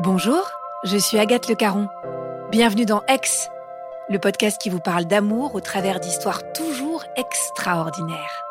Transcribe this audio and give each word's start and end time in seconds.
Bonjour, 0.00 0.48
je 0.84 0.96
suis 0.96 1.18
Agathe 1.18 1.48
Le 1.48 1.56
Caron. 1.56 1.88
Bienvenue 2.52 2.84
dans 2.84 3.02
Aix, 3.08 3.20
le 4.08 4.20
podcast 4.20 4.60
qui 4.60 4.70
vous 4.70 4.78
parle 4.78 5.06
d'amour 5.06 5.56
au 5.56 5.60
travers 5.60 5.98
d'histoires 5.98 6.52
toujours 6.52 7.02
extraordinaires. 7.16 8.44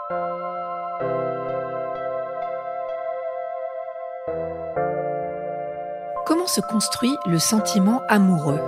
Comment 6.25 6.47
se 6.47 6.59
construit 6.59 7.15
le 7.25 7.39
sentiment 7.39 8.01
amoureux? 8.09 8.59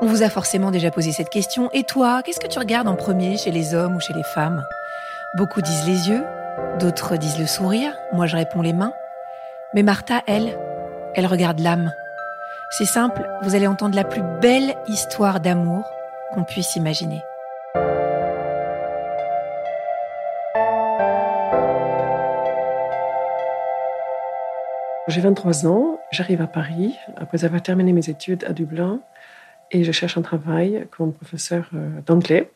On 0.00 0.06
vous 0.06 0.22
a 0.22 0.30
forcément 0.30 0.70
déjà 0.70 0.90
posé 0.90 1.12
cette 1.12 1.28
question. 1.28 1.68
Et 1.74 1.84
toi, 1.84 2.22
qu'est-ce 2.22 2.40
que 2.40 2.46
tu 2.46 2.58
regardes 2.58 2.88
en 2.88 2.96
premier 2.96 3.36
chez 3.36 3.50
les 3.50 3.74
hommes 3.74 3.96
ou 3.96 4.00
chez 4.00 4.14
les 4.14 4.24
femmes? 4.24 4.64
Beaucoup 5.36 5.60
disent 5.60 5.86
les 5.86 6.08
yeux, 6.08 6.24
d'autres 6.80 7.18
disent 7.18 7.38
le 7.38 7.46
sourire, 7.46 7.92
moi 8.14 8.24
je 8.24 8.36
réponds 8.36 8.62
les 8.62 8.72
mains. 8.72 8.94
Mais 9.74 9.82
Martha, 9.82 10.22
elle, 10.26 10.58
elle 11.14 11.26
regarde 11.26 11.58
l'âme. 11.58 11.92
C'est 12.70 12.84
simple, 12.84 13.26
vous 13.42 13.54
allez 13.54 13.66
entendre 13.66 13.96
la 13.96 14.04
plus 14.04 14.20
belle 14.42 14.76
histoire 14.88 15.40
d'amour 15.40 15.84
qu'on 16.34 16.44
puisse 16.44 16.76
imaginer. 16.76 17.22
J'ai 25.08 25.22
23 25.22 25.66
ans, 25.66 25.98
j'arrive 26.10 26.42
à 26.42 26.46
Paris 26.46 26.94
après 27.16 27.46
avoir 27.46 27.62
terminé 27.62 27.94
mes 27.94 28.10
études 28.10 28.44
à 28.44 28.52
Dublin 28.52 29.00
et 29.70 29.82
je 29.82 29.90
cherche 29.90 30.18
un 30.18 30.22
travail 30.22 30.86
comme 30.90 31.14
professeur 31.14 31.70
euh, 31.72 32.02
d'anglais. 32.04 32.50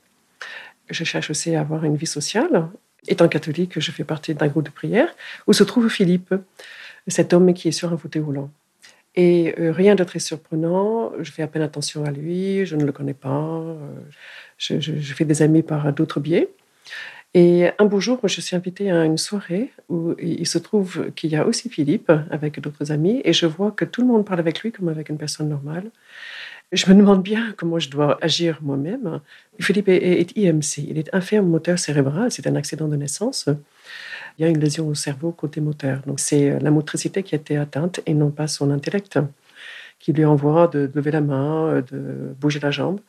Je 0.90 1.04
cherche 1.04 1.30
aussi 1.30 1.56
à 1.56 1.60
avoir 1.60 1.84
une 1.84 1.96
vie 1.96 2.06
sociale. 2.06 2.68
Étant 3.08 3.28
catholique, 3.28 3.80
je 3.80 3.90
fais 3.90 4.04
partie 4.04 4.34
d'un 4.34 4.48
groupe 4.48 4.66
de 4.66 4.70
prière 4.70 5.08
où 5.46 5.54
se 5.54 5.64
trouve 5.64 5.88
Philippe, 5.88 6.34
cet 7.08 7.32
homme 7.32 7.54
qui 7.54 7.68
est 7.68 7.72
sur 7.72 7.90
un 7.94 7.96
fauteuil 7.96 8.22
roulant. 8.22 8.50
Et 9.14 9.54
euh, 9.58 9.72
rien 9.72 9.94
de 9.94 10.04
très 10.04 10.18
surprenant, 10.18 11.12
je 11.20 11.30
fais 11.30 11.42
à 11.42 11.46
peine 11.46 11.62
attention 11.62 12.04
à 12.04 12.10
lui, 12.10 12.64
je 12.64 12.76
ne 12.76 12.84
le 12.84 12.92
connais 12.92 13.14
pas, 13.14 13.60
euh, 13.60 13.76
je, 14.56 14.80
je 14.80 15.14
fais 15.14 15.26
des 15.26 15.42
amis 15.42 15.62
par 15.62 15.92
d'autres 15.92 16.20
biais. 16.20 16.48
Et 17.34 17.70
un 17.78 17.86
beau 17.86 17.98
jour, 17.98 18.18
je 18.24 18.40
suis 18.40 18.56
invitée 18.56 18.90
à 18.90 19.04
une 19.04 19.16
soirée 19.16 19.72
où 19.88 20.14
il 20.18 20.46
se 20.46 20.58
trouve 20.58 21.10
qu'il 21.12 21.30
y 21.30 21.36
a 21.36 21.46
aussi 21.46 21.70
Philippe 21.70 22.12
avec 22.30 22.60
d'autres 22.60 22.92
amis 22.92 23.22
et 23.24 23.32
je 23.32 23.46
vois 23.46 23.70
que 23.70 23.86
tout 23.86 24.02
le 24.02 24.06
monde 24.06 24.26
parle 24.26 24.40
avec 24.40 24.60
lui 24.60 24.70
comme 24.70 24.88
avec 24.88 25.08
une 25.08 25.16
personne 25.16 25.48
normale. 25.48 25.90
Je 26.72 26.90
me 26.90 26.94
demande 26.94 27.22
bien 27.22 27.54
comment 27.56 27.78
je 27.78 27.88
dois 27.88 28.18
agir 28.22 28.58
moi-même. 28.62 29.20
Philippe 29.60 29.88
est, 29.88 30.36
IMC, 30.36 30.78
il 30.88 30.98
est 30.98 31.14
infirme 31.14 31.46
moteur 31.46 31.78
cérébral, 31.78 32.30
c'est 32.30 32.46
un 32.46 32.56
accident 32.56 32.88
de 32.88 32.96
naissance. 32.96 33.48
Il 34.38 34.42
y 34.42 34.44
a 34.44 34.48
une 34.48 34.60
lésion 34.60 34.88
au 34.88 34.94
cerveau 34.94 35.32
côté 35.32 35.60
moteur. 35.60 36.00
Donc 36.06 36.20
c'est 36.20 36.58
la 36.58 36.70
motricité 36.70 37.22
qui 37.22 37.34
a 37.34 37.38
été 37.38 37.56
atteinte 37.56 38.00
et 38.06 38.14
non 38.14 38.30
pas 38.30 38.48
son 38.48 38.70
intellect 38.70 39.18
qui 39.98 40.12
lui 40.12 40.24
envoie 40.24 40.66
de 40.66 40.90
lever 40.94 41.12
la 41.12 41.20
main, 41.20 41.80
de 41.80 42.34
bouger 42.40 42.58
la 42.60 42.72
jambe. 42.72 43.00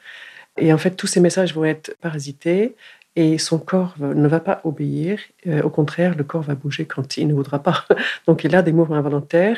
Et 0.57 0.71
en 0.71 0.77
fait, 0.77 0.91
tous 0.91 1.07
ces 1.07 1.19
messages 1.19 1.53
vont 1.55 1.65
être 1.65 1.95
parasités 2.01 2.75
et 3.15 3.37
son 3.37 3.59
corps 3.59 3.95
ne 3.99 4.27
va 4.27 4.39
pas 4.39 4.61
obéir. 4.63 5.19
Euh, 5.47 5.61
au 5.61 5.69
contraire, 5.69 6.15
le 6.15 6.23
corps 6.23 6.41
va 6.41 6.55
bouger 6.55 6.85
quand 6.85 7.17
il 7.17 7.27
ne 7.27 7.33
voudra 7.33 7.61
pas. 7.61 7.85
Donc 8.27 8.43
il 8.43 8.55
a 8.55 8.61
des 8.61 8.71
mouvements 8.71 8.95
involontaires, 8.95 9.57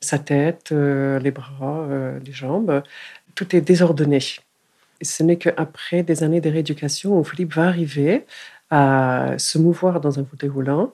sa 0.00 0.18
tête, 0.18 0.70
euh, 0.72 1.18
les 1.18 1.30
bras, 1.30 1.86
euh, 1.90 2.18
les 2.24 2.32
jambes, 2.32 2.82
tout 3.34 3.54
est 3.56 3.60
désordonné. 3.60 4.20
ce 5.02 5.22
n'est 5.22 5.36
qu'après 5.36 6.02
des 6.02 6.22
années 6.22 6.40
de 6.40 6.50
rééducation 6.50 7.18
où 7.18 7.24
Philippe 7.24 7.54
va 7.54 7.68
arriver 7.68 8.26
à 8.70 9.34
se 9.38 9.58
mouvoir 9.58 10.00
dans 10.00 10.18
un 10.18 10.24
fauteuil 10.24 10.50
roulant, 10.50 10.92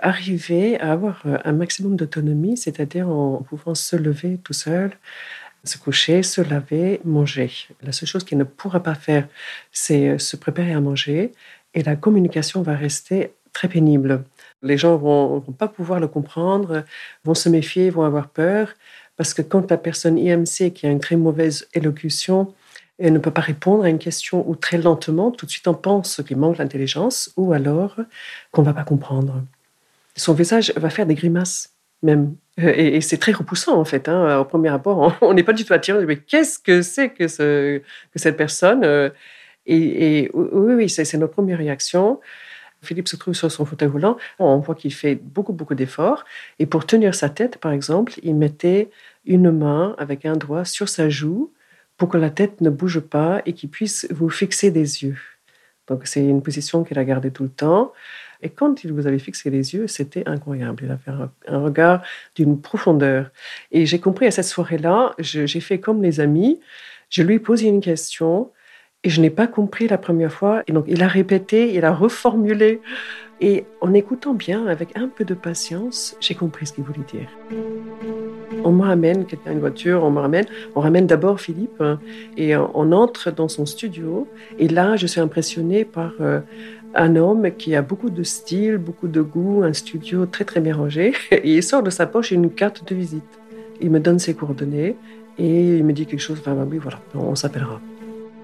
arriver 0.00 0.80
à 0.80 0.92
avoir 0.92 1.22
un 1.44 1.52
maximum 1.52 1.96
d'autonomie, 1.96 2.56
c'est-à-dire 2.56 3.08
en 3.08 3.42
pouvant 3.42 3.74
se 3.74 3.96
lever 3.96 4.38
tout 4.42 4.52
seul, 4.52 4.92
se 5.64 5.78
coucher, 5.78 6.22
se 6.22 6.40
laver, 6.40 7.00
manger. 7.04 7.50
La 7.82 7.92
seule 7.92 8.08
chose 8.08 8.24
qu'il 8.24 8.38
ne 8.38 8.44
pourra 8.44 8.82
pas 8.82 8.94
faire, 8.94 9.28
c'est 9.72 10.08
euh, 10.08 10.18
se 10.18 10.36
préparer 10.36 10.72
à 10.72 10.80
manger 10.80 11.32
et 11.74 11.82
la 11.82 11.96
communication 11.96 12.62
va 12.62 12.74
rester 12.74 13.32
très 13.52 13.68
pénible. 13.68 14.24
Les 14.62 14.78
gens 14.78 14.96
vont, 14.96 15.38
vont 15.38 15.52
pas 15.52 15.68
pouvoir 15.68 16.00
le 16.00 16.08
comprendre, 16.08 16.84
vont 17.24 17.34
se 17.34 17.48
méfier, 17.48 17.90
vont 17.90 18.04
avoir 18.04 18.28
peur 18.28 18.72
parce 19.16 19.34
que 19.34 19.42
quand 19.42 19.70
la 19.70 19.76
personne 19.76 20.16
IMC 20.16 20.72
qui 20.72 20.86
a 20.86 20.90
une 20.90 21.00
très 21.00 21.16
mauvaise 21.16 21.66
élocution 21.74 22.54
et 22.98 23.10
ne 23.10 23.18
peut 23.18 23.30
pas 23.30 23.40
répondre 23.40 23.84
à 23.84 23.88
une 23.88 23.98
question 23.98 24.48
ou 24.48 24.56
très 24.56 24.78
lentement, 24.78 25.30
tout 25.30 25.46
de 25.46 25.50
suite 25.50 25.68
on 25.68 25.74
pense 25.74 26.20
qu'il 26.26 26.36
manque 26.36 26.58
l'intelligence 26.58 27.32
ou 27.36 27.52
alors 27.52 27.96
qu'on 28.50 28.62
va 28.62 28.72
pas 28.72 28.84
comprendre. 28.84 29.42
Son 30.16 30.34
visage 30.34 30.72
va 30.76 30.90
faire 30.90 31.06
des 31.06 31.14
grimaces 31.14 31.72
même. 32.02 32.36
Euh, 32.60 32.72
et, 32.76 33.00
c'est 33.00 33.18
très 33.18 33.32
repoussant, 33.32 33.78
en 33.78 33.84
fait. 33.84 34.08
Hein. 34.08 34.38
Au 34.38 34.44
premier 34.44 34.68
abord, 34.68 35.16
on 35.20 35.34
n'est 35.34 35.42
pas 35.42 35.52
du 35.52 35.64
tout 35.64 35.72
attiré. 35.72 36.04
Mais 36.06 36.16
qu'est-ce 36.16 36.58
que 36.58 36.82
c'est 36.82 37.10
que, 37.10 37.28
ce, 37.28 37.78
que 37.78 38.18
cette 38.18 38.36
personne 38.36 38.84
euh, 38.84 39.10
et, 39.66 40.30
oui, 40.32 40.74
oui, 40.74 40.88
c'est 40.88 41.12
notre 41.18 41.34
première 41.34 41.58
réaction. 41.58 42.20
Philippe 42.80 43.06
se 43.06 43.16
trouve 43.16 43.34
sur 43.34 43.52
son 43.52 43.66
fauteuil 43.66 43.88
roulant. 43.88 44.16
On 44.38 44.56
voit 44.60 44.74
qu'il 44.74 44.94
fait 44.94 45.14
beaucoup, 45.14 45.52
beaucoup 45.52 45.74
d'efforts. 45.74 46.24
Et 46.58 46.64
pour 46.64 46.86
tenir 46.86 47.14
sa 47.14 47.28
tête, 47.28 47.58
par 47.58 47.72
exemple, 47.72 48.14
il 48.22 48.34
mettait 48.34 48.88
une 49.26 49.50
main 49.50 49.94
avec 49.98 50.24
un 50.24 50.36
doigt 50.36 50.64
sur 50.64 50.88
sa 50.88 51.10
joue 51.10 51.52
pour 51.98 52.08
que 52.08 52.16
la 52.16 52.30
tête 52.30 52.60
ne 52.60 52.70
bouge 52.70 53.00
pas 53.00 53.42
et 53.44 53.52
qu'il 53.52 53.68
puisse 53.68 54.06
vous 54.10 54.30
fixer 54.30 54.70
des 54.70 55.04
yeux. 55.04 55.18
Donc, 55.88 56.06
c'est 56.06 56.24
une 56.24 56.42
position 56.42 56.84
qu'il 56.84 56.98
a 56.98 57.04
gardée 57.04 57.30
tout 57.30 57.42
le 57.42 57.48
temps. 57.48 57.92
Et 58.40 58.50
quand 58.50 58.84
il 58.84 58.92
vous 58.92 59.06
avait 59.06 59.18
fixé 59.18 59.50
les 59.50 59.74
yeux, 59.74 59.88
c'était 59.88 60.22
incroyable. 60.26 60.84
Il 60.84 60.90
avait 60.90 61.30
un, 61.48 61.58
regard 61.58 62.02
d'une 62.36 62.60
profondeur. 62.60 63.30
Et 63.72 63.84
j'ai 63.84 63.98
compris 63.98 64.26
à 64.26 64.30
cette 64.30 64.44
soirée-là, 64.44 65.14
j'ai 65.18 65.60
fait 65.60 65.80
comme 65.80 66.02
les 66.02 66.20
amis. 66.20 66.60
Je 67.10 67.22
lui 67.22 67.34
ai 67.34 67.38
posé 67.40 67.66
une 67.66 67.80
question 67.80 68.52
et 69.02 69.10
je 69.10 69.20
n'ai 69.20 69.30
pas 69.30 69.48
compris 69.48 69.88
la 69.88 69.98
première 69.98 70.32
fois. 70.32 70.62
Et 70.68 70.72
donc, 70.72 70.84
il 70.86 71.02
a 71.02 71.08
répété, 71.08 71.74
il 71.74 71.84
a 71.84 71.92
reformulé. 71.92 72.80
Et 73.40 73.64
en 73.80 73.92
écoutant 73.94 74.34
bien, 74.34 74.66
avec 74.66 74.96
un 74.96 75.08
peu 75.08 75.24
de 75.24 75.34
patience, 75.34 76.16
j'ai 76.20 76.34
compris 76.34 76.66
ce 76.66 76.74
qu'il 76.74 76.84
voulait 76.84 77.06
dire. 77.10 77.28
On 78.64 78.72
me 78.72 78.82
ramène 78.82 79.24
quelqu'un 79.24 79.52
une 79.52 79.60
voiture, 79.60 80.02
on 80.04 80.10
me 80.10 80.20
ramène, 80.20 80.46
on 80.74 80.80
ramène 80.80 81.06
d'abord 81.06 81.40
Philippe 81.40 81.80
hein, 81.80 81.98
et 82.36 82.56
on 82.56 82.92
entre 82.92 83.30
dans 83.30 83.48
son 83.48 83.66
studio. 83.66 84.26
Et 84.58 84.68
là, 84.68 84.96
je 84.96 85.06
suis 85.06 85.20
impressionnée 85.20 85.84
par 85.84 86.12
euh, 86.20 86.40
un 86.94 87.16
homme 87.16 87.50
qui 87.56 87.74
a 87.74 87.82
beaucoup 87.82 88.10
de 88.10 88.22
style, 88.22 88.78
beaucoup 88.78 89.08
de 89.08 89.20
goût, 89.20 89.62
un 89.62 89.72
studio 89.72 90.26
très 90.26 90.44
très 90.44 90.60
bien 90.60 90.76
rangé. 90.76 91.12
Il 91.44 91.62
sort 91.62 91.82
de 91.82 91.90
sa 91.90 92.06
poche 92.06 92.30
une 92.30 92.50
carte 92.50 92.88
de 92.88 92.94
visite. 92.94 93.22
Il 93.80 93.90
me 93.90 94.00
donne 94.00 94.18
ses 94.18 94.34
coordonnées 94.34 94.96
et 95.38 95.76
il 95.76 95.84
me 95.84 95.92
dit 95.92 96.06
quelque 96.06 96.20
chose. 96.20 96.38
Enfin, 96.40 96.56
oui, 96.68 96.78
voilà, 96.78 97.00
on 97.14 97.36
s'appellera. 97.36 97.80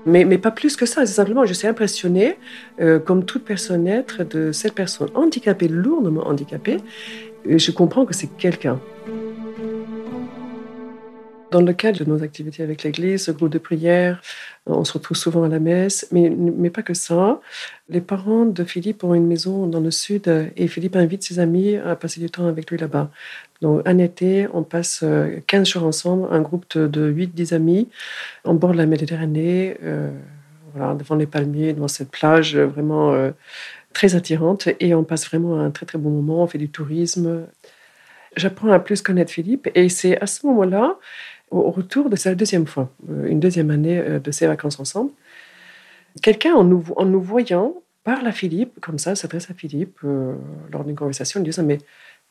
Mais, 0.07 0.25
mais, 0.25 0.39
pas 0.39 0.51
plus 0.51 0.77
que 0.77 0.87
ça. 0.87 1.07
C'est 1.07 1.15
simplement, 1.15 1.45
je 1.45 1.55
suis 1.55 1.67
impressionnée, 1.67 2.37
euh, 2.81 2.99
comme 2.99 3.25
toute 3.25 3.45
personne 3.45 3.87
être, 3.87 4.23
de 4.23 4.53
cette 4.53 4.75
personne 4.75 5.09
handicapée, 5.15 5.67
lourdement 5.67 6.29
handicapée. 6.29 6.77
Et 7.47 7.59
je 7.59 7.71
comprends 7.71 8.05
que 8.05 8.15
c'est 8.15 8.29
quelqu'un. 8.37 8.81
Dans 11.55 11.61
le 11.61 11.73
cadre 11.73 12.05
de 12.05 12.11
nos 12.11 12.21
activités 12.25 12.65
avec 12.65 12.83
l'Église, 12.83 13.27
ce 13.27 13.31
groupe 13.31 13.49
de 13.49 13.59
prière, 13.59 14.21
on 14.67 14.83
se 14.83 14.93
retrouve 14.93 15.17
souvent 15.17 15.45
à 15.45 15.49
la 15.49 15.61
messe, 15.61 16.09
mais, 16.11 16.29
mais 16.29 16.69
pas 16.69 16.83
que 16.83 16.95
ça. 16.95 17.41
Les 17.89 18.01
parents 18.01 18.45
de 18.45 18.65
Philippe 18.65 19.05
ont 19.05 19.15
une 19.15 19.29
maison 19.29 19.69
dans 19.69 19.79
le 19.79 19.93
sud 19.93 20.51
et 20.57 20.67
Philippe 20.67 20.97
invite 20.97 21.23
ses 21.23 21.39
amis 21.39 21.77
à 21.77 21.95
passer 21.95 22.19
du 22.19 22.29
temps 22.29 22.49
avec 22.49 22.73
lui 22.73 22.77
là-bas. 22.77 23.09
Donc, 23.63 23.83
un 23.87 23.99
été, 23.99 24.49
on 24.53 24.65
passe 24.65 25.05
15 25.47 25.61
euh, 25.61 25.65
jours 25.65 25.85
ensemble, 25.85 26.27
un 26.33 26.41
groupe 26.41 26.77
de, 26.77 27.13
8-10 27.13 27.55
amis, 27.55 27.89
en 28.43 28.55
bord 28.55 28.73
de 28.73 28.79
la 28.79 28.87
Méditerranée, 28.87 29.77
euh, 29.85 30.11
voilà, 30.75 30.95
devant 30.95 31.15
les 31.15 31.27
palmiers, 31.27 31.73
devant 31.73 31.87
cette 31.87 32.11
plage 32.11 32.57
vraiment 32.57 33.13
euh, 33.13 33.31
très 33.93 34.17
attirante. 34.17 34.71
Et 34.81 34.93
on 34.93 35.05
passe 35.05 35.25
vraiment 35.29 35.61
un 35.61 35.71
très 35.71 35.87
très 35.87 35.99
bon 35.99 36.11
moment, 36.11 36.43
on 36.43 36.49
fait 36.49 36.59
du 36.59 36.69
tourisme. 36.69 37.47
J'apprends 38.37 38.73
à 38.73 38.81
plus 38.81 39.01
connaître 39.01 39.31
Philippe 39.31 39.71
et 39.77 39.89
c'est 39.89 40.21
à 40.21 40.27
ce 40.27 40.45
moment-là 40.49 40.99
au 41.59 41.71
retour 41.71 42.11
de 42.11 42.17
sa 42.17 42.35
deuxième 42.35 42.67
fois, 42.67 42.91
euh, 43.11 43.27
une 43.27 43.41
deuxième 43.41 43.71
année 43.71 43.99
euh, 43.99 44.19
de 44.19 44.31
ses 44.31 44.47
vacances 44.47 44.81
ensemble, 44.81 45.11
quelqu'un 46.23 46.55
en 46.55 46.65
nous, 46.65 47.21
voyant 47.21 47.75
parle 48.03 48.27
à 48.27 48.33
Philippe, 48.33 48.81
comme 48.81 48.99
ça, 48.99 49.15
s'adresse 49.15 49.51
à 49.51 49.55
Philippe 49.55 49.99
euh, 50.05 50.35
lors 50.73 50.85
d'une 50.85 50.97
conversation, 50.97 51.41
en 51.41 51.43
disant 51.43 51.63
Mais 51.63 51.79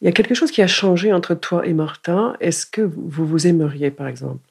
il 0.02 0.06
y 0.06 0.08
a 0.08 0.12
quelque 0.12 0.36
chose 0.36 0.52
qui 0.52 0.62
a 0.62 0.68
changé 0.68 1.14
entre 1.14 1.36
toi 1.36 1.66
et 1.66 1.74
Martin. 1.74 2.36
Est-ce 2.40 2.66
que 2.66 2.82
vous 2.82 3.26
vous 3.26 3.48
aimeriez, 3.48 3.92
par 3.92 4.08
exemple? 4.08 4.42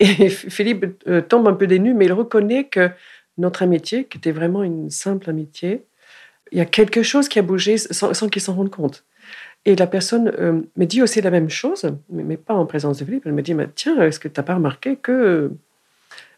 Et 0.00 0.28
Philippe 0.28 1.04
tombe 1.28 1.46
un 1.46 1.54
peu 1.54 1.66
dénu, 1.66 1.94
mais 1.94 2.06
il 2.06 2.12
reconnaît 2.12 2.64
que 2.64 2.90
notre 3.38 3.62
amitié, 3.62 4.04
qui 4.04 4.18
était 4.18 4.32
vraiment 4.32 4.62
une 4.62 4.90
simple 4.90 5.30
amitié, 5.30 5.84
il 6.52 6.58
y 6.58 6.60
a 6.60 6.66
quelque 6.66 7.02
chose 7.02 7.28
qui 7.28 7.38
a 7.38 7.42
bougé 7.42 7.78
sans, 7.78 8.28
qu'il 8.28 8.42
s'en 8.42 8.54
rende 8.54 8.70
compte. 8.70 9.04
Et 9.66 9.76
la 9.76 9.86
personne 9.86 10.32
euh, 10.38 10.60
me 10.76 10.84
dit 10.84 11.02
aussi 11.02 11.20
la 11.20 11.30
même 11.30 11.48
chose, 11.48 11.90
mais, 12.10 12.36
pas 12.36 12.54
en 12.54 12.66
présence 12.66 12.98
de 12.98 13.04
Philippe. 13.04 13.24
Elle 13.26 13.32
me 13.32 13.42
dit, 13.42 13.54
tiens, 13.74 14.00
est-ce 14.02 14.20
que 14.20 14.28
tu 14.28 14.38
n'as 14.38 14.44
pas 14.44 14.54
remarqué 14.54 14.96
que... 14.96 15.50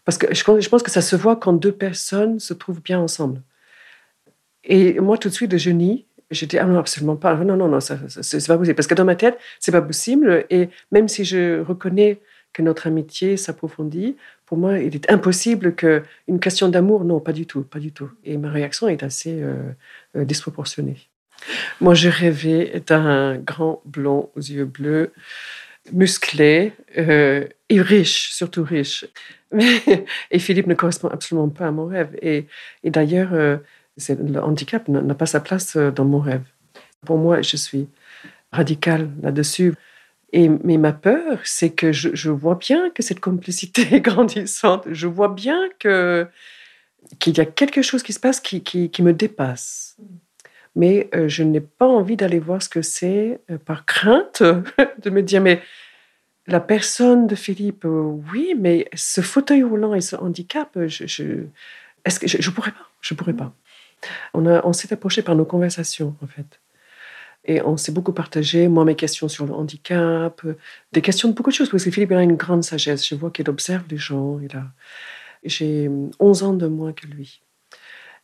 Parce 0.05 0.19
que 0.19 0.33
je, 0.33 0.45
je 0.61 0.69
pense 0.69 0.83
que 0.85 0.91
ça 0.91 1.01
se 1.01 1.17
voit 1.17 1.35
quand 1.35 1.53
deux 1.53 1.73
personnes 1.73 2.39
se 2.39 2.55
trouvent 2.55 2.81
bien 2.81 3.01
ensemble. 3.01 3.43
Et 4.63 5.01
moi, 5.01 5.19
tout 5.19 5.29
de 5.29 5.35
suite, 5.35 5.57
je 5.57 5.71
nie 5.71 6.07
J'étais, 6.31 6.59
ah 6.59 6.67
non, 6.67 6.79
absolument 6.79 7.17
pas. 7.17 7.37
Non, 7.37 7.57
non, 7.57 7.69
non, 7.69 7.81
ça, 7.81 7.99
c'est 8.09 8.45
pas 8.47 8.59
possible. 8.59 8.75
Parce 8.75 8.89
que 8.89 8.95
dans 8.95 9.05
ma 9.05 9.15
tête, 9.15 9.39
c'est 9.61 9.73
pas 9.73 9.83
possible. 9.83 10.45
Et 10.51 10.71
même 10.91 11.07
si 11.07 11.25
je 11.25 11.61
reconnais 11.61 12.21
que 12.53 12.63
notre 12.63 12.89
amitié 12.89 13.37
s'approfondit, 13.37 14.17
pour 14.45 14.59
moi, 14.59 14.79
il 14.79 14.95
est 14.97 15.11
impossible 15.11 15.75
qu'une 15.77 16.41
question 16.41 16.69
d'amour, 16.69 17.05
non, 17.05 17.21
pas 17.21 17.33
du 17.33 17.47
tout, 17.47 17.63
pas 17.63 17.79
du 17.79 17.93
tout. 17.93 18.11
Et 18.25 18.39
ma 18.39 18.51
réaction 18.51 18.89
est 18.89 19.05
assez 19.05 19.41
euh, 19.41 19.71
euh, 20.17 20.25
disproportionnée. 20.25 20.97
Moi, 21.81 21.95
je 21.95 22.09
rêvais 22.09 22.83
d'un 22.87 23.37
grand 23.37 23.83
blond 23.85 24.31
aux 24.37 24.41
yeux 24.41 24.65
bleus, 24.65 25.13
musclé 25.93 26.73
euh, 26.99 27.47
et 27.69 27.81
riche, 27.81 28.33
surtout 28.33 28.65
riche. 28.65 29.07
et 30.31 30.39
Philippe 30.39 30.67
ne 30.67 30.75
correspond 30.75 31.09
absolument 31.09 31.49
pas 31.49 31.69
à 31.69 31.71
mon 31.71 31.87
rêve. 31.87 32.17
Et, 32.23 32.47
d'ailleurs, 32.85 33.31
le 33.33 34.39
handicap 34.41 34.89
n'a 34.89 35.15
pas 35.15 35.27
sa 35.27 35.41
place 35.41 35.77
euh, 35.77 35.91
dans 35.91 36.05
mon 36.05 36.19
rêve. 36.19 36.45
Pour 37.05 37.19
moi, 37.19 37.43
je 37.43 37.57
suis 37.57 37.89
radicale 38.53 39.11
là-dessus. 39.23 39.75
Et, 40.33 40.49
mais 40.49 40.77
ma 40.77 40.93
peur, 40.93 41.39
c'est 41.45 41.71
que 41.71 41.93
je, 41.93 42.31
vois 42.31 42.57
bien 42.57 42.91
que 42.91 43.03
cette 43.03 43.21
complicité 43.21 43.87
est 43.93 44.01
grandissante. 44.01 44.87
Je 44.91 45.07
vois 45.07 45.29
bien 45.29 45.69
qu'il 45.79 47.37
y 47.37 47.41
a 47.41 47.47
quelque 47.47 47.83
chose 47.83 48.03
qui 48.03 48.13
se 48.13 48.21
passe 48.21 48.41
qui, 48.41 48.93
me 49.01 49.13
dépasse. 49.13 49.97
Mais 50.77 51.09
euh, 51.15 51.27
je 51.27 51.43
n'ai 51.43 51.61
pas 51.61 51.87
envie 51.87 52.17
d'aller 52.17 52.39
voir 52.39 52.63
ce 52.63 52.69
que 52.69 52.83
c'est 52.83 53.41
euh, 53.51 53.59
par 53.59 53.87
crainte 53.87 54.43
de 55.03 55.11
me 55.11 55.23
dire, 55.23 55.41
mais 55.41 55.61
la 56.47 56.61
personne 56.61 57.27
de 57.27 57.35
Philippe, 57.35 57.85
oui, 57.85 58.55
mais 58.57 58.89
ce 58.95 59.21
fauteuil 59.21 59.65
roulant 59.65 59.95
et 59.95 60.01
ce 60.01 60.15
handicap, 60.15 60.79
je, 60.87 61.07
je 61.07 61.47
est-ce 62.05 62.21
que 62.21 62.29
je 62.29 62.49
ne 62.49 62.55
pourrais 62.55 62.71
pas? 62.71 62.89
Je 63.01 63.15
pourrais 63.15 63.33
pas. 63.33 63.53
On, 64.33 64.47
on 64.47 64.73
s'est 64.73 64.93
approché 64.93 65.23
par 65.23 65.35
nos 65.35 65.45
conversations, 65.45 66.15
en 66.23 66.27
fait. 66.29 66.61
Et 67.47 67.63
on 67.63 67.77
s'est 67.77 67.93
beaucoup 67.93 68.13
partagé, 68.13 68.69
moi, 68.69 68.85
mes 68.85 68.97
questions 68.97 69.29
sur 69.29 69.47
le 69.47 69.53
handicap, 69.53 70.45
des 70.93 71.03
questions 71.03 71.29
de 71.29 71.35
beaucoup 71.35 71.51
de 71.51 71.55
choses, 71.55 71.71
parce 71.71 71.85
que 71.85 71.91
Philippe 71.91 72.13
a 72.13 72.23
une 72.23 72.37
grande 72.37 72.65
sagesse. 72.65 73.07
Je 73.09 73.15
vois 73.15 73.31
qu'il 73.31 73.49
observe 73.49 73.85
les 73.89 73.99
gens. 73.99 74.41
Il 74.41 74.57
a... 74.57 74.65
J'ai 75.45 75.91
11 76.19 76.43
ans 76.43 76.53
de 76.55 76.67
moins 76.67 76.93
que 76.93 77.07
lui. 77.07 77.41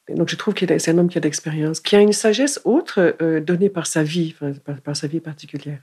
Donc, 0.09 0.29
je 0.29 0.37
trouve 0.37 0.55
que 0.55 0.79
c'est 0.79 0.91
un 0.91 0.99
homme 0.99 1.09
qui 1.09 1.19
a 1.19 1.21
d'expérience, 1.21 1.81
qui 1.81 1.95
a 1.97 2.01
une 2.01 2.13
sagesse 2.13 2.61
autre 2.65 3.17
euh, 3.23 3.41
donnée 3.41 3.69
par 3.69 3.87
sa 3.87 4.03
vie, 4.03 4.35
par, 4.85 4.97
sa 4.97 5.07
vie 5.07 5.21
particulière. 5.21 5.79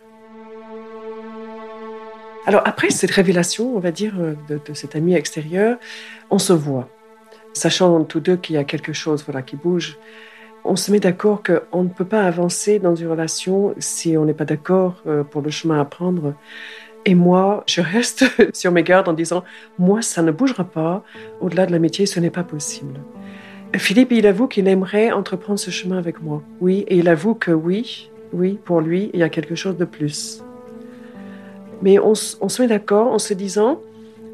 Alors, 2.45 2.61
après 2.65 2.89
cette 2.89 3.11
révélation, 3.11 3.75
on 3.75 3.79
va 3.79 3.91
dire, 3.91 4.15
euh, 4.19 4.33
de, 4.49 4.59
de 4.63 4.73
cet 4.73 4.95
ami 4.95 5.13
extérieur, 5.13 5.77
on 6.29 6.39
se 6.39 6.53
voit 6.53 6.89
sachant 7.53 8.03
tous 8.03 8.19
deux 8.19 8.37
qu'il 8.37 8.55
y 8.55 8.57
a 8.57 8.63
quelque 8.63 8.93
chose 8.93 9.23
voilà, 9.25 9.41
qui 9.41 9.55
bouge, 9.55 9.97
on 10.63 10.75
se 10.75 10.91
met 10.91 10.99
d'accord 10.99 11.41
qu'on 11.43 11.83
ne 11.83 11.89
peut 11.89 12.05
pas 12.05 12.23
avancer 12.23 12.79
dans 12.79 12.95
une 12.95 13.07
relation 13.07 13.73
si 13.79 14.17
on 14.17 14.25
n'est 14.25 14.33
pas 14.33 14.45
d'accord 14.45 15.01
euh, 15.07 15.23
pour 15.23 15.41
le 15.41 15.49
chemin 15.49 15.79
à 15.79 15.85
prendre. 15.85 16.33
Et 17.05 17.15
moi, 17.15 17.63
je 17.65 17.81
reste 17.81 18.25
sur 18.53 18.71
mes 18.71 18.83
gardes 18.83 19.07
en 19.07 19.13
disant, 19.13 19.43
moi, 19.77 20.01
ça 20.01 20.21
ne 20.21 20.31
bougera 20.31 20.65
pas. 20.65 21.03
Au-delà 21.39 21.65
de 21.65 21.71
l'amitié, 21.71 22.05
ce 22.05 22.19
n'est 22.19 22.29
pas 22.29 22.43
possible. 22.43 22.99
Philippe, 23.77 24.11
il 24.11 24.25
avoue 24.25 24.47
qu'il 24.47 24.67
aimerait 24.67 25.11
entreprendre 25.11 25.59
ce 25.59 25.69
chemin 25.69 25.97
avec 25.97 26.21
moi. 26.21 26.41
Oui, 26.59 26.85
et 26.87 26.97
il 26.97 27.07
avoue 27.07 27.35
que 27.35 27.51
oui, 27.51 28.09
oui, 28.33 28.59
pour 28.63 28.81
lui, 28.81 29.11
il 29.13 29.19
y 29.19 29.23
a 29.23 29.29
quelque 29.29 29.55
chose 29.55 29.77
de 29.77 29.85
plus. 29.85 30.43
Mais 31.81 31.99
on, 31.99 32.15
se 32.15 32.61
met 32.61 32.67
d'accord 32.67 33.07
en 33.07 33.19
se 33.19 33.33
disant, 33.33 33.79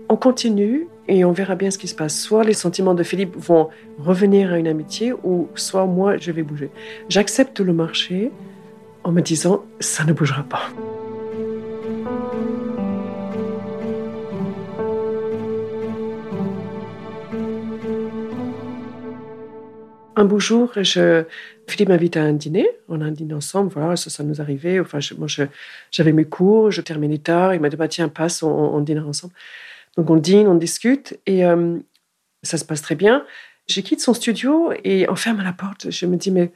on 0.10 0.16
continue 0.16 0.88
et 1.08 1.26
on 1.26 1.32
verra 1.32 1.56
bien 1.56 1.70
ce 1.70 1.78
qui 1.78 1.88
se 1.88 1.96
passe. 1.96 2.20
Soit 2.20 2.44
les 2.44 2.54
sentiments 2.54 2.94
de 2.94 3.04
Philippe 3.04 3.36
vont 3.38 3.70
revenir 4.00 4.54
à 4.54 4.58
une 4.58 4.68
amitié, 4.68 5.14
ou 5.24 5.48
soit 5.54 5.86
moi, 5.86 6.18
je 6.18 6.32
vais 6.32 6.44
bouger. 6.44 6.72
J'accepte 7.10 7.60
le 7.60 7.74
marché 7.74 8.32
en 9.04 9.12
me 9.12 9.22
disant, 9.22 9.64
ça 9.80 10.06
ne 10.06 10.14
bougera 10.14 10.44
pas. 10.44 10.70
Un 20.18 20.26
beau 20.26 20.40
jour, 20.40 20.72
je, 20.76 21.24
Philippe 21.68 21.90
m'invite 21.90 22.16
à 22.16 22.24
un 22.24 22.34
dîner. 22.34 22.68
On 22.88 23.02
a 23.02 23.06
un 23.06 23.12
dîner 23.12 23.34
ensemble. 23.34 23.72
Voilà, 23.74 23.96
ça, 23.96 24.10
ça 24.10 24.24
nous 24.24 24.40
arrivait. 24.40 24.80
Enfin, 24.80 25.00
moi, 25.18 25.28
j'avais 25.92 26.12
mes 26.14 26.26
cours, 26.26 26.72
je 26.72 26.82
terminais 26.82 27.18
tard. 27.18 27.54
Il 27.54 27.60
m'a 27.60 27.70
dit 27.70 27.76
bah, 27.76 27.88
tiens, 27.88 28.08
passe, 28.08 28.42
on, 28.42 28.50
on 28.50 29.08
ensemble. 29.08 29.34
Donc 29.98 30.10
on 30.10 30.18
dîne, 30.18 30.48
on 30.48 30.56
discute 30.56 31.18
et 31.26 31.46
euh, 31.46 31.78
ça 32.44 32.58
se 32.58 32.66
passe 32.66 32.82
très 32.82 32.96
bien. 32.96 33.26
Je 33.68 33.82
quitte 33.82 34.02
son 34.02 34.14
studio 34.14 34.72
et 34.84 35.10
on 35.10 35.16
ferme 35.16 35.42
la 35.42 35.54
porte. 35.54 35.90
Je 35.90 36.06
me 36.06 36.18
dis, 36.18 36.32
mais 36.32 36.52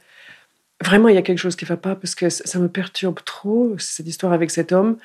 vraiment, 0.82 1.08
il 1.08 1.14
y 1.14 1.18
a 1.18 1.22
quelque 1.22 1.38
chose 1.38 1.56
qui 1.56 1.64
ne 1.64 1.70
va 1.70 1.76
pas 1.76 1.96
parce 1.96 2.14
que 2.14 2.28
ça 2.28 2.58
me 2.58 2.68
perturbe 2.68 3.20
trop, 3.24 3.76
cette 3.78 4.06
histoire 4.06 4.32
avec 4.32 4.50
cet 4.50 4.72
homme. 4.72 4.96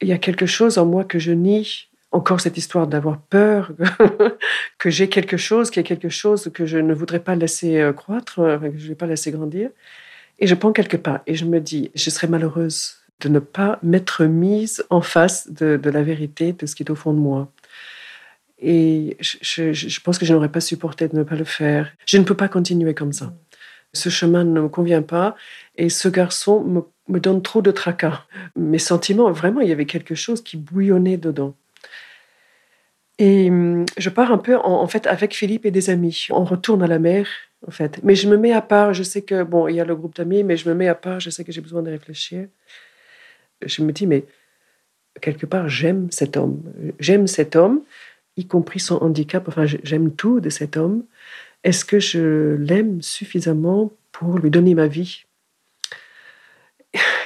Il 0.00 0.08
y 0.08 0.12
a 0.12 0.18
quelque 0.18 0.46
chose 0.46 0.78
en 0.78 0.86
moi 0.86 1.04
que 1.04 1.18
je 1.18 1.32
nie. 1.32 1.88
Encore 2.10 2.40
cette 2.40 2.56
histoire 2.56 2.86
d'avoir 2.86 3.20
peur, 3.20 3.72
que 4.78 4.88
j'ai 4.88 5.08
quelque 5.08 5.36
chose, 5.36 5.70
qu'il 5.70 5.82
y 5.82 5.84
a 5.84 5.88
quelque 5.88 6.08
chose 6.08 6.50
que 6.54 6.64
je 6.64 6.78
ne 6.78 6.94
voudrais 6.94 7.20
pas 7.20 7.34
laisser 7.34 7.78
euh, 7.78 7.92
croître, 7.92 8.36
que 8.36 8.78
je 8.78 8.84
ne 8.84 8.88
vais 8.88 8.94
pas 8.94 9.06
laisser 9.06 9.30
grandir. 9.30 9.70
Et 10.38 10.46
je 10.46 10.54
prends 10.54 10.72
quelques 10.72 10.98
pas 10.98 11.22
et 11.26 11.34
je 11.34 11.44
me 11.44 11.60
dis, 11.60 11.90
je 11.94 12.10
serais 12.10 12.28
malheureuse 12.28 12.98
de 13.20 13.28
ne 13.28 13.40
pas 13.40 13.78
m'être 13.82 14.24
mise 14.24 14.84
en 14.90 15.00
face 15.00 15.50
de, 15.50 15.80
la 15.90 16.02
vérité, 16.02 16.52
de 16.52 16.66
ce 16.66 16.74
qui 16.74 16.84
est 16.84 16.90
au 16.90 16.94
fond 16.94 17.12
de 17.12 17.18
moi. 17.18 17.50
Et 18.60 19.16
je, 19.20 20.00
pense 20.00 20.18
que 20.18 20.26
je 20.26 20.32
n'aurais 20.32 20.50
pas 20.50 20.60
supporté 20.60 21.08
de 21.08 21.16
ne 21.16 21.22
pas 21.22 21.34
le 21.34 21.44
faire. 21.44 21.92
Je 22.06 22.16
ne 22.18 22.24
peux 22.24 22.36
pas 22.36 22.48
continuer 22.48 22.94
comme 22.94 23.12
ça. 23.12 23.32
Ce 23.92 24.08
chemin 24.08 24.44
ne 24.44 24.60
me 24.60 24.68
convient 24.68 25.02
pas 25.02 25.34
et 25.76 25.88
ce 25.88 26.08
garçon 26.08 26.62
me, 26.62 26.82
me 27.08 27.20
donne 27.20 27.42
trop 27.42 27.62
de 27.62 27.70
tracas. 27.70 28.24
Mes 28.54 28.78
sentiments, 28.78 29.30
vraiment, 29.32 29.60
il 29.60 29.68
y 29.68 29.72
avait 29.72 29.86
quelque 29.86 30.14
chose 30.14 30.42
qui 30.42 30.56
bouillonnait 30.56 31.16
dedans. 31.16 31.54
Et 33.18 33.50
hum, 33.50 33.84
je 33.96 34.10
pars 34.10 34.32
un 34.32 34.38
peu, 34.38 34.56
en, 34.56 34.86
fait, 34.86 35.06
avec 35.06 35.34
Philippe 35.34 35.66
et 35.66 35.70
des 35.70 35.90
amis. 35.90 36.28
On 36.30 36.44
retourne 36.44 36.82
à 36.82 36.86
la 36.86 36.98
mer, 36.98 37.26
en 37.66 37.70
fait. 37.70 38.00
Mais 38.02 38.14
je 38.14 38.28
me 38.28 38.36
mets 38.36 38.52
à 38.52 38.62
part. 38.62 38.94
Je 38.94 39.02
sais 39.02 39.22
que, 39.22 39.42
bon, 39.42 39.68
il 39.68 39.76
y 39.76 39.80
a 39.80 39.84
le 39.84 39.96
groupe 39.96 40.16
d'amis, 40.16 40.44
mais 40.44 40.56
je 40.56 40.68
me 40.68 40.74
mets 40.74 40.88
à 40.88 40.94
part. 40.94 41.20
Je 41.20 41.30
sais 41.30 41.44
que 41.44 41.52
j'ai 41.52 41.60
besoin 41.60 41.82
de 41.82 41.90
réfléchir 41.90 42.48
je 43.64 43.82
me 43.82 43.92
dis, 43.92 44.06
mais 44.06 44.24
quelque 45.20 45.46
part, 45.46 45.68
j'aime 45.68 46.08
cet 46.10 46.36
homme. 46.36 46.62
J'aime 46.98 47.26
cet 47.26 47.56
homme, 47.56 47.82
y 48.36 48.46
compris 48.46 48.80
son 48.80 48.96
handicap. 48.96 49.48
Enfin, 49.48 49.66
j'aime 49.66 50.14
tout 50.14 50.40
de 50.40 50.50
cet 50.50 50.76
homme. 50.76 51.04
Est-ce 51.64 51.84
que 51.84 51.98
je 51.98 52.54
l'aime 52.54 53.02
suffisamment 53.02 53.92
pour 54.12 54.38
lui 54.38 54.50
donner 54.50 54.74
ma 54.74 54.86
vie? 54.86 55.24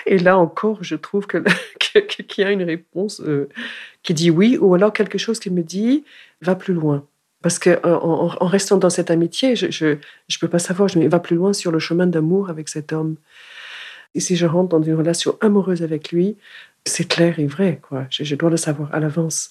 Et 0.06 0.18
là 0.18 0.36
encore, 0.38 0.82
je 0.82 0.96
trouve 0.96 1.26
que 1.26 1.38
qu'il 1.98 2.44
y 2.44 2.46
a 2.46 2.50
une 2.50 2.62
réponse 2.62 3.20
euh, 3.20 3.48
qui 4.02 4.14
dit 4.14 4.30
oui, 4.30 4.58
ou 4.60 4.74
alors 4.74 4.92
quelque 4.92 5.18
chose 5.18 5.38
qui 5.38 5.50
me 5.50 5.62
dit 5.62 6.04
va 6.40 6.54
plus 6.54 6.74
loin. 6.74 7.06
Parce 7.42 7.58
que 7.58 7.84
en, 7.84 8.46
restant 8.46 8.76
dans 8.76 8.90
cette 8.90 9.10
amitié, 9.10 9.56
je 9.56 9.66
ne 9.66 9.96
je, 10.28 10.38
peux 10.38 10.48
pas 10.48 10.60
savoir, 10.60 10.88
je 10.88 11.00
me 11.00 11.08
va 11.08 11.18
plus 11.18 11.34
loin 11.34 11.52
sur 11.52 11.72
le 11.72 11.80
chemin 11.80 12.06
d'amour 12.06 12.50
avec 12.50 12.68
cet 12.68 12.92
homme. 12.92 13.16
Et 14.14 14.20
si 14.20 14.36
je 14.36 14.46
rentre 14.46 14.68
dans 14.68 14.82
une 14.82 14.94
relation 14.94 15.36
amoureuse 15.40 15.82
avec 15.82 16.12
lui, 16.12 16.36
c'est 16.84 17.08
clair 17.08 17.40
et 17.40 17.46
vrai, 17.46 17.80
quoi. 17.82 18.06
Je, 18.10 18.34
dois 18.36 18.50
le 18.50 18.56
savoir 18.56 18.94
à 18.94 19.00
l'avance. 19.00 19.50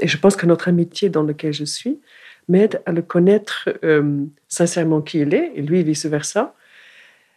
Et 0.00 0.08
je 0.08 0.18
pense 0.18 0.36
que 0.36 0.44
notre 0.44 0.68
amitié 0.68 1.08
dans 1.08 1.22
laquelle 1.22 1.54
je 1.54 1.64
suis 1.64 2.00
m'aide 2.48 2.82
à 2.84 2.92
le 2.92 3.02
connaître 3.02 3.70
euh, 3.84 4.24
sincèrement 4.48 5.00
qui 5.00 5.20
il 5.20 5.34
est, 5.34 5.52
et 5.54 5.62
lui 5.62 5.82
vice-versa. 5.82 6.54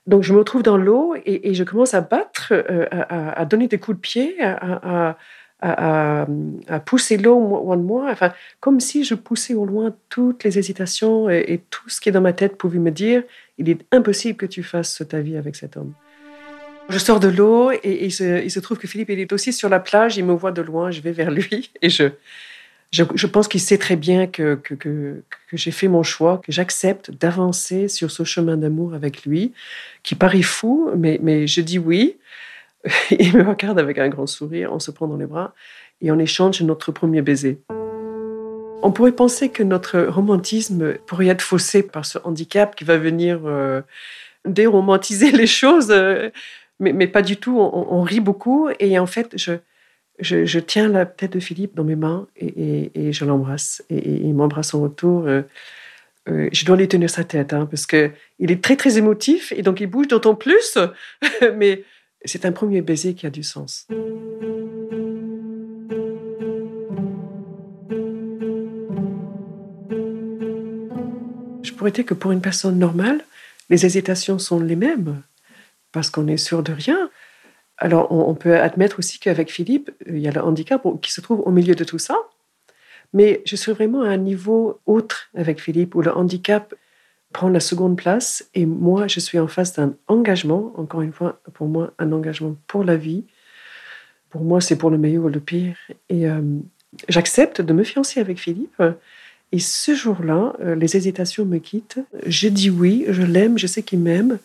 Donc 0.08 0.24
je 0.24 0.34
me 0.34 0.40
retrouve 0.40 0.62
dans 0.64 0.78
l'eau 0.78 1.16
et, 1.26 1.54
je 1.54 1.64
commence 1.64 1.94
à 1.94 2.02
battre, 2.02 2.54
euh, 2.54 2.86
à, 2.92 3.46
donner 3.46 3.68
des 3.68 3.80
coups 3.80 3.98
de 3.98 4.02
pied, 4.02 4.36
à, 4.42 5.18
pousser 6.86 7.18
l'eau 7.18 7.40
loin 7.40 7.78
de 7.78 7.82
moi, 7.82 8.08
enfin, 8.12 8.32
comme 8.60 8.80
si 8.80 9.04
je 9.04 9.16
poussais 9.16 9.56
au 9.56 9.66
loin 9.66 9.96
toutes 10.10 10.44
les 10.44 10.60
hésitations 10.60 11.30
et, 11.30 11.62
tout 11.72 11.90
ce 11.90 12.00
qui 12.00 12.10
est 12.10 12.12
dans 12.12 12.22
ma 12.22 12.34
tête 12.34 12.58
pouvait 12.58 12.78
me 12.78 12.92
dire, 12.92 13.24
il 13.58 13.70
est 13.70 13.80
impossible 13.92 14.38
que 14.38 14.46
tu 14.46 14.62
fasses 14.62 15.02
ta 15.10 15.22
vie 15.22 15.38
avec 15.38 15.56
cet 15.56 15.76
homme. 15.76 15.94
Je 16.90 17.00
sors 17.00 17.20
de 17.20 17.30
l'eau 17.30 17.72
et, 17.72 18.06
il, 18.06 18.12
se, 18.12 18.60
trouve 18.60 18.78
que 18.78 18.88
Philippe 18.88 19.10
il 19.10 19.20
est 19.20 19.34
aussi 19.34 19.54
sur 19.54 19.70
la 19.70 19.80
plage. 19.80 20.18
Il 20.18 20.26
me 20.26 20.34
voit 20.34 20.52
de 20.52 20.62
loin, 20.62 20.92
je 20.92 21.02
vais 21.02 21.14
vers 21.14 21.32
lui 21.32 21.72
et 21.82 21.90
je, 21.90 22.12
je, 22.96 23.28
pense 23.28 23.48
qu'il 23.48 23.60
sait 23.60 23.78
très 23.78 23.96
bien 23.96 24.28
que, 24.28 24.56
que, 24.56 25.24
j'ai 25.52 25.72
fait 25.72 25.88
mon 25.88 26.04
choix, 26.04 26.42
que 26.44 26.52
j'accepte 26.52 27.12
d'avancer 27.12 27.88
sur 27.88 28.12
ce 28.12 28.24
chemin 28.24 28.58
d'amour 28.58 28.94
avec 28.94 29.26
lui, 29.26 29.54
qui 30.04 30.16
paraît 30.16 30.42
fou, 30.42 30.90
mais, 30.96 31.20
mais 31.22 31.48
je 31.48 31.62
dis 31.62 31.80
oui. 31.80 32.18
il 33.12 33.36
me 33.36 33.44
regarde 33.44 33.80
avec 33.80 33.98
un 33.98 34.10
grand 34.10 34.28
sourire, 34.28 34.72
on 34.72 34.80
se 34.80 34.92
prend 34.92 35.08
dans 35.08 35.18
les 35.18 35.26
bras 35.26 35.54
et 36.02 36.12
on 36.12 36.20
échange 36.20 36.62
notre 36.62 36.92
premier 36.92 37.22
baiser. 37.22 37.60
On 38.84 38.92
pourrait 38.92 39.14
penser 39.14 39.50
que 39.50 39.64
notre 39.64 40.00
romantisme 40.02 40.94
pourrait 41.08 41.28
être 41.28 41.42
faussé 41.42 41.82
par 41.82 42.06
ce 42.06 42.20
handicap 42.24 42.76
qui 42.76 42.84
va 42.84 42.98
venir 42.98 43.42
euh, 43.46 43.82
déromantiser 44.46 45.32
les 45.42 45.48
choses, 45.48 45.90
euh, 45.90 46.30
mais, 46.80 47.08
pas 47.08 47.22
du 47.22 47.38
tout. 47.38 47.58
On, 47.58 48.02
rit 48.04 48.20
beaucoup 48.20 48.70
et 48.80 49.00
en 49.00 49.08
fait, 49.08 49.38
je, 49.38 49.54
je, 50.20 50.60
tiens 50.60 50.88
la 50.88 51.06
tête 51.06 51.34
de 51.34 51.40
Philippe 51.40 51.76
dans 51.76 51.84
mes 51.84 51.96
mains 51.96 52.28
et, 52.38 53.12
je 53.12 53.26
l'embrasse. 53.26 53.84
Et, 53.90 54.10
il 54.10 54.34
m'embrasse 54.34 54.74
en 54.74 54.82
retour. 54.82 55.28
Euh, 55.28 55.44
je 56.28 56.66
dois 56.66 56.76
lui 56.76 56.88
tenir 56.88 57.10
sa 57.10 57.24
tête 57.24 57.54
hein, 57.54 57.68
parce 57.70 57.86
qu'il 57.86 58.12
est 58.40 58.64
très 58.64 58.76
très 58.76 58.98
émotif 58.98 59.52
et 59.56 59.62
donc 59.62 59.80
il 59.80 59.88
bouge 59.88 60.08
d'autant 60.08 60.36
plus. 60.36 60.78
mais 61.56 61.84
c'est 62.26 62.46
un 62.46 62.52
premier 62.52 62.82
baiser 62.82 63.14
qui 63.14 63.26
a 63.28 63.30
du 63.30 63.44
sens. 63.44 63.88
Je 71.64 71.72
pourrais 71.78 71.92
dire 71.92 72.06
que 72.06 72.14
pour 72.14 72.32
une 72.32 72.42
personne 72.42 72.80
normale, 72.80 73.24
les 73.70 73.86
hésitations 73.86 74.40
sont 74.40 74.60
les 74.60 74.76
mêmes, 74.76 75.22
parce 75.92 76.10
qu'on 76.10 76.28
est 76.28 76.38
sûr 76.38 76.64
de 76.64 76.72
rien. 76.72 77.10
Alors, 77.78 78.12
on, 78.12 78.36
peut 78.36 78.58
admettre 78.58 79.00
aussi 79.00 79.20
qu'avec 79.20 79.52
Philippe, 79.52 79.92
il 80.08 80.20
y 80.20 80.28
a 80.28 80.32
le 80.32 80.42
handicap 80.42 80.82
qui 81.02 81.12
se 81.12 81.20
trouve 81.20 81.42
au 81.42 81.52
milieu 81.52 81.76
de 81.76 81.84
tout 81.84 81.98
ça. 81.98 82.16
Mais 83.14 83.42
je 83.46 83.56
suis 83.56 83.72
vraiment 83.72 84.02
à 84.02 84.10
un 84.10 84.18
niveau 84.18 84.80
autre 84.86 85.30
avec 85.36 85.60
Philippe, 85.60 85.96
où 85.96 86.02
le 86.02 86.16
handicap 86.16 86.74
prend 87.34 87.50
la 87.50 87.60
seconde 87.60 87.98
place. 87.98 88.50
Et 88.54 88.66
moi, 88.66 89.08
je 89.08 89.20
suis 89.20 89.40
en 89.40 89.48
face 89.48 89.74
d'un 89.74 89.94
engagement, 90.08 90.74
encore 90.78 91.02
une 91.02 91.12
fois, 91.12 91.42
pour 91.54 91.68
moi, 91.68 91.94
un 92.00 92.14
engagement 92.14 92.56
pour 92.68 92.86
la 92.86 92.96
vie. 92.96 93.26
Pour 94.30 94.42
moi, 94.42 94.62
c'est 94.62 94.78
pour 94.78 94.90
le 94.90 94.98
meilleur 94.98 95.26
ou 95.26 95.30
le 95.30 95.42
pire. 95.42 95.76
Et 96.08 96.28
euh, 96.30 96.42
j'accepte 97.10 97.60
de 97.60 97.74
me 97.74 97.84
fiancer 97.84 98.22
avec 98.22 98.40
Philippe. 98.40 98.82
Et 99.52 99.60
ce 99.60 99.94
jour-là, 99.94 100.54
euh, 100.62 100.76
les 100.76 100.96
hésitations 100.96 101.46
me 101.46 101.60
quittent. 101.60 102.00
Je 102.26 102.48
dis 102.48 102.70
oui, 102.70 103.06
je 103.10 103.22
l'aime, 103.22 103.58
je 103.58 103.68
sais 103.68 103.84
qu'il 103.84 104.00
m'aime. 104.00 104.40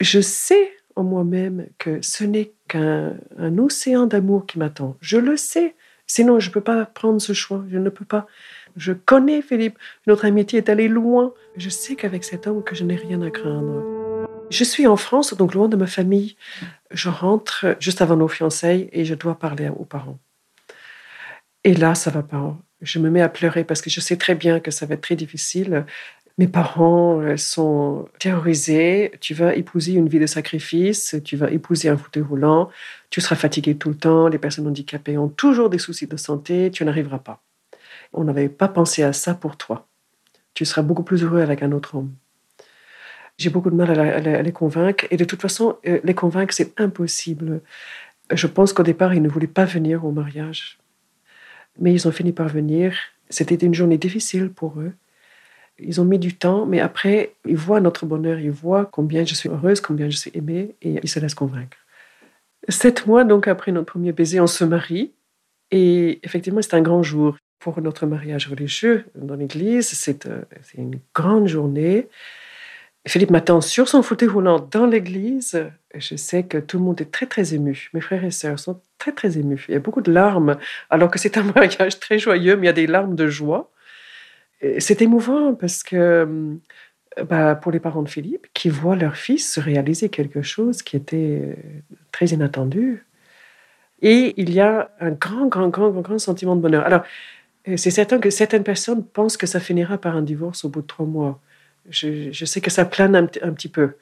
Je 0.00 0.20
sais 0.20 0.75
en 0.96 1.04
moi-même 1.04 1.66
que 1.78 2.00
ce 2.02 2.24
n'est 2.24 2.52
qu'un 2.68 3.18
océan 3.58 4.06
d'amour 4.06 4.46
qui 4.46 4.58
m'attend. 4.58 4.96
Je 5.00 5.18
le 5.18 5.36
sais. 5.36 5.76
Sinon, 6.06 6.40
je 6.40 6.48
ne 6.48 6.54
peux 6.54 6.60
pas 6.60 6.86
prendre 6.86 7.20
ce 7.20 7.32
choix. 7.32 7.64
Je 7.70 7.78
ne 7.78 7.90
peux 7.90 8.04
pas. 8.04 8.26
Je 8.76 8.92
connais 8.92 9.42
Philippe. 9.42 9.78
Notre 10.06 10.24
amitié 10.24 10.58
est 10.58 10.68
allée 10.68 10.88
loin. 10.88 11.32
Je 11.56 11.68
sais 11.68 11.96
qu'avec 11.96 12.24
cet 12.24 12.46
homme, 12.46 12.62
que 12.62 12.74
je 12.74 12.84
n'ai 12.84 12.96
rien 12.96 13.22
à 13.22 13.30
craindre. 13.30 13.82
Je 14.50 14.64
suis 14.64 14.86
en 14.86 14.96
France, 14.96 15.34
donc 15.34 15.54
loin 15.54 15.68
de 15.68 15.76
ma 15.76 15.86
famille. 15.86 16.36
Je 16.90 17.08
rentre 17.08 17.76
juste 17.80 18.00
avant 18.00 18.16
nos 18.16 18.28
fiançailles 18.28 18.88
et 18.92 19.04
je 19.04 19.14
dois 19.14 19.38
parler 19.38 19.68
aux 19.68 19.84
parents. 19.84 20.18
Et 21.64 21.74
là, 21.74 21.94
ça 21.94 22.10
va 22.10 22.22
pas. 22.22 22.56
Je 22.80 22.98
me 22.98 23.10
mets 23.10 23.22
à 23.22 23.28
pleurer 23.28 23.64
parce 23.64 23.80
que 23.80 23.90
je 23.90 24.00
sais 24.00 24.16
très 24.16 24.34
bien 24.34 24.60
que 24.60 24.70
ça 24.70 24.86
va 24.86 24.94
être 24.94 25.00
très 25.00 25.16
difficile. 25.16 25.84
Mes 26.38 26.48
parents 26.48 27.20
euh, 27.22 27.36
sont 27.38 28.08
terrorisés. 28.18 29.12
Tu 29.20 29.32
vas 29.32 29.54
épouser 29.54 29.92
une 29.92 30.08
vie 30.08 30.18
de 30.18 30.26
sacrifice, 30.26 31.16
tu 31.24 31.36
vas 31.36 31.50
épouser 31.50 31.88
un 31.88 31.96
fauteuil 31.96 32.22
roulant, 32.22 32.68
tu 33.08 33.20
seras 33.22 33.36
fatigué 33.36 33.76
tout 33.76 33.88
le 33.88 33.96
temps, 33.96 34.28
les 34.28 34.38
personnes 34.38 34.66
handicapées 34.66 35.16
ont 35.16 35.28
toujours 35.28 35.70
des 35.70 35.78
soucis 35.78 36.06
de 36.06 36.16
santé, 36.16 36.70
tu 36.70 36.84
n'arriveras 36.84 37.20
pas. 37.20 37.42
On 38.12 38.24
n'avait 38.24 38.50
pas 38.50 38.68
pensé 38.68 39.02
à 39.02 39.12
ça 39.14 39.34
pour 39.34 39.56
toi. 39.56 39.88
Tu 40.54 40.64
seras 40.64 40.82
beaucoup 40.82 41.02
plus 41.02 41.22
heureux 41.24 41.40
avec 41.40 41.62
un 41.62 41.72
autre 41.72 41.96
homme. 41.96 42.12
J'ai 43.38 43.50
beaucoup 43.50 43.70
de 43.70 43.76
mal 43.76 43.98
à, 43.98 44.42
les 44.42 44.52
convaincre. 44.52 45.06
Et 45.10 45.16
de 45.16 45.24
toute 45.24 45.42
façon, 45.42 45.76
euh, 45.86 46.00
les 46.04 46.14
convaincre, 46.14 46.54
c'est 46.54 46.78
impossible. 46.80 47.60
Je 48.32 48.46
pense 48.46 48.72
qu'au 48.72 48.82
départ, 48.82 49.14
ils 49.14 49.22
ne 49.22 49.28
voulaient 49.28 49.46
pas 49.46 49.66
venir 49.66 50.04
au 50.04 50.12
mariage. 50.12 50.78
Mais 51.78 51.92
ils 51.92 52.08
ont 52.08 52.12
fini 52.12 52.32
par 52.32 52.48
venir. 52.48 52.94
C'était 53.28 53.54
une 53.56 53.74
journée 53.74 53.98
difficile 53.98 54.50
pour 54.50 54.80
eux. 54.80 54.92
Ils 55.78 56.00
ont 56.00 56.04
mis 56.04 56.18
du 56.18 56.34
temps, 56.36 56.66
mais 56.66 56.80
après, 56.80 57.34
ils 57.46 57.56
voient 57.56 57.80
notre 57.80 58.06
bonheur, 58.06 58.38
ils 58.38 58.50
voient 58.50 58.86
combien 58.86 59.24
je 59.24 59.34
suis 59.34 59.48
heureuse, 59.48 59.80
combien 59.80 60.08
je 60.08 60.16
suis 60.16 60.30
aimée, 60.34 60.74
et 60.82 61.00
ils 61.02 61.08
se 61.08 61.20
laissent 61.20 61.34
convaincre. 61.34 61.76
Sept 62.68 63.06
mois 63.06 63.24
donc 63.24 63.46
après 63.46 63.72
notre 63.72 63.86
premier 63.86 64.12
baiser, 64.12 64.40
on 64.40 64.46
se 64.46 64.64
marie. 64.64 65.12
Et 65.70 66.20
effectivement, 66.22 66.62
c'est 66.62 66.74
un 66.74 66.82
grand 66.82 67.02
jour 67.02 67.36
pour 67.58 67.80
notre 67.80 68.06
mariage 68.06 68.48
religieux 68.48 69.04
dans 69.14 69.34
l'église. 69.34 69.92
Euh, 70.26 70.42
c'est 70.62 70.78
une 70.78 70.98
grande 71.14 71.46
journée. 71.46 72.08
Philippe 73.06 73.30
m'attend 73.30 73.60
sur 73.60 73.88
son 73.88 74.02
fauteuil 74.02 74.28
roulant 74.28 74.58
dans 74.58 74.86
l'église. 74.86 75.64
Je 75.94 76.16
sais 76.16 76.42
que 76.42 76.58
tout 76.58 76.78
le 76.78 76.84
monde 76.84 77.00
est 77.00 77.12
très, 77.12 77.26
très 77.26 77.54
ému. 77.54 77.88
Mes 77.94 78.00
frères 78.00 78.24
et 78.24 78.32
sœurs 78.32 78.58
sont 78.58 78.80
très, 78.98 79.12
très 79.12 79.38
émus. 79.38 79.64
Il 79.68 79.74
y 79.74 79.76
a 79.76 79.80
beaucoup 79.80 80.00
de 80.00 80.10
larmes, 80.12 80.56
alors 80.90 81.10
que 81.10 81.18
c'est 81.18 81.38
un 81.38 81.42
mariage 81.54 82.00
très 82.00 82.18
joyeux, 82.18 82.56
mais 82.56 82.62
il 82.62 82.66
y 82.66 82.70
a 82.70 82.72
des 82.72 82.88
larmes 82.88 83.14
de 83.14 83.28
joie. 83.28 83.70
C'est 84.78 85.02
émouvant 85.02 85.54
parce 85.54 85.82
que 85.82 85.96
euh, 87.18 87.24
bah, 87.24 87.54
pour 87.54 87.72
les 87.72 87.80
parents 87.80 88.02
de 88.02 88.08
Philippe, 88.08 88.46
qui 88.54 88.68
voient 88.68 88.96
leur 88.96 89.16
fils 89.16 89.58
réaliser 89.58 90.08
quelque 90.08 90.42
chose 90.42 90.82
qui 90.82 90.96
était 90.96 91.40
euh, 91.42 91.54
très 92.12 92.26
inattendu. 92.26 93.04
Et 94.02 94.34
il 94.36 94.52
y 94.52 94.60
a 94.60 94.90
un 95.00 95.10
grand, 95.10 95.46
grand, 95.46 95.68
grand, 95.68 95.90
grand, 95.90 96.00
grand 96.02 96.18
sentiment 96.18 96.56
de 96.56 96.60
bonheur. 96.60 96.84
Alors, 96.84 97.02
c'est 97.76 97.90
certain 97.90 98.18
que 98.18 98.30
certaines 98.30 98.62
personnes 98.62 99.04
pensent 99.04 99.36
que 99.36 99.46
ça 99.46 99.58
finira 99.58 99.98
par 99.98 100.16
un 100.16 100.22
divorce 100.22 100.64
au 100.64 100.68
bout 100.68 100.82
de 100.82 100.86
trois 100.86 101.06
mois. 101.06 101.40
Je, 101.88 102.44
sais 102.44 102.60
que 102.60 102.70
ça 102.70 102.84
plane 102.84 103.16
un, 103.16 103.26
petit 103.26 103.68
peu. 103.68 103.94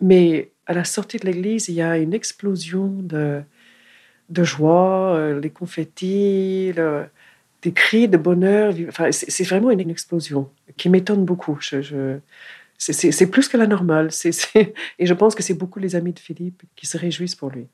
Mais 0.00 0.52
à 0.66 0.74
la 0.74 0.84
sortie 0.84 1.18
de 1.18 1.26
l'église, 1.26 1.68
il 1.68 1.74
y 1.74 1.82
a 1.82 1.98
une 1.98 2.14
explosion 2.14 2.88
de, 2.88 3.42
de 4.30 4.44
joie, 4.44 5.14
euh, 5.16 5.40
les 5.40 5.50
confettis, 5.50 6.72
des 7.64 7.72
cris 7.72 8.08
de 8.08 8.16
bonheur. 8.16 8.74
Enfin, 8.88 9.10
c'est 9.10 9.44
vraiment 9.44 9.70
une, 9.70 9.90
explosion 9.90 10.50
qui 10.76 10.88
m'étonne 10.88 11.24
beaucoup. 11.24 11.58
C'est 12.78 13.30
plus 13.30 13.48
que 13.48 13.56
la 13.56 13.66
normale. 13.66 14.10
et 14.98 15.06
je 15.06 15.14
pense 15.14 15.34
que 15.34 15.42
c'est 15.42 15.54
beaucoup 15.54 15.78
les 15.78 15.96
amis 15.96 16.12
de 16.12 16.18
Philippe 16.18 16.62
qui 16.76 16.86
se 16.86 16.98
réjouissent 16.98 17.34
pour 17.34 17.50
lui. 17.50 17.66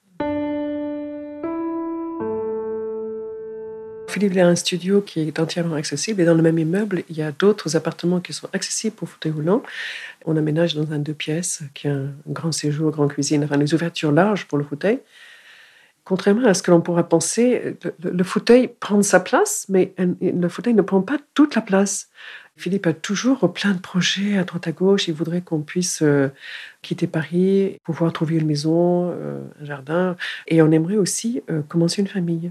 Philippe 4.09 4.37
a 4.39 4.47
un 4.47 4.57
studio 4.57 5.03
qui 5.03 5.21
est 5.21 5.39
entièrement 5.39 5.77
accessible 5.77 6.21
et 6.21 6.25
dans 6.25 6.35
le 6.35 6.43
même 6.43 6.59
immeuble, 6.59 7.05
il 7.09 7.17
y 7.17 7.23
a 7.23 7.31
d'autres 7.31 7.77
appartements 7.77 8.19
qui 8.19 8.33
sont 8.33 8.49
accessibles 8.53 8.97
pour 8.97 9.09
fauteuil 9.09 9.31
roulant. 9.31 9.63
On 10.25 10.37
aménage 10.37 10.75
dans 10.75 10.93
un 10.93 10.99
deux 10.99 11.15
pièces 11.15 11.63
qui 11.75 11.87
a 11.87 11.93
un 11.93 12.13
grand 12.27 12.51
séjour, 12.51 12.91
grande 12.91 13.13
cuisine, 13.13 13.47
des 13.47 13.75
ouvertures 13.75 14.11
larges 14.11 14.47
pour 14.47 14.59
le 14.59 14.65
fauteuil. 14.65 14.99
Contrairement 16.11 16.45
à 16.49 16.55
ce 16.55 16.65
que 16.65 16.73
l'on 16.73 16.81
pourrait 16.81 17.07
penser, 17.07 17.77
le 18.03 18.25
fauteuil 18.25 18.67
prend 18.81 19.01
sa 19.01 19.21
place, 19.21 19.67
mais 19.69 19.95
le 20.21 20.49
fauteuil 20.49 20.75
ne 20.75 20.83
prend 20.83 21.03
pas 21.03 21.19
toute 21.35 21.55
la 21.55 21.63
place. 21.63 22.09
Philippe 22.57 22.89
a 22.89 22.93
toujours 22.93 23.53
plein 23.53 23.75
de 23.75 23.79
projets 23.79 24.37
à 24.37 24.43
droite 24.43 24.67
à 24.67 24.73
gauche. 24.73 25.07
Il 25.07 25.15
voudrait 25.15 25.41
qu'on 25.41 25.63
puisse 25.63 26.03
euh, 26.03 26.29
quitter 26.83 27.07
Paris, 27.07 27.79
pouvoir 27.85 28.13
trouver 28.13 28.39
une 28.39 28.47
maison, 28.47 29.13
euh, 29.13 29.41
un 29.63 29.65
jardin. 29.65 30.17
Et 30.49 30.61
on 30.63 30.73
aimerait 30.73 30.97
aussi 30.97 31.45
euh, 31.49 31.63
commencer 31.63 32.03
une 32.03 32.09
famille. 32.09 32.51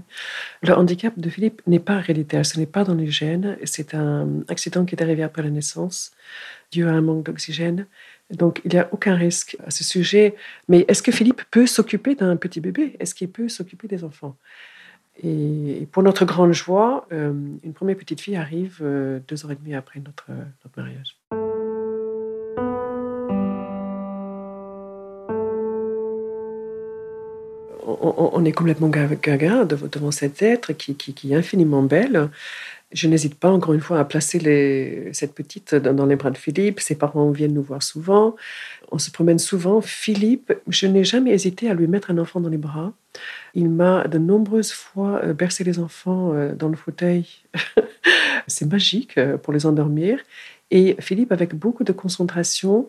Le 0.62 0.72
handicap 0.72 1.18
de 1.18 1.28
Philippe 1.28 1.60
n'est 1.66 1.80
pas 1.80 1.98
héréditaire, 1.98 2.46
ce 2.46 2.58
n'est 2.58 2.64
pas 2.64 2.84
dans 2.84 2.94
les 2.94 3.10
gènes. 3.10 3.58
C'est 3.64 3.94
un 3.94 4.26
accident 4.48 4.86
qui 4.86 4.94
est 4.94 5.02
arrivé 5.02 5.22
après 5.22 5.42
la 5.42 5.50
naissance, 5.50 6.12
dû 6.72 6.86
à 6.86 6.92
un 6.92 7.02
manque 7.02 7.26
d'oxygène. 7.26 7.84
Donc, 8.30 8.60
il 8.64 8.72
n'y 8.72 8.78
a 8.78 8.88
aucun 8.92 9.14
risque 9.14 9.56
à 9.66 9.70
ce 9.70 9.84
sujet. 9.84 10.34
Mais 10.68 10.84
est-ce 10.88 11.02
que 11.02 11.12
Philippe 11.12 11.42
peut 11.50 11.66
s'occuper 11.66 12.14
d'un 12.14 12.36
petit 12.36 12.60
bébé? 12.60 12.96
Est-ce 13.00 13.14
qu'il 13.14 13.30
peut 13.30 13.48
s'occuper 13.48 13.88
des 13.88 14.04
enfants? 14.04 14.36
Et 15.22 15.86
pour 15.92 16.02
notre 16.02 16.24
grande 16.24 16.52
joie, 16.52 17.06
euh, 17.12 17.32
une 17.62 17.72
première 17.74 17.96
petite 17.96 18.20
fille 18.20 18.36
arrive 18.36 18.78
euh, 18.80 19.20
deux 19.28 19.44
heures 19.44 19.52
et 19.52 19.56
demie 19.56 19.74
après 19.74 20.00
notre, 20.00 20.30
notre 20.30 20.80
mariage. 20.80 21.19
On, 28.00 28.44
est 28.44 28.52
complètement 28.52 28.88
gaga 28.88 29.64
devant 29.64 30.10
cet 30.10 30.42
être 30.42 30.72
qui, 30.72 30.96
est 31.30 31.34
infiniment 31.34 31.82
belle. 31.82 32.30
Je 32.92 33.06
n'hésite 33.06 33.36
pas, 33.36 33.50
encore 33.50 33.72
une 33.72 33.80
fois, 33.80 34.00
à 34.00 34.04
placer 34.04 35.10
cette 35.12 35.34
petite 35.34 35.74
dans, 35.74 36.06
les 36.06 36.16
bras 36.16 36.30
de 36.30 36.38
Philippe. 36.38 36.80
Ses 36.80 36.96
parents 36.96 37.30
viennent 37.30 37.54
nous 37.54 37.62
voir 37.62 37.82
souvent. 37.82 38.34
On 38.90 38.98
se 38.98 39.10
promène 39.10 39.38
souvent. 39.38 39.80
Philippe, 39.80 40.52
je 40.66 40.86
n'ai 40.86 41.04
jamais 41.04 41.30
hésité 41.30 41.70
à 41.70 41.74
lui 41.74 41.86
mettre 41.86 42.10
un 42.10 42.18
enfant 42.18 42.40
dans 42.40 42.48
les 42.48 42.58
bras. 42.58 42.92
Il 43.54 43.70
m'a 43.70 44.06
de 44.08 44.18
nombreuses 44.18 44.72
fois 44.72 45.20
euh, 45.24 45.32
bercé 45.32 45.64
les 45.64 45.78
enfants 45.78 46.32
euh, 46.34 46.54
dans 46.54 46.68
le 46.68 46.76
fauteuil. 46.76 47.26
C'est 48.46 48.70
magique 48.70 49.18
euh, 49.18 49.36
pour 49.36 49.52
les 49.52 49.66
endormir. 49.66 50.18
Et 50.70 50.96
Philippe, 51.00 51.32
avec 51.32 51.54
beaucoup 51.54 51.84
de 51.84 51.92
concentration, 51.92 52.88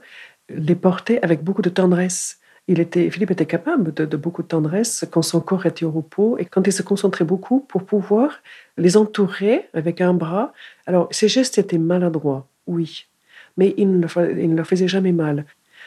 les 0.50 0.76
portait 0.76 1.20
avec 1.22 1.44
beaucoup 1.44 1.62
de 1.62 1.70
tendresse. 1.70 2.41
Il 2.72 2.80
était, 2.80 3.10
Philippe 3.12 3.32
était 3.32 3.46
capable 3.46 3.94
de, 3.94 4.16
beaucoup 4.16 4.44
de 4.44 4.48
tendresse 4.48 5.04
quand 5.12 5.22
son 5.22 5.42
corps 5.42 5.66
était 5.66 5.84
au 5.84 5.92
repos 5.92 6.38
et 6.38 6.46
quand 6.46 6.66
il 6.66 6.72
se 6.72 6.82
concentrait 6.82 7.26
beaucoup 7.26 7.60
pour 7.60 7.84
pouvoir 7.84 8.40
les 8.78 8.96
entourer 8.96 9.68
avec 9.74 10.00
un 10.00 10.14
bras. 10.14 10.54
Alors, 10.88 11.10
ses 11.12 11.28
gestes 11.28 11.58
étaient 11.58 11.78
maladroits, 11.78 12.48
oui, 12.68 13.08
mais 13.58 13.74
il 13.76 14.00
ne, 14.00 14.56
leur 14.56 14.66
faisait 14.66 14.88
jamais 14.88 15.12
mal. 15.12 15.44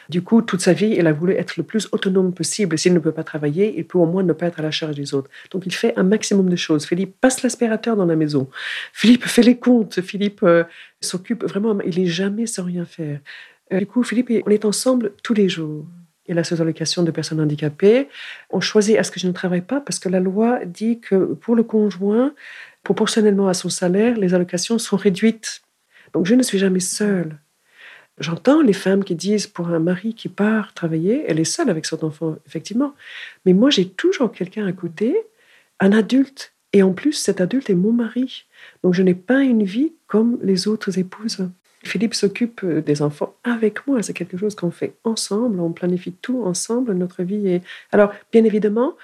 Du 0.09 0.21
coup, 0.21 0.43
toute 0.43 0.61
sa 0.61 0.73
vie, 0.73 0.93
il 0.95 1.07
a 1.07 1.11
voulu 1.11 1.33
être 1.33 1.57
le 1.57 1.63
plus 1.63 1.89
autonome 1.91 2.35
possible. 2.35 2.77
S'il 2.77 2.93
ne 2.93 2.99
peut 2.99 3.11
pas 3.11 3.23
travailler, 3.23 3.73
il 3.75 3.85
peut 3.87 3.97
au 3.97 4.05
moins 4.05 4.21
ne 4.21 4.33
pas 4.33 4.45
être 4.45 4.59
à 4.59 4.61
la 4.61 4.69
charge 4.69 4.95
des 4.95 5.15
autres. 5.15 5.31
Donc, 5.49 5.65
il 5.65 5.73
fait 5.73 5.97
un 5.97 6.03
maximum 6.03 6.49
de 6.49 6.55
choses. 6.55 6.85
Philippe 6.85 7.15
passe 7.19 7.41
l'aspirateur 7.41 7.95
dans 7.95 8.05
la 8.05 8.15
maison. 8.15 8.47
Philippe 8.93 9.25
fait 9.25 9.41
les 9.41 9.57
comptes. 9.57 10.01
Philippe 10.01 10.43
euh, 10.43 10.65
s'occupe 11.01 11.45
vraiment. 11.45 11.79
Il 11.81 11.99
n'est 11.99 12.05
jamais 12.05 12.45
sans 12.45 12.65
rien 12.65 12.85
faire. 12.85 13.21
Euh, 13.73 13.79
du 13.79 13.87
coup, 13.87 14.03
Philippe, 14.03 14.29
on 14.45 14.51
est 14.51 14.65
ensemble 14.65 15.13
tous 15.23 15.33
les 15.33 15.49
jours. 15.49 15.87
Il 16.27 16.39
a 16.39 16.43
ses 16.43 16.61
allocations 16.61 17.03
de 17.03 17.11
personnes 17.11 17.39
handicapées. 17.39 18.07
On 18.49 18.59
choisit 18.59 18.97
à 18.97 19.03
ce 19.03 19.11
que 19.11 19.19
je 19.19 19.27
ne 19.27 19.31
travaille 19.31 19.61
pas 19.61 19.79
parce 19.79 19.99
que 19.99 20.09
la 20.09 20.19
loi 20.19 20.59
dit 20.65 20.99
que 20.99 21.33
pour 21.33 21.55
le 21.55 21.63
conjoint, 21.63 22.33
proportionnellement 22.83 23.47
à 23.47 23.53
son 23.53 23.69
salaire, 23.69 24.17
les 24.17 24.33
allocations 24.33 24.77
sont 24.79 24.97
réduites. 24.97 25.61
Donc, 26.13 26.25
je 26.25 26.35
ne 26.35 26.43
suis 26.43 26.57
jamais 26.57 26.79
seule. 26.79 27.37
J'entends 28.19 28.61
les 28.61 28.73
femmes 28.73 29.03
qui 29.03 29.15
disent 29.15 29.47
pour 29.47 29.67
un 29.67 29.79
mari 29.79 30.13
qui 30.13 30.29
part 30.29 30.73
travailler, 30.73 31.25
elle 31.27 31.39
est 31.39 31.43
seule 31.43 31.69
avec 31.69 31.85
son 31.85 32.03
enfant, 32.05 32.37
effectivement. 32.47 32.95
Mais 33.45 33.53
moi, 33.53 33.69
j'ai 33.69 33.89
toujours 33.89 34.31
quelqu'un 34.31 34.65
à 34.65 34.71
côté, 34.71 35.17
un 35.81 35.91
adulte. 35.91 36.53
Et 36.71 36.81
en 36.81 36.93
plus, 36.93 37.13
cet 37.13 37.41
adulte 37.41 37.69
est 37.69 37.75
mon 37.75 37.91
mari. 37.91 38.45
Donc, 38.83 38.93
je 38.93 39.01
n'ai 39.01 39.15
pas 39.15 39.41
une 39.41 39.63
vie 39.63 39.93
comme 40.07 40.39
les 40.41 40.67
autres 40.67 40.97
épouses. 40.97 41.49
Philippe 41.85 42.13
s'occupe 42.13 42.65
des 42.65 43.01
enfants 43.01 43.35
avec 43.43 43.87
moi. 43.87 44.01
C'est 44.01 44.13
quelque 44.13 44.37
chose 44.37 44.55
qu'on 44.55 44.71
fait 44.71 44.95
ensemble. 45.03 45.59
On 45.59 45.71
planifie 45.71 46.13
tout 46.13 46.43
ensemble, 46.43 46.93
notre 46.93 47.23
vie. 47.23 47.47
Est... 47.47 47.63
Alors, 47.91 48.11
bien 48.31 48.43
évidemment, 48.43 48.95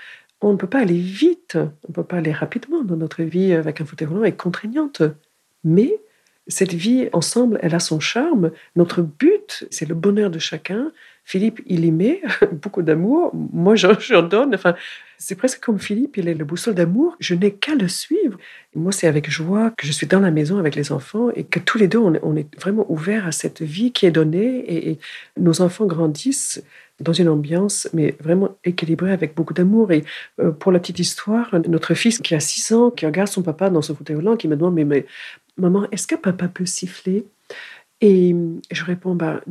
on 0.41 0.53
ne 0.53 0.57
peut 0.57 0.67
pas 0.67 0.79
aller 0.79 0.99
vite, 0.99 1.55
on 1.55 1.89
ne 1.89 1.93
peut 1.93 2.03
pas 2.03 2.17
aller 2.17 2.31
rapidement 2.31 2.83
dans 2.83 2.97
notre 2.97 3.23
vie 3.23 3.53
avec 3.53 3.79
un 3.79 3.85
fauteuil 3.85 4.07
roulant, 4.07 4.23
est 4.23 4.31
contraignante. 4.31 5.03
Mais 5.63 5.99
cette 6.47 6.73
vie 6.73 7.09
ensemble, 7.13 7.59
elle 7.61 7.75
a 7.75 7.79
son 7.79 7.99
charme. 7.99 8.51
Notre 8.75 9.01
but, 9.01 9.67
c'est 9.69 9.87
le 9.87 9.95
bonheur 9.95 10.29
de 10.31 10.39
chacun. 10.39 10.91
Philippe, 11.23 11.61
il 11.65 11.85
y 11.85 11.91
met 11.91 12.21
beaucoup 12.51 12.81
d'amour. 12.81 13.31
Moi, 13.33 13.75
j'en 13.75 14.23
donne. 14.23 14.55
Enfin, 14.55 14.75
c'est 15.17 15.35
presque 15.35 15.59
comme 15.59 15.79
Philippe, 15.79 16.17
il 16.17 16.27
est 16.27 16.33
le 16.33 16.45
boussole 16.45 16.73
d'amour. 16.73 17.15
Je 17.19 17.35
n'ai 17.35 17.53
qu'à 17.53 17.75
le 17.75 17.87
suivre. 17.87 18.37
moi, 18.75 18.91
c'est 18.91 19.07
avec 19.07 19.29
joie 19.29 19.71
que 19.77 19.85
je 19.85 19.91
suis 19.91 20.07
dans 20.07 20.19
la 20.19 20.31
maison 20.31 20.57
avec 20.57 20.75
les 20.75 20.91
enfants 20.91 21.29
et 21.35 21.43
que 21.43 21.59
tous 21.59 21.77
les 21.77 21.87
deux, 21.87 21.99
on 21.99 22.35
est 22.35 22.55
vraiment 22.59 22.85
ouverts 22.89 23.27
à 23.27 23.31
cette 23.31 23.61
vie 23.61 23.91
qui 23.91 24.05
est 24.05 24.11
donnée. 24.11 24.89
Et, 24.89 24.99
nos 25.37 25.61
enfants 25.61 25.85
grandissent 25.85 26.63
dans 26.99 27.13
une 27.13 27.29
ambiance, 27.29 27.87
mais 27.93 28.15
vraiment 28.19 28.57
équilibrée 28.63 29.11
avec 29.11 29.35
beaucoup 29.35 29.53
d'amour. 29.53 29.91
Et 29.91 30.03
euh, 30.39 30.51
pour 30.51 30.71
la 30.71 30.79
petite 30.79 30.99
histoire, 30.99 31.49
notre 31.67 31.93
fils 31.93 32.19
qui 32.19 32.35
a 32.35 32.39
6 32.39 32.73
ans, 32.73 32.91
qui 32.91 33.05
regarde 33.05 33.27
son 33.27 33.41
papa 33.41 33.69
dans 33.69 33.81
son 33.81 33.95
fauteuil 33.95 34.17
roulant, 34.17 34.37
qui 34.37 34.47
me 34.47 34.55
demande, 34.55 34.75
mais 34.75 35.05
maman, 35.57 35.87
est-ce 35.91 36.07
que 36.07 36.15
papa 36.15 36.47
peut 36.47 36.65
siffler? 36.65 37.25
Et 38.03 38.35
je 38.71 38.83
réponds, 38.83 39.13
bah, 39.13 39.41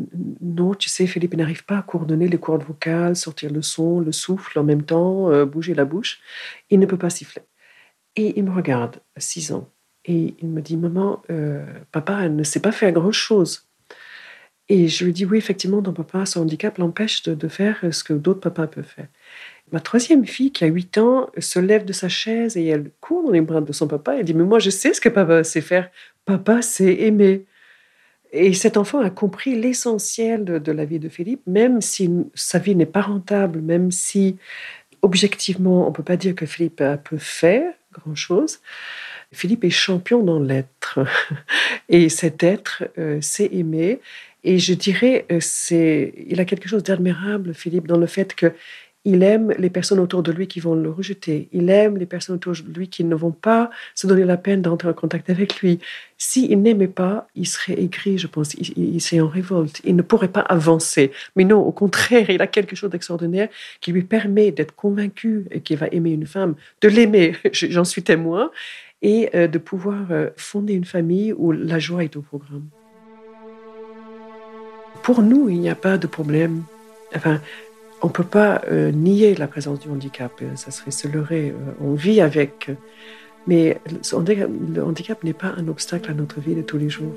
non, 0.41 0.75
tu 0.75 0.89
sais, 0.89 1.07
Philippe 1.07 1.35
n'arrive 1.35 1.65
pas 1.65 1.79
à 1.79 1.83
coordonner 1.83 2.27
les 2.27 2.39
cordes 2.39 2.65
vocales, 2.65 3.15
sortir 3.15 3.53
le 3.53 3.63
son, 3.63 4.01
le 4.01 4.11
souffle 4.11 4.59
en 4.59 4.65
même 4.65 4.83
temps, 4.83 5.31
euh, 5.31 5.45
bouger 5.45 5.73
la 5.73 5.85
bouche. 5.85 6.21
Il 6.69 6.81
ne 6.81 6.87
peut 6.87 6.99
pas 6.99 7.11
siffler. 7.11 7.43
Et 8.17 8.37
il 8.37 8.45
me 8.45 8.51
regarde, 8.51 8.97
6 9.17 9.53
ans, 9.53 9.71
et 10.05 10.35
il 10.41 10.49
me 10.49 10.63
dit, 10.63 10.77
maman, 10.77 11.23
euh, 11.31 11.65
papa 11.93 12.29
ne 12.29 12.43
sait 12.43 12.61
pas 12.61 12.73
faire 12.73 12.91
grand-chose. 12.91 13.69
Et 14.69 14.89
je 14.89 15.05
lui 15.05 15.13
dis, 15.13 15.25
oui, 15.25 15.39
effectivement, 15.39 15.81
ton 15.81 15.93
papa, 15.93 16.27
son 16.27 16.43
handicap 16.43 16.79
l'empêche 16.79 17.23
de, 17.23 17.35
de, 17.35 17.49
faire 17.49 17.79
ce 17.93 18.03
que 18.03 18.13
d'autres 18.13 18.41
papas 18.41 18.67
peuvent 18.67 18.85
faire. 18.85 19.09
Ma 19.71 19.79
troisième 19.79 20.27
fille, 20.27 20.51
qui 20.51 20.65
a 20.65 20.67
8 20.67 20.99
ans, 20.99 21.31
se 21.39 21.61
lève 21.61 21.85
de 21.85 21.93
sa 21.93 22.09
chaise 22.09 22.57
et 22.57 22.67
elle 22.67 22.91
court 23.01 23.23
dans 23.25 23.31
les 23.31 23.41
bras 23.41 23.61
de 23.61 23.73
son 23.73 23.87
papa. 23.87 24.17
Elle 24.17 24.25
dit 24.25 24.35
Mais 24.35 24.45
moi, 24.45 24.59
je 24.59 24.71
sais 24.71 24.93
ce 24.93 25.01
que 25.01 25.09
papa 25.09 25.45
sait 25.45 25.61
faire. 25.61 25.89
Papa 26.25 26.63
sait 26.63 27.03
aimer. 27.03 27.47
Et 28.33 28.53
cet 28.55 28.77
enfant 28.77 29.01
a 29.01 29.11
compris 29.11 29.55
l'essentiel 29.61 30.45
de, 30.45 30.73
la 30.73 30.85
vie 30.85 30.99
de 30.99 31.09
Philippe, 31.09 31.43
même 31.47 31.81
si 31.81 32.11
sa 32.35 32.59
vie 32.59 32.77
n'est 32.77 32.87
pas 32.87 33.03
rentable, 33.03 33.61
même 33.61 33.91
si 33.91 34.37
objectivement, 35.03 35.87
on 35.87 35.91
ne 35.91 35.95
peut 35.95 36.03
pas 36.03 36.17
dire 36.17 36.35
que 36.35 36.47
Philippe 36.47 36.81
a 36.81 36.97
peu 36.97 37.17
fait 37.19 37.77
grand-chose. 37.93 38.61
Philippe 39.33 39.65
est 39.65 39.71
champion 39.71 40.23
dans 40.23 40.39
l'être. 40.39 41.01
Et 41.89 42.09
cet 42.09 42.43
être 42.43 42.85
euh, 42.99 43.21
sait 43.21 43.49
aimer. 43.53 44.01
Et 44.45 44.59
je 44.59 44.75
dirais, 44.75 45.27
euh, 45.31 45.39
c'est, 45.41 46.15
il 46.27 46.41
a 46.41 46.45
quelque 46.45 46.69
chose 46.69 46.83
d'admirable, 46.83 47.55
Philippe, 47.55 47.87
dans 47.87 47.99
le 47.99 48.07
fait 48.07 48.35
que 48.35 48.53
il 49.05 49.23
aime 49.23 49.53
les 49.59 49.71
personnes 49.71 49.99
autour 49.99 50.23
de 50.23 50.31
lui 50.31 50.47
qui 50.47 50.61
vont 50.61 50.75
le 50.75 50.91
rejeter. 50.91 51.49
Il 51.53 51.71
aime 51.71 51.97
les 51.97 52.05
personnes 52.05 52.37
autour 52.37 52.53
de 52.53 52.79
lui 52.79 52.89
qui 52.89 53.03
ne 53.03 53.15
vont 53.15 53.31
pas 53.31 53.71
se 53.95 54.07
donner 54.07 54.25
la 54.25 54.37
peine 54.37 54.61
d'entrer 54.61 54.89
en 54.89 54.93
contact 54.93 55.31
avec 55.31 55.61
lui. 55.61 55.79
S'il 56.19 56.61
n'aimait 56.61 56.87
pas, 56.87 57.27
il 57.35 57.47
serait 57.47 57.81
aigri, 57.81 58.19
je 58.19 58.27
pense. 58.27 58.53
Il, 58.55 58.77
il, 58.77 59.01
serait 59.01 59.21
en 59.21 59.29
révolte. 59.29 59.81
Il 59.85 59.97
ne 59.97 60.03
pourrait 60.03 60.29
pas 60.29 60.41
avancer. 60.41 61.13
Mais 61.35 61.45
non, 61.45 61.61
au 61.61 61.73
contraire, 61.73 62.29
il 62.29 62.43
a 62.43 62.47
quelque 62.47 62.77
chose 62.77 62.91
d'extraordinaire 62.91 63.49
qui 63.81 63.91
lui 63.91 64.03
permet 64.03 64.53
d'être 64.53 64.75
convaincu 64.75 65.47
qu'il 65.65 65.79
va 65.79 65.87
aimer 65.89 66.11
une 66.11 66.27
femme, 66.27 66.55
de 66.83 66.89
l'aimer, 66.89 67.37
j'en 67.53 67.85
suis 67.85 68.03
témoin, 68.03 68.51
et 69.03 69.31
euh, 69.35 69.49
de 69.49 69.59
pouvoir 69.59 70.11
euh, 70.11 70.29
fonder 70.37 70.75
une 70.75 70.85
famille 70.85 71.33
où 71.33 71.53
la 71.53 71.79
joie 71.79 72.05
est 72.05 72.17
au 72.17 72.23
programme. 72.23 72.69
Pour 75.03 75.23
nous, 75.23 75.49
il 75.49 75.59
n'y 75.59 75.71
a 75.71 75.75
pas 75.75 75.97
de 75.97 76.07
problème. 76.07 76.65
Enfin, 77.15 77.41
on 78.03 78.07
ne 78.07 78.13
peut 78.13 78.25
pas 78.25 78.63
euh, 78.71 78.91
nier 78.91 79.35
la 79.35 79.47
présence 79.47 79.81
du 79.81 79.89
handicap, 79.89 80.33
euh, 80.43 80.51
ça 80.55 80.71
serait 80.71 80.91
se 80.91 81.09
leurrer. 81.09 81.51
Euh, 81.51 81.73
on 81.81 81.95
vit 81.95 82.21
avec. 82.21 82.71
Mais 83.47 83.79
le 83.87 84.83
handicap 84.83 85.25
n'est 85.25 85.33
pas 85.33 85.53
un 85.57 85.67
obstacle 85.69 86.11
à 86.11 86.15
notre 86.15 86.41
vie 86.41 86.55
de 86.55 86.61
tous 86.61 86.77
les 86.77 86.91
jours. 86.91 87.15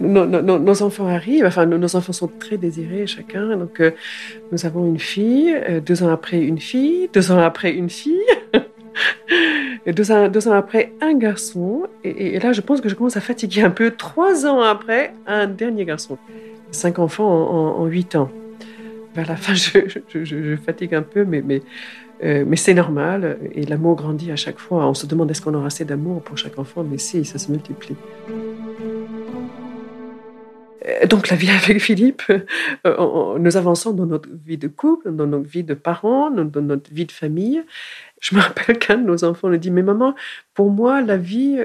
Nos, 0.00 0.82
enfants 0.82 1.06
arrivent, 1.06 1.46
enfin 1.46 1.64
nos 1.64 1.96
enfants 1.96 2.12
sont 2.12 2.28
très 2.28 2.58
désirés 2.58 3.06
chacun. 3.06 3.56
Donc 3.56 3.82
nous 4.52 4.66
avons 4.66 4.84
une 4.84 4.98
fille, 4.98 5.56
deux 5.84 6.02
ans 6.02 6.10
après 6.10 6.38
une 6.42 6.58
fille, 6.58 7.08
deux 7.14 7.32
ans 7.32 7.38
après 7.38 7.72
une 7.72 7.88
fille, 7.88 8.20
deux, 9.86 10.12
ans, 10.12 10.28
deux 10.28 10.46
ans 10.46 10.52
après 10.52 10.92
un 11.00 11.14
garçon. 11.14 11.84
Et, 12.04 12.38
là 12.38 12.52
je 12.52 12.60
pense 12.60 12.82
que 12.82 12.90
je 12.90 12.94
commence 12.94 13.16
à 13.16 13.22
fatiguer 13.22 13.62
un 13.62 13.70
peu. 13.70 13.92
Trois 13.92 14.44
ans 14.44 14.60
après 14.60 15.14
un 15.26 15.46
dernier 15.46 15.86
garçon. 15.86 16.18
Cinq 16.70 16.98
enfants 16.98 17.30
en 17.78 17.86
huit 17.86 18.14
ans 18.14 18.30
vers 19.14 19.28
la 19.28 19.36
fin, 19.36 19.54
je, 19.54 20.56
fatigue 20.56 20.94
un 20.94 21.02
peu, 21.02 21.20
euh, 21.20 22.44
mais 22.46 22.56
c'est 22.56 22.74
normal. 22.74 23.38
Et 23.54 23.64
l'amour 23.66 23.96
grandit 23.96 24.30
à 24.30 24.36
chaque 24.36 24.58
fois. 24.58 24.86
On 24.86 24.94
se 24.94 25.06
demande 25.06 25.30
est-ce 25.30 25.42
qu'on 25.42 25.54
aura 25.54 25.66
assez 25.66 25.84
d'amour 25.84 26.22
pour 26.22 26.38
chaque 26.38 26.58
enfant, 26.58 26.84
mais 26.84 26.98
si, 26.98 27.24
ça 27.24 27.38
se 27.38 27.50
multiplie. 27.50 27.96
Euh, 30.86 31.06
donc 31.06 31.28
la 31.28 31.36
vie 31.36 31.50
avec 31.64 31.80
Philippe, 31.80 32.22
euh, 32.86 33.38
nous 33.38 33.56
avançons 33.56 33.92
dans 33.92 34.06
notre 34.06 34.28
vie 34.44 34.58
de 34.58 34.68
couple, 34.68 35.12
dans 35.12 35.26
notre 35.26 35.48
vie 35.48 35.64
de 35.64 35.74
parents, 35.74 36.30
dans 36.30 36.62
notre 36.62 36.92
vie 36.92 37.06
de 37.06 37.12
famille. 37.12 37.62
Je 38.20 38.36
me 38.36 38.40
rappelle 38.40 38.78
qu'un 38.78 38.98
de 38.98 39.04
nos 39.04 39.24
enfants 39.24 39.48
nous 39.48 39.56
dit, 39.56 39.70
mais 39.70 39.82
maman, 39.82 40.14
pour 40.54 40.70
moi, 40.70 41.00
la 41.02 41.16
vie, 41.16 41.58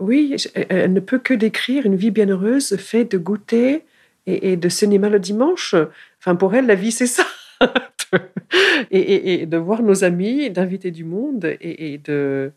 oui, 0.00 0.34
elle 0.54 0.92
ne 0.92 1.00
peut 1.00 1.18
que 1.18 1.32
décrire 1.32 1.86
une 1.86 1.94
vie 1.94 2.10
bienheureuse 2.10 2.76
faite 2.76 3.12
de 3.12 3.18
goûter 3.18 3.84
et, 4.26 4.56
de 4.56 4.68
cinéma 4.68 5.08
le 5.08 5.18
dimanche. 5.18 5.74
Enfin, 6.18 6.36
pour 6.36 6.54
elle, 6.54 6.66
la 6.66 6.74
vie, 6.74 6.92
c'est 6.92 7.06
ça. 7.06 7.24
et, 8.90 9.46
de 9.46 9.56
voir 9.56 9.82
nos 9.82 10.04
amis, 10.04 10.50
d'inviter 10.50 10.90
du 10.90 11.04
monde 11.04 11.56
et, 11.60 11.98
de. 11.98 12.52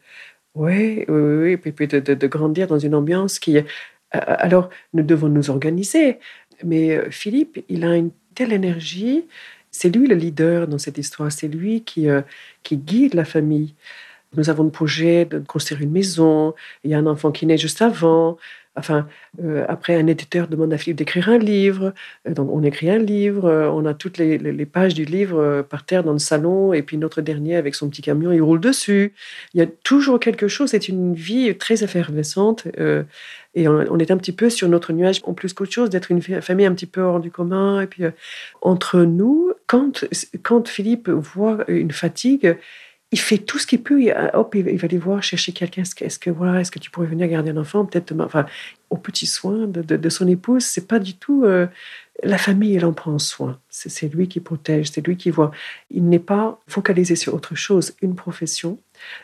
Oui, 0.55 1.05
oui, 1.07 1.55
oui, 1.55 1.57
puis 1.57 1.87
de, 1.87 1.99
de, 1.99 2.27
grandir 2.27 2.67
dans 2.67 2.79
une 2.79 2.95
ambiance 2.95 3.39
qui. 3.39 3.57
Alors, 4.11 4.69
nous 4.93 5.03
devons 5.03 5.29
nous 5.29 5.49
organiser. 5.49 6.19
Mais 6.63 6.97
euh, 6.97 7.11
Philippe, 7.11 7.63
il 7.69 7.83
a 7.83 7.95
une 7.95 8.11
telle 8.35 8.53
énergie. 8.53 9.25
C'est 9.71 9.89
lui 9.89 10.07
le 10.07 10.15
leader 10.15 10.67
dans 10.67 10.77
cette 10.77 10.97
histoire. 10.97 11.31
C'est 11.31 11.47
lui 11.47 11.81
qui, 11.83 12.09
euh, 12.09 12.21
qui 12.63 12.77
guide 12.77 13.13
la 13.13 13.25
famille. 13.25 13.75
Nous 14.35 14.49
avons 14.49 14.63
le 14.63 14.69
projet 14.69 15.25
de 15.25 15.39
construire 15.39 15.81
une 15.81 15.91
maison. 15.91 16.53
Il 16.83 16.91
y 16.91 16.93
a 16.93 16.97
un 16.97 17.05
enfant 17.05 17.31
qui 17.31 17.45
naît 17.45 17.57
juste 17.57 17.81
avant. 17.81 18.37
Enfin, 18.77 19.07
euh, 19.43 19.65
après, 19.67 19.95
un 19.95 20.05
éditeur 20.07 20.47
demande 20.47 20.71
à 20.71 20.77
Philippe 20.77 20.97
d'écrire 20.97 21.29
un 21.29 21.39
livre. 21.39 21.93
Euh, 22.27 22.33
donc, 22.33 22.49
on 22.51 22.63
écrit 22.63 22.89
un 22.89 22.99
livre. 22.99 23.45
Euh, 23.45 23.69
on 23.69 23.85
a 23.85 23.93
toutes 23.93 24.17
les, 24.17 24.37
pages 24.65 24.93
du 24.93 25.05
livre 25.05 25.65
par 25.69 25.85
terre 25.85 26.03
dans 26.03 26.13
le 26.13 26.19
salon. 26.19 26.73
Et 26.73 26.83
puis, 26.83 26.97
notre 26.97 27.21
dernier, 27.21 27.55
avec 27.55 27.73
son 27.73 27.89
petit 27.89 28.01
camion, 28.01 28.31
il 28.31 28.41
roule 28.41 28.59
dessus. 28.59 29.13
Il 29.53 29.59
y 29.59 29.63
a 29.63 29.67
toujours 29.83 30.19
quelque 30.19 30.47
chose. 30.47 30.69
C'est 30.69 30.87
une 30.87 31.15
vie 31.15 31.55
très 31.57 31.83
effervescente. 31.83 32.67
et 33.55 33.67
on, 33.67 33.97
est 33.99 34.11
un 34.11 34.17
petit 34.17 34.31
peu 34.31 34.49
sur 34.49 34.69
notre 34.69 34.93
nuage, 34.93 35.21
en 35.23 35.33
plus 35.33 35.53
qu'autre 35.53 35.71
chose, 35.71 35.89
d'être 35.89 36.11
une 36.11 36.21
famille 36.21 36.65
un 36.65 36.73
petit 36.73 36.85
peu 36.85 37.01
hors 37.01 37.19
du 37.19 37.31
commun. 37.31 37.81
Et 37.81 37.87
puis, 37.87 38.03
entre 38.61 39.01
nous, 39.01 39.53
quand, 39.65 40.05
quand 40.43 40.67
Philippe 40.67 41.09
voit 41.09 41.63
une 41.67 41.91
fatigue, 41.91 42.57
il 43.11 43.19
fait 43.19 43.37
tout 43.37 43.57
ce 43.57 43.65
qu'il 43.65 43.81
peut. 43.81 44.01
Il, 44.01 44.31
hop, 44.33 44.55
il, 44.55 44.77
va 44.77 44.85
aller 44.85 44.97
voir, 44.97 45.23
chercher 45.23 45.53
quelqu'un. 45.53 45.83
Est-ce 45.83 46.19
que, 46.19 46.29
voilà, 46.29 46.59
est-ce 46.59 46.71
que 46.71 46.79
tu 46.79 46.91
pourrais 46.91 47.07
venir 47.07 47.27
garder 47.27 47.51
un 47.51 47.57
enfant 47.57 47.85
Peut-être, 47.85 48.13
enfin, 48.19 48.45
aux 48.89 48.97
petits 48.97 49.27
soins 49.27 49.67
de, 49.67 49.81
de, 49.81 50.09
son 50.09 50.27
épouse. 50.27 50.65
C'est 50.65 50.87
pas 50.87 50.99
du 50.99 51.15
tout 51.15 51.45
euh, 51.45 51.67
la 52.23 52.37
famille. 52.37 52.73
Il 52.73 52.85
en 52.85 52.93
prend 52.93 53.17
soin. 53.19 53.59
C'est 53.69 54.13
lui 54.13 54.27
qui 54.27 54.39
protège. 54.39 54.91
C'est 54.91 55.05
lui 55.05 55.15
qui 55.15 55.29
voit. 55.29 55.51
Il 55.89 56.07
n'est 56.09 56.19
pas 56.19 56.59
focalisé 56.67 57.15
sur 57.15 57.33
autre 57.33 57.55
chose. 57.55 57.93
Une 58.01 58.15
profession. 58.15 58.77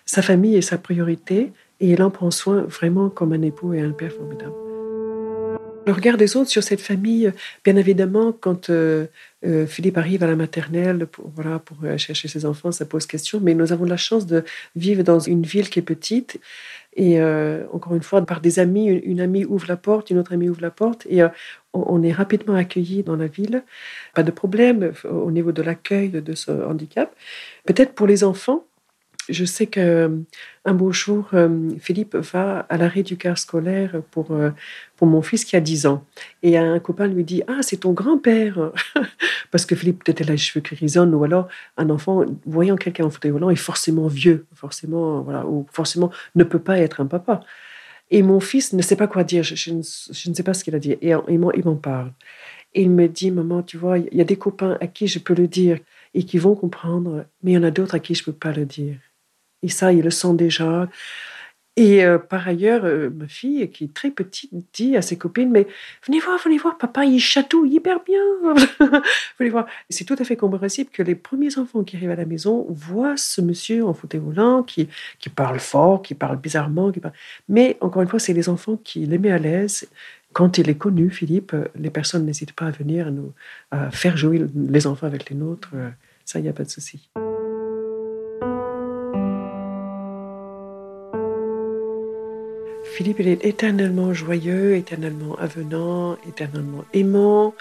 Sa 0.06 0.22
famille 0.22 0.56
est 0.56 0.62
sa 0.62 0.78
priorité 0.78 1.52
et 1.80 1.92
il 1.92 2.02
en 2.02 2.10
prend 2.10 2.32
soin 2.32 2.62
vraiment 2.62 3.10
comme 3.10 3.34
un 3.34 3.42
époux 3.42 3.74
et 3.74 3.82
un 3.82 3.92
père 3.92 4.14
formidable. 4.14 4.73
Le 5.86 5.92
regard 5.92 6.16
des 6.18 6.38
autres 6.38 6.50
sur 6.50 6.64
cette 6.64 6.80
famille, 6.80 7.34
bien 7.64 7.76
évidemment, 7.76 8.32
quand 8.32 8.70
euh, 8.70 9.08
euh, 9.46 9.66
Philippe 9.66 9.98
arrive 9.98 10.24
à 10.24 10.28
la 10.28 10.36
maternelle 10.36 11.08
pour, 11.08 11.30
voilà, 11.36 11.60
pour 11.60 11.78
euh, 11.84 11.98
chercher 11.98 12.30
ses 12.30 12.46
enfants, 12.46 12.72
ça 12.72 12.86
pose 12.86 13.06
question. 13.06 13.42
Mais 13.42 13.54
nous 13.54 13.74
avons 13.74 13.84
la 13.84 13.98
chance 13.98 14.26
de 14.26 14.46
vivre 14.76 15.04
dans 15.04 15.20
une 15.20 15.44
ville 15.44 15.70
qui 15.70 15.80
est 15.80 15.84
petite. 15.84 16.40
Et 16.96 17.20
encore 17.72 17.96
une 17.96 18.04
fois, 18.04 18.24
par 18.24 18.40
des 18.40 18.60
amis, 18.60 18.86
une, 18.86 19.20
amie 19.20 19.46
ouvre 19.46 19.66
la 19.68 19.78
porte, 19.78 20.12
une 20.12 20.20
autre 20.20 20.32
amie 20.32 20.48
ouvre 20.48 20.62
la 20.62 20.70
porte. 20.70 21.08
Et 21.10 21.24
on, 21.74 22.04
est 22.04 22.12
rapidement 22.12 22.54
accueillis 22.54 23.02
dans 23.02 23.16
la 23.16 23.26
ville. 23.26 23.64
Pas 24.14 24.22
de 24.22 24.30
problème 24.30 24.94
au 25.10 25.32
niveau 25.32 25.52
de 25.52 25.64
l'accueil 25.64 26.10
de 26.10 26.36
ce 26.36 26.52
handicap. 26.52 27.12
Peut-être 27.66 27.96
pour 27.96 28.06
les 28.06 28.24
enfants, 28.24 28.64
je 29.30 29.46
sais 29.46 29.68
qu'un 29.68 29.82
euh, 29.82 30.74
beau 30.74 30.92
jour, 30.92 31.30
euh, 31.34 31.70
Philippe 31.80 32.16
va 32.16 32.60
à 32.70 32.78
l'arrêt 32.78 33.04
du 33.04 33.18
car 33.18 33.38
scolaire 33.38 34.02
pour, 34.12 34.32
euh, 34.32 34.52
pour 34.96 35.08
mon 35.08 35.22
fils 35.22 35.46
qui 35.46 35.56
a 35.56 35.60
10 35.60 35.86
ans. 35.86 36.06
Et 36.42 36.58
un 36.58 36.80
copain 36.80 37.08
lui 37.08 37.24
dit 37.24 37.44
Ah, 37.48 37.60
c'est 37.62 37.78
ton 37.78 37.94
grand-père 37.94 38.72
Parce 39.52 39.66
que 39.66 39.76
Philippe 39.76 40.04
peut-être 40.04 40.22
a 40.22 40.32
les 40.32 40.38
cheveux 40.38 40.62
qui 40.62 40.76
résonnent, 40.76 41.14
ou 41.14 41.24
alors 41.24 41.48
un 41.78 41.90
enfant, 41.90 42.26
voyant 42.46 42.76
quelqu'un 42.76 43.06
en 43.06 43.10
fauteuil 43.10 43.32
volant, 43.32 43.50
est 43.50 43.56
forcément 43.56 44.08
vieux, 44.08 44.46
forcément, 44.56 45.22
voilà, 45.22 45.46
ou 45.46 45.66
forcément 45.72 46.12
ne 46.36 46.44
peut 46.44 46.60
pas 46.60 46.80
être 46.80 47.02
un 47.02 47.06
papa. 47.06 47.42
Et 48.12 48.22
mon 48.22 48.40
fils 48.40 48.74
ne 48.74 48.82
sait 48.82 48.96
pas 48.96 49.08
quoi 49.08 49.24
dire, 49.24 49.44
je, 49.44 49.72
ne, 49.72 49.82
sais 49.82 50.44
pas 50.44 50.54
ce 50.54 50.64
qu'il 50.64 50.76
a 50.76 50.80
dit. 50.80 50.94
Et 51.02 51.14
il 51.30 51.40
m'en 51.40 51.76
parle. 51.76 52.12
Et 52.76 52.84
il 52.84 52.90
me 52.90 53.08
dit 53.08 53.32
Maman, 53.32 53.64
tu 53.64 53.78
vois, 53.78 53.98
il 53.98 54.16
y 54.18 54.22
a 54.22 54.26
des 54.26 54.36
copains 54.36 54.78
à 54.82 54.88
qui 54.88 55.08
je 55.08 55.20
peux 55.20 55.34
le 55.34 55.48
dire 55.48 55.80
et 56.14 56.24
qui 56.24 56.38
vont 56.38 56.56
comprendre, 56.56 57.26
mais 57.42 57.52
il 57.52 57.54
y 57.56 57.58
en 57.58 57.64
a 57.64 57.72
d'autres 57.72 57.96
à 57.96 58.00
qui 58.00 58.16
je 58.16 58.22
ne 58.22 58.26
peux 58.26 58.34
pas 58.34 58.52
le 58.52 58.66
dire. 58.66 58.98
Et 59.64 59.70
ça, 59.70 59.92
il 59.92 60.04
le 60.04 60.12
sent 60.12 60.36
déjà. 60.36 60.88
Et 61.76 62.06
euh, 62.06 62.20
par 62.20 62.48
ailleurs, 62.48 62.86
euh, 62.86 63.10
ma 63.10 63.28
fille, 63.28 63.68
qui 63.72 63.86
est 63.86 63.94
très 63.94 64.12
petite, 64.12 64.52
dit 64.74 64.96
à 64.96 65.02
ses 65.02 65.18
copines, 65.18 65.50
mais 65.50 65.66
venez 66.06 66.20
voir, 66.20 66.40
venez 66.44 66.60
voir, 66.60 66.78
papa, 66.78 67.04
il 67.04 67.20
chatouille 67.20 67.74
hyper 67.74 68.04
bien. 68.04 68.22
venez 69.40 69.50
voir. 69.50 69.66
C'est 69.90 70.06
tout 70.06 70.16
à 70.20 70.24
fait 70.24 70.36
compréhensible 70.36 70.92
que 70.92 71.02
les 71.02 71.16
premiers 71.16 71.58
enfants 71.58 71.84
qui 71.84 71.96
arrivent 71.96 72.12
à 72.12 72.16
la 72.16 72.26
maison 72.26 72.68
voient 72.70 73.18
ce 73.18 73.42
monsieur 73.42 73.84
en 73.86 73.96
fauteuil 73.96 74.22
roulant 74.22 74.62
qui, 74.62 74.88
qui 75.18 75.30
parle 75.30 75.60
fort, 75.60 76.04
qui 76.04 76.14
parle 76.14 76.38
bizarrement. 76.38 76.92
Qui 76.92 77.00
parle... 77.00 77.16
Mais 77.50 77.78
encore 77.82 78.04
une 78.04 78.08
fois, 78.08 78.20
c'est 78.20 78.34
les 78.34 78.50
enfants 78.50 78.78
qui 78.84 79.08
les 79.08 79.18
mettent 79.18 79.32
à 79.32 79.40
l'aise. 79.40 79.90
Quand 80.32 80.60
il 80.60 80.70
est 80.70 80.78
connu, 80.78 81.10
Philippe, 81.10 81.56
les 81.76 81.90
personnes 81.90 82.26
n'hésitent 82.26 82.54
pas 82.54 82.68
à 82.68 82.72
venir 82.72 83.12
nous 83.12 83.34
à 83.72 83.90
faire 83.90 84.16
jouer 84.16 84.46
les 84.56 84.88
enfants 84.88 85.08
avec 85.08 85.30
les 85.30 85.36
nôtres. 85.36 85.70
Ça, 86.24 86.40
il 86.40 86.44
n'y 86.44 86.50
a 86.50 86.54
pas 86.54 86.64
de 86.64 86.70
souci. 86.70 87.10
Philippe, 93.04 93.20
il 93.20 93.28
est 93.28 93.46
éternellement 93.46 94.14
joyeux, 94.14 94.78
éternellement 94.78 95.36
avenant, 95.36 96.16
éternellement 96.26 96.86
aimant, 96.94 97.54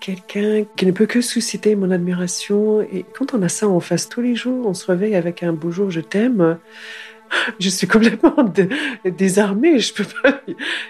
quelqu'un 0.00 0.64
qui 0.76 0.86
ne 0.86 0.92
peut 0.92 1.04
que 1.04 1.20
susciter 1.20 1.76
mon 1.76 1.90
admiration. 1.90 2.80
Et 2.80 3.04
quand 3.14 3.34
on 3.34 3.42
a 3.42 3.50
ça 3.50 3.68
en 3.68 3.80
face 3.80 4.08
tous 4.08 4.22
les 4.22 4.34
jours, 4.34 4.66
on 4.66 4.72
se 4.72 4.86
réveille 4.86 5.14
avec 5.14 5.42
un 5.42 5.52
beau 5.52 5.70
jour, 5.70 5.90
je 5.90 6.00
t'aime. 6.00 6.58
Je 7.60 7.68
suis 7.68 7.86
complètement 7.86 8.50
désarmée. 9.04 9.78
Je 9.78 9.92
peux 9.92 10.06
pas. 10.22 10.40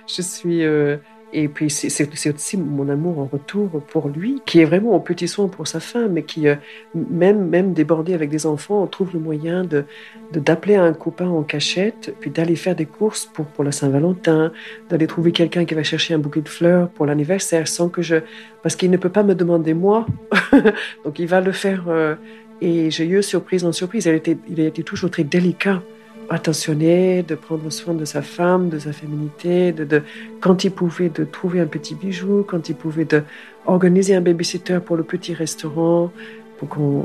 Je 0.07 0.23
suis. 0.23 0.63
Euh, 0.63 0.99
et 1.33 1.49
puis 1.49 1.69
c'est 1.69 2.35
aussi 2.35 2.57
mon 2.57 2.89
amour 2.89 3.19
en 3.19 3.27
retour 3.27 3.69
pour 3.89 4.09
lui, 4.09 4.41
qui 4.47 4.61
est 4.61 4.65
vraiment 4.65 4.95
en 4.95 5.01
petit 5.01 5.29
soin 5.29 5.49
pour 5.49 5.69
sa 5.69 5.79
femme, 5.79 6.13
mais 6.13 6.23
qui, 6.23 6.49
euh, 6.49 6.57
même, 6.95 7.49
même 7.49 7.75
débordé 7.75 8.15
avec 8.15 8.31
des 8.31 8.47
enfants, 8.47 8.87
trouve 8.87 9.11
le 9.13 9.21
moyen 9.21 9.65
de 9.65 9.85
d'appeler 10.33 10.77
un 10.77 10.93
copain 10.93 11.29
en 11.29 11.43
cachette, 11.43 12.15
puis 12.21 12.31
d'aller 12.31 12.57
faire 12.57 12.77
des 12.77 12.87
courses 12.87 13.27
pour, 13.27 13.47
pour 13.47 13.65
la 13.65 13.73
Saint-Valentin, 13.73 14.53
d'aller 14.89 15.07
trouver 15.07 15.33
quelqu'un 15.33 15.65
qui 15.65 15.75
va 15.75 15.83
chercher 15.83 16.15
un 16.15 16.19
bouquet 16.19 16.43
de 16.43 16.49
fleurs 16.49 16.89
pour 16.91 17.07
l'anniversaire, 17.07 17.67
sans 17.67 17.89
que 17.89 18.03
je... 18.03 18.17
Parce 18.63 18.77
qu'il 18.77 18.91
ne 18.91 18.99
peut 18.99 19.09
pas 19.09 19.23
me 19.23 19.35
demander 19.35 19.73
moi, 19.73 20.07
donc 21.05 21.19
il 21.19 21.27
va 21.27 21.41
le 21.41 21.53
faire. 21.53 21.85
Euh, 21.89 22.15
et 22.61 22.91
j'ai 22.91 23.07
eu 23.07 23.23
surprise 23.23 23.65
en 23.65 23.73
surprise. 23.73 24.07
Il 24.07 24.11
a 24.11 24.15
été, 24.15 24.39
il 24.49 24.61
a 24.61 24.65
été 24.65 24.83
toujours 24.83 25.11
très 25.11 25.25
délicat 25.25 25.83
attentionné, 26.31 27.23
de 27.23 27.35
prendre 27.35 27.71
soin 27.71 27.95
de 27.95 28.05
sa 28.05 28.23
femme, 28.23 28.69
de 28.69 28.79
sa 28.79 28.93
féminité, 28.93 29.73
de, 29.73 30.03
quand 30.41 30.65
il 30.65 30.71
pouvait 30.71 31.09
de 31.09 31.25
trouver 31.25 31.61
un 31.61 31.67
petit 31.67 31.95
bijou, 31.95 32.45
quand 32.47 32.69
il 32.69 32.75
pouvait 32.75 33.05
de 33.05 33.23
organiser 33.67 34.15
un 34.15 34.21
babysitter 34.21 34.81
pour 34.85 34.97
le 34.97 35.05
petit 35.05 35.35
restaurant, 35.35 36.13
pour 36.59 36.69
qu'on 36.69 37.05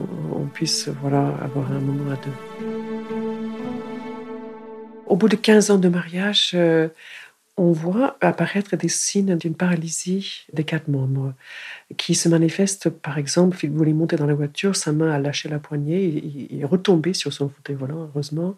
puisse 0.54 0.90
voilà 1.02 1.28
avoir 1.42 1.72
un 1.72 1.80
moment 1.80 2.12
à 2.12 2.16
deux. 2.16 2.32
Au 5.06 5.16
bout 5.16 5.30
de 5.30 5.36
15 5.36 5.72
ans 5.72 5.78
de 5.78 5.90
mariage, 5.90 6.52
euh, 6.56 6.88
on 7.56 7.72
voit 7.72 8.18
apparaître 8.20 8.76
des 8.76 8.88
signes 8.88 9.38
d'une 9.38 9.54
paralysie 9.54 10.46
des 10.54 10.64
quatre 10.64 10.88
membres 10.88 11.34
qui 11.98 12.16
se 12.16 12.28
manifeste, 12.28 12.90
par 12.90 13.20
exemple, 13.20 13.58
il 13.64 13.70
voulait 13.70 13.94
monter 13.94 14.16
dans 14.16 14.26
la 14.26 14.34
voiture, 14.34 14.76
sa 14.76 14.92
main 14.92 15.12
a 15.12 15.20
lâché 15.20 15.50
la 15.50 15.60
poignée, 15.60 16.04
il 16.50 16.62
est 16.62 16.66
retombé 16.66 17.14
sur 17.14 17.32
son 17.32 17.50
fauteuil 17.50 17.76
volant, 17.76 18.10
heureusement. 18.10 18.56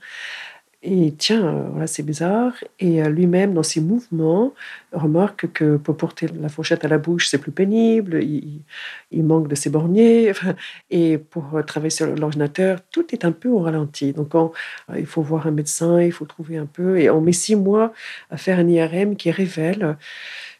Et 0.87 1.15
tiens, 1.17 1.43
euh, 1.47 1.67
voilà, 1.71 1.87
c'est 1.87 2.03
bizarre. 2.03 2.53
Et 2.79 3.01
euh, 3.01 3.09
lui-même, 3.09 3.55
dans 3.55 3.63
ses 3.63 3.81
mouvements, 3.81 4.53
remarque 4.91 5.51
que 5.51 5.77
pour 5.77 5.97
porter 5.97 6.27
la 6.39 6.47
fourchette 6.47 6.85
à 6.85 6.87
la 6.87 6.99
bouche, 6.99 7.27
c'est 7.27 7.39
plus 7.39 7.51
pénible. 7.51 8.23
Il, 8.23 9.23
manque 9.23 9.47
de 9.47 9.55
ses 9.55 9.71
borniers. 9.71 10.31
Et 10.91 11.17
pour 11.17 11.55
euh, 11.55 11.63
travailler 11.63 11.89
sur 11.89 12.05
l'ordinateur, 12.15 12.79
tout 12.91 13.05
est 13.13 13.25
un 13.25 13.31
peu 13.31 13.49
au 13.49 13.59
ralenti. 13.59 14.13
Donc, 14.13 14.33
il 14.95 15.07
faut 15.07 15.23
voir 15.23 15.47
un 15.47 15.51
médecin, 15.51 15.99
il 16.01 16.11
faut 16.11 16.25
trouver 16.25 16.57
un 16.57 16.67
peu. 16.67 16.99
Et 16.99 17.09
on 17.09 17.19
met 17.19 17.31
six 17.31 17.55
mois 17.55 17.91
à 18.29 18.37
faire 18.37 18.59
un 18.59 18.67
IRM 18.67 19.15
qui 19.15 19.31
révèle 19.31 19.97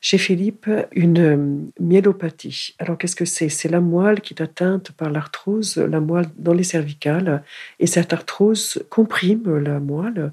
chez 0.06 0.20
Philippe 0.20 0.70
une 0.92 1.18
euh, 1.18 1.36
myélopathie. 1.80 2.76
Alors 2.78 2.96
qu'est-ce 2.96 3.16
que 3.16 3.26
c'est? 3.26 3.50
C'est 3.50 3.70
la 3.70 3.82
moelle 3.82 4.22
qui 4.22 4.36
est 4.36 4.42
atteinte 4.44 4.92
par 4.92 5.10
l'arthrose, 5.10 5.78
la 5.78 6.00
moelle 6.00 6.28
dans 6.38 6.54
les 6.54 6.62
cervicales, 6.62 7.42
et 7.80 7.88
cette 7.88 8.14
arthrose 8.14 8.84
comprime 8.92 9.58
la 9.58 9.80
moelle. 9.80 10.32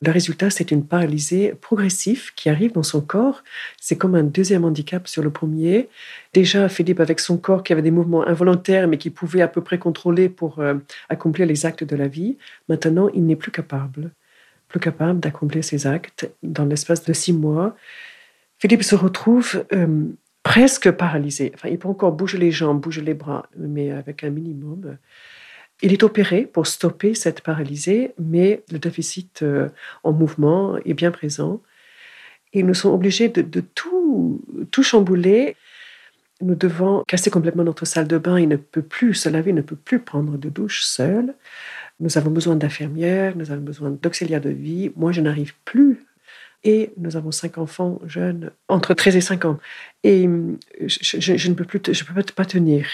Le 0.00 0.12
résultat, 0.12 0.48
c'est 0.50 0.70
une 0.70 0.86
paralysie 0.86 1.50
progressive 1.60 2.32
qui 2.36 2.48
arrive 2.50 2.70
dans 2.70 2.84
son 2.84 3.00
corps. 3.00 3.42
C'est 3.80 3.98
comme 3.98 4.14
un 4.14 4.22
deuxième 4.22 4.64
handicap 4.64 5.08
sur 5.08 5.24
le 5.24 5.30
premier. 5.30 5.88
Déjà, 6.32 6.68
Philippe, 6.68 7.00
avec 7.00 7.18
son 7.18 7.36
corps 7.36 7.64
qui 7.64 7.72
avait 7.72 7.82
des 7.82 7.90
mouvements 7.90 8.24
involontaires, 8.24 8.86
mais 8.86 8.96
qui 8.96 9.10
pouvait 9.10 9.42
à 9.42 9.48
peu 9.48 9.60
près 9.60 9.78
contrôler 9.78 10.28
pour 10.28 10.60
euh, 10.60 10.74
accomplir 11.08 11.48
les 11.48 11.66
actes 11.66 11.82
de 11.82 11.96
la 11.96 12.06
vie, 12.06 12.38
maintenant, 12.68 13.08
il 13.12 13.26
n'est 13.26 13.34
plus 13.34 13.50
capable, 13.50 14.12
plus 14.68 14.78
capable 14.78 15.18
d'accomplir 15.18 15.64
ces 15.64 15.88
actes 15.88 16.30
dans 16.44 16.64
l'espace 16.64 17.04
de 17.04 17.12
six 17.12 17.32
mois. 17.32 17.74
Philippe 18.60 18.82
se 18.82 18.94
retrouve 18.94 19.64
euh, 19.72 20.08
presque 20.42 20.90
paralysé. 20.90 21.50
Enfin, 21.54 21.68
il 21.68 21.78
peut 21.78 21.88
encore 21.88 22.12
bouger 22.12 22.36
les 22.36 22.50
jambes, 22.50 22.80
bouger 22.80 23.00
les 23.00 23.14
bras, 23.14 23.46
mais 23.56 23.90
avec 23.90 24.22
un 24.22 24.30
minimum. 24.30 24.98
Il 25.82 25.94
est 25.94 26.02
opéré 26.02 26.42
pour 26.42 26.66
stopper 26.66 27.14
cette 27.14 27.40
paralysie, 27.40 28.10
mais 28.18 28.62
le 28.70 28.78
déficit 28.78 29.42
euh, 29.42 29.70
en 30.04 30.12
mouvement 30.12 30.76
est 30.84 30.92
bien 30.92 31.10
présent. 31.10 31.62
Et 32.52 32.62
nous 32.62 32.74
sommes 32.74 32.92
obligés 32.92 33.30
de, 33.30 33.60
tout, 33.60 34.42
tout 34.70 34.82
chambouler. 34.82 35.56
Nous 36.42 36.54
devons 36.54 37.02
casser 37.06 37.30
complètement 37.30 37.64
notre 37.64 37.86
salle 37.86 38.08
de 38.08 38.18
bain. 38.18 38.38
Il 38.38 38.48
ne 38.48 38.56
peut 38.56 38.82
plus 38.82 39.14
se 39.14 39.30
laver, 39.30 39.50
il 39.50 39.56
ne 39.56 39.62
peut 39.62 39.76
plus 39.76 40.00
prendre 40.00 40.36
de 40.36 40.50
douche 40.50 40.82
seul. 40.82 41.34
Nous 41.98 42.18
avons 42.18 42.30
besoin 42.30 42.56
d'infirmières, 42.56 43.36
nous 43.36 43.52
avons 43.52 43.62
besoin 43.62 43.90
d'auxiliaires 43.90 44.40
de 44.40 44.50
vie. 44.50 44.90
Moi, 44.96 45.12
je 45.12 45.20
n'arrive 45.22 45.54
plus 45.64 46.04
et 46.64 46.92
nous 46.96 47.16
avons 47.16 47.30
cinq 47.30 47.58
enfants 47.58 48.00
jeunes, 48.06 48.50
entre 48.68 48.94
13 48.94 49.16
et 49.16 49.20
5 49.20 49.44
ans. 49.46 49.58
Et 50.04 50.26
euh, 50.26 50.56
je, 50.86 51.48
ne 51.48 51.54
peux 51.54 51.64
plus, 51.64 51.80
je 51.92 52.04
peux 52.04 52.22
pas 52.34 52.44
tenir. 52.44 52.86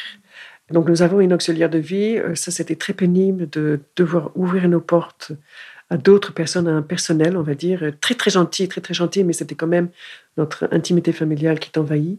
Donc 0.71 0.89
nous 0.89 1.03
avons 1.03 1.21
une 1.21 1.33
auxiliaire 1.33 1.71
de 1.71 1.79
vie. 1.79 2.17
Euh, 2.19 2.35
ça, 2.35 2.51
c'était 2.51 2.77
très 2.77 2.93
pénible 2.93 3.49
de 3.51 3.81
devoir 3.97 4.31
ouvrir 4.37 4.69
nos 4.69 4.81
portes 4.81 5.33
à 5.91 5.97
d'autres 5.97 6.33
personnes, 6.33 6.69
à 6.69 6.73
un 6.73 6.83
personnel, 6.83 7.37
on 7.37 7.43
va 7.43 7.55
dire, 7.55 7.93
très 8.01 8.15
très 8.15 8.31
gentil, 8.31 8.67
très 8.69 8.81
très 8.81 8.95
gentil, 8.95 9.23
mais 9.23 9.33
c'était 9.33 9.55
quand 9.55 9.69
même 9.69 9.89
notre 10.37 10.69
intimité 10.73 11.13
familiale 11.13 11.61
qui 11.61 11.71
est 11.73 11.79
envahie. 11.79 12.19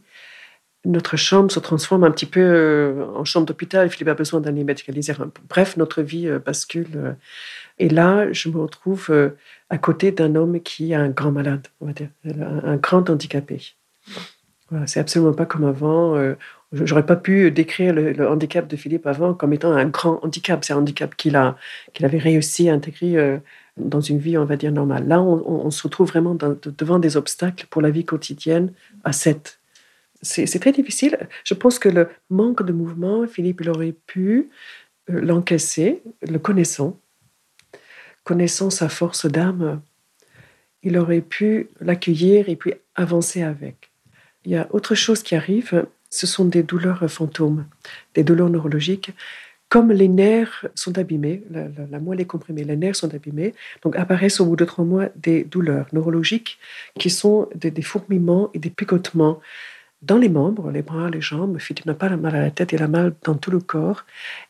Notre 0.86 1.18
chambre 1.18 1.52
se 1.52 1.60
transforme 1.60 2.06
un 2.06 2.12
petit 2.12 2.26
peu 2.26 2.40
euh, 2.40 3.06
en 3.16 3.26
chambre 3.26 3.46
d'hôpital. 3.46 3.90
Philippe 3.90 4.08
a 4.10 4.14
besoin 4.14 4.40
d'un 4.40 4.52
médicalisé. 4.52 5.14
Bref, 5.50 5.76
notre 5.76 6.02
vie 6.02 6.30
bascule. 6.46 7.18
Et 7.78 7.90
là, 7.90 8.32
je 8.32 8.48
me 8.50 8.58
retrouve 8.58 9.12
à 9.70 9.78
côté 9.78 10.12
d'un 10.12 10.36
homme 10.36 10.62
qui 10.62 10.92
est 10.92 10.96
un 10.96 11.10
grand 11.10 11.32
malade, 11.32 11.68
on 11.82 11.88
va 11.88 11.94
dire, 11.94 12.10
un 12.26 12.78
grand 12.78 13.10
handicapé. 13.10 13.62
C'est 14.86 15.00
absolument 15.00 15.34
pas 15.34 15.46
comme 15.46 15.64
avant. 15.64 16.18
Euh, 16.18 16.36
j'aurais 16.74 17.06
pas 17.06 17.16
pu 17.16 17.52
décrire 17.52 17.94
le, 17.94 18.28
handicap 18.28 18.68
de 18.68 18.76
Philippe 18.76 19.08
avant 19.08 19.34
comme 19.34 19.54
étant 19.54 19.72
un 19.72 19.86
grand 19.86 20.24
handicap. 20.24 20.64
C'est 20.66 20.74
un 20.74 20.78
handicap 20.78 21.16
qu'il 21.16 21.36
a, 21.36 21.56
qu'il 21.94 22.06
avait 22.06 22.18
réussi 22.18 22.70
à 22.70 22.74
intégrer 22.74 23.18
euh, 23.18 23.38
dans 23.78 24.02
une 24.02 24.20
vie, 24.20 24.38
on 24.38 24.46
va 24.46 24.58
dire, 24.58 24.72
normale. 24.72 25.08
Là, 25.08 25.22
on, 25.22 25.72
se 25.72 25.84
retrouve 25.84 26.08
vraiment 26.08 26.36
devant 26.36 27.00
des 27.00 27.16
obstacles 27.16 27.68
pour 27.70 27.82
la 27.82 27.92
vie 27.92 28.06
quotidienne 28.06 28.74
à 29.04 29.14
7. 29.14 29.60
C'est 30.24 30.60
très 30.60 30.72
difficile. 30.72 31.18
Je 31.44 31.54
pense 31.54 31.78
que 31.78 31.90
le 31.90 32.10
manque 32.30 32.66
de 32.66 32.74
mouvement, 32.74 33.28
Philippe, 33.28 33.62
il 33.62 33.70
aurait 33.70 33.96
pu 34.08 34.50
l'encaisser, 35.08 36.02
le 36.28 36.40
connaissant, 36.40 37.00
connaissant 38.28 38.70
sa 38.70 38.90
force 38.90 39.26
d'âme, 39.26 39.82
il 40.84 40.98
aurait 40.98 41.22
pu 41.22 41.70
l'accueillir 41.80 42.50
et 42.50 42.58
puis 42.58 42.74
avancer 42.94 43.42
avec. 43.42 43.90
il 44.44 44.52
y 44.52 44.58
a 44.58 44.68
autre 44.72 44.96
chose 44.96 45.24
qui 45.24 45.34
arrive, 45.34 45.86
ce 46.10 46.28
sont 46.28 46.44
des 46.44 46.62
douleurs 46.62 47.10
fantômes, 47.10 47.66
des 48.16 48.24
douleurs 48.24 48.50
neurologiques. 48.50 49.12
Comme 49.70 49.92
les 49.94 50.10
nerfs 50.10 50.66
sont 50.76 50.98
abîmés, 50.98 51.42
la, 51.52 52.00
moelle 52.00 52.20
est 52.20 52.26
comprimée, 52.26 52.66
les 52.66 52.76
nerfs 52.76 52.98
sont 52.98 53.14
abîmés, 53.14 53.54
donc 53.82 53.96
apparaissent 53.96 54.42
au 54.42 54.46
bout 54.46 54.58
de 54.58 54.66
trois 54.66 54.84
mois 54.84 55.08
des 55.16 55.46
douleurs 55.46 55.88
neurologiques 55.94 56.60
qui 57.00 57.10
sont 57.10 57.48
des, 57.56 57.72
des 57.72 57.82
fourmillements 57.82 58.50
et 58.54 58.60
des 58.60 58.70
picotements 58.70 59.40
dans 60.02 60.18
les 60.18 60.30
membres, 60.30 60.72
les 60.72 60.82
bras, 60.82 61.10
les 61.10 61.22
jambes. 61.22 61.58
Philippe 61.60 61.86
n'a 61.86 61.94
pas 61.94 62.10
mal 62.16 62.36
à 62.36 62.42
la 62.42 62.52
tête, 62.52 62.72
il 62.72 62.82
a 62.84 62.88
mal 62.88 63.14
dans 63.24 63.36
tout 63.36 63.52
le 63.52 63.60
corps. 63.60 64.06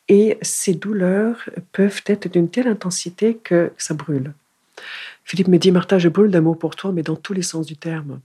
Et 0.09 0.37
ces 0.41 0.73
douleurs 0.73 1.49
peuvent 1.71 2.01
être 2.05 2.29
d'une 2.31 2.49
telle 2.49 2.67
intensité 2.67 3.35
que 3.35 3.71
ça 3.77 3.93
brûle. 3.93 4.33
Philippe 5.23 5.47
me 5.47 5.57
dit, 5.57 5.71
Martha, 5.71 5.99
je 5.99 6.07
brûle 6.09 6.31
d'amour 6.31 6.57
pour 6.57 6.75
toi, 6.75 6.91
mais 6.93 7.03
dans 7.03 7.15
tous 7.15 7.33
les 7.33 7.41
sens 7.41 7.65
du 7.65 7.75
terme. 7.75 8.21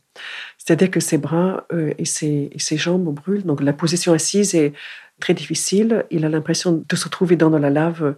C'est-à-dire 0.58 0.90
que 0.90 1.00
ses 1.00 1.18
bras 1.18 1.66
euh, 1.72 1.92
et, 1.98 2.04
ses, 2.04 2.76
jambes 2.76 3.12
brûlent. 3.12 3.44
Donc 3.44 3.60
la 3.60 3.72
position 3.72 4.12
assise 4.12 4.54
est 4.54 4.72
très 5.18 5.34
difficile. 5.34 6.04
Il 6.10 6.24
a 6.24 6.28
l'impression 6.28 6.84
de 6.88 6.96
se 6.96 7.08
trouver 7.08 7.36
dans 7.36 7.50
la 7.50 7.70
lave 7.70 8.14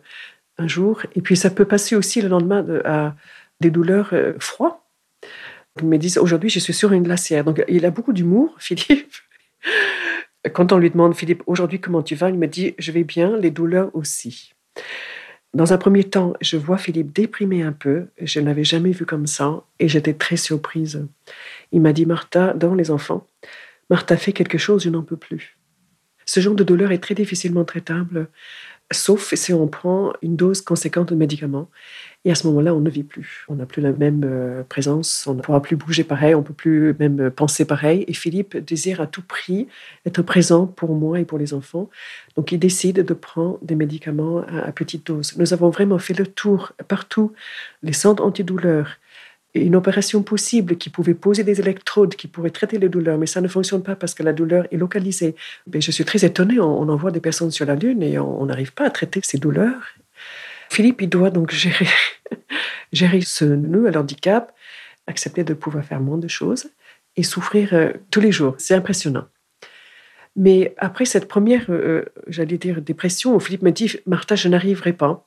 un 0.58 0.68
jour. 0.68 1.02
Et 1.14 1.22
puis 1.22 1.36
ça 1.36 1.50
peut 1.50 1.64
passer 1.64 1.96
aussi 1.96 2.20
le 2.20 2.28
lendemain 2.28 2.64
à 2.84 3.14
des 3.60 3.70
douleurs 3.70 4.10
euh, 4.12 4.34
froides. 4.38 4.74
Il 5.80 5.88
me 5.88 5.98
dit, 5.98 6.18
aujourd'hui, 6.18 6.50
je 6.50 6.60
suis 6.60 6.72
sur 6.72 6.92
une 6.92 7.02
glacière. 7.02 7.44
Donc 7.44 7.64
il 7.68 7.84
a 7.84 7.90
beaucoup 7.90 8.12
d'humour, 8.12 8.54
Philippe. 8.58 9.14
Quand 10.52 10.72
on 10.72 10.78
lui 10.78 10.90
demande, 10.90 11.14
Philippe, 11.14 11.42
aujourd'hui, 11.46 11.80
comment 11.80 12.02
tu 12.02 12.14
vas? 12.14 12.28
Il 12.28 12.38
me 12.38 12.46
dit, 12.46 12.74
je 12.78 12.92
vais 12.92 13.04
bien, 13.04 13.36
les 13.36 13.50
douleurs 13.50 13.90
aussi. 13.94 14.52
Dans 15.54 15.72
un 15.72 15.78
premier 15.78 16.04
temps, 16.04 16.34
je 16.40 16.56
vois 16.56 16.78
Philippe 16.78 17.12
déprimé 17.12 17.62
un 17.62 17.72
peu. 17.72 18.08
Je 18.20 18.40
ne 18.40 18.46
l'avais 18.46 18.64
jamais 18.64 18.90
vu 18.90 19.06
comme 19.06 19.26
ça 19.26 19.64
et 19.78 19.88
j'étais 19.88 20.14
très 20.14 20.36
surprise. 20.36 21.06
Il 21.70 21.80
m'a 21.80 21.92
dit 21.92 22.06
Martha, 22.06 22.52
dans 22.54 22.74
les 22.74 22.90
enfants, 22.90 23.26
Martha 23.88 24.16
fait 24.16 24.32
quelque 24.32 24.58
chose, 24.58 24.82
je 24.82 24.90
n'en 24.90 25.02
peux 25.02 25.16
plus. 25.16 25.56
Ce 26.26 26.40
genre 26.40 26.54
de 26.54 26.64
douleur 26.64 26.90
est 26.90 26.98
très 26.98 27.14
difficilement 27.14 27.64
traitable, 27.64 28.28
sauf 28.90 29.34
si 29.34 29.52
on 29.52 29.68
prend 29.68 30.12
une 30.22 30.36
dose 30.36 30.60
conséquente 30.60 31.10
de 31.10 31.14
médicaments. 31.14 31.70
Et 32.26 32.30
à 32.30 32.34
ce 32.34 32.46
moment-là, 32.46 32.74
on 32.74 32.80
ne 32.80 32.88
vit 32.88 33.02
plus. 33.02 33.44
On 33.48 33.56
n'a 33.56 33.66
plus 33.66 33.82
la 33.82 33.92
même 33.92 34.22
euh, 34.24 34.62
présence, 34.62 35.26
on 35.26 35.34
ne 35.34 35.42
pourra 35.42 35.60
plus 35.60 35.76
bouger 35.76 36.04
pareil, 36.04 36.34
on 36.34 36.38
ne 36.38 36.44
peut 36.44 36.54
plus 36.54 36.94
même 36.98 37.30
penser 37.30 37.66
pareil. 37.66 38.04
Et 38.08 38.14
Philippe 38.14 38.56
désire 38.56 39.02
à 39.02 39.06
tout 39.06 39.22
prix 39.22 39.68
être 40.06 40.22
présent 40.22 40.66
pour 40.66 40.94
moi 40.94 41.20
et 41.20 41.26
pour 41.26 41.38
les 41.38 41.52
enfants. 41.52 41.90
Donc 42.36 42.50
il 42.52 42.58
décide 42.58 43.04
de 43.04 43.14
prendre 43.14 43.58
des 43.60 43.74
médicaments 43.74 44.38
à, 44.48 44.72
petite 44.72 45.06
dose. 45.06 45.36
Nous 45.36 45.52
avons 45.52 45.68
vraiment 45.68 45.98
fait 45.98 46.14
le 46.14 46.26
tour 46.26 46.72
partout, 46.88 47.32
les 47.82 47.92
centres 47.92 48.24
antidouleurs, 48.24 48.98
une 49.54 49.76
opération 49.76 50.22
possible 50.22 50.76
qui 50.76 50.88
pouvait 50.88 51.14
poser 51.14 51.44
des 51.44 51.60
électrodes, 51.60 52.14
qui 52.16 52.26
pourrait 52.26 52.50
traiter 52.50 52.78
les 52.78 52.88
douleurs, 52.88 53.18
mais 53.18 53.26
ça 53.26 53.40
ne 53.40 53.48
fonctionne 53.48 53.82
pas 53.82 53.94
parce 53.94 54.14
que 54.14 54.22
la 54.22 54.32
douleur 54.32 54.66
est 54.72 54.76
localisée. 54.76 55.36
Mais 55.72 55.80
je 55.80 55.90
suis 55.90 56.04
très 56.04 56.24
étonnée, 56.24 56.58
on, 56.58 56.88
envoie 56.88 57.10
des 57.10 57.20
personnes 57.20 57.50
sur 57.50 57.66
la 57.66 57.76
Lune 57.76 58.02
et 58.02 58.18
on 58.18 58.46
n'arrive 58.46 58.72
pas 58.72 58.86
à 58.86 58.90
traiter 58.90 59.20
ces 59.22 59.38
douleurs. 59.38 59.94
Philippe, 60.74 61.02
il 61.02 61.08
doit 61.08 61.30
donc 61.30 61.52
gérer, 61.52 61.86
ce 63.22 63.44
nouvel 63.44 63.96
handicap, 63.96 64.52
accepter 65.06 65.44
de 65.44 65.54
pouvoir 65.54 65.84
faire 65.84 66.00
moins 66.00 66.18
de 66.18 66.26
choses 66.26 66.68
et 67.14 67.22
souffrir 67.22 67.74
euh, 67.74 67.92
tous 68.10 68.20
les 68.20 68.32
jours. 68.32 68.56
C'est 68.58 68.74
impressionnant. 68.74 69.26
Mais 70.34 70.74
après 70.78 71.04
cette 71.04 71.28
première, 71.28 71.66
euh, 71.70 71.74
euh, 71.74 72.04
j'allais 72.26 72.58
dire, 72.58 72.82
dépression, 72.82 73.36
où 73.36 73.40
Philippe 73.40 73.62
me 73.62 73.70
dit, 73.70 73.98
Martha, 74.06 74.34
je 74.34 74.48
n'arriverai 74.48 74.92
pas. 74.92 75.24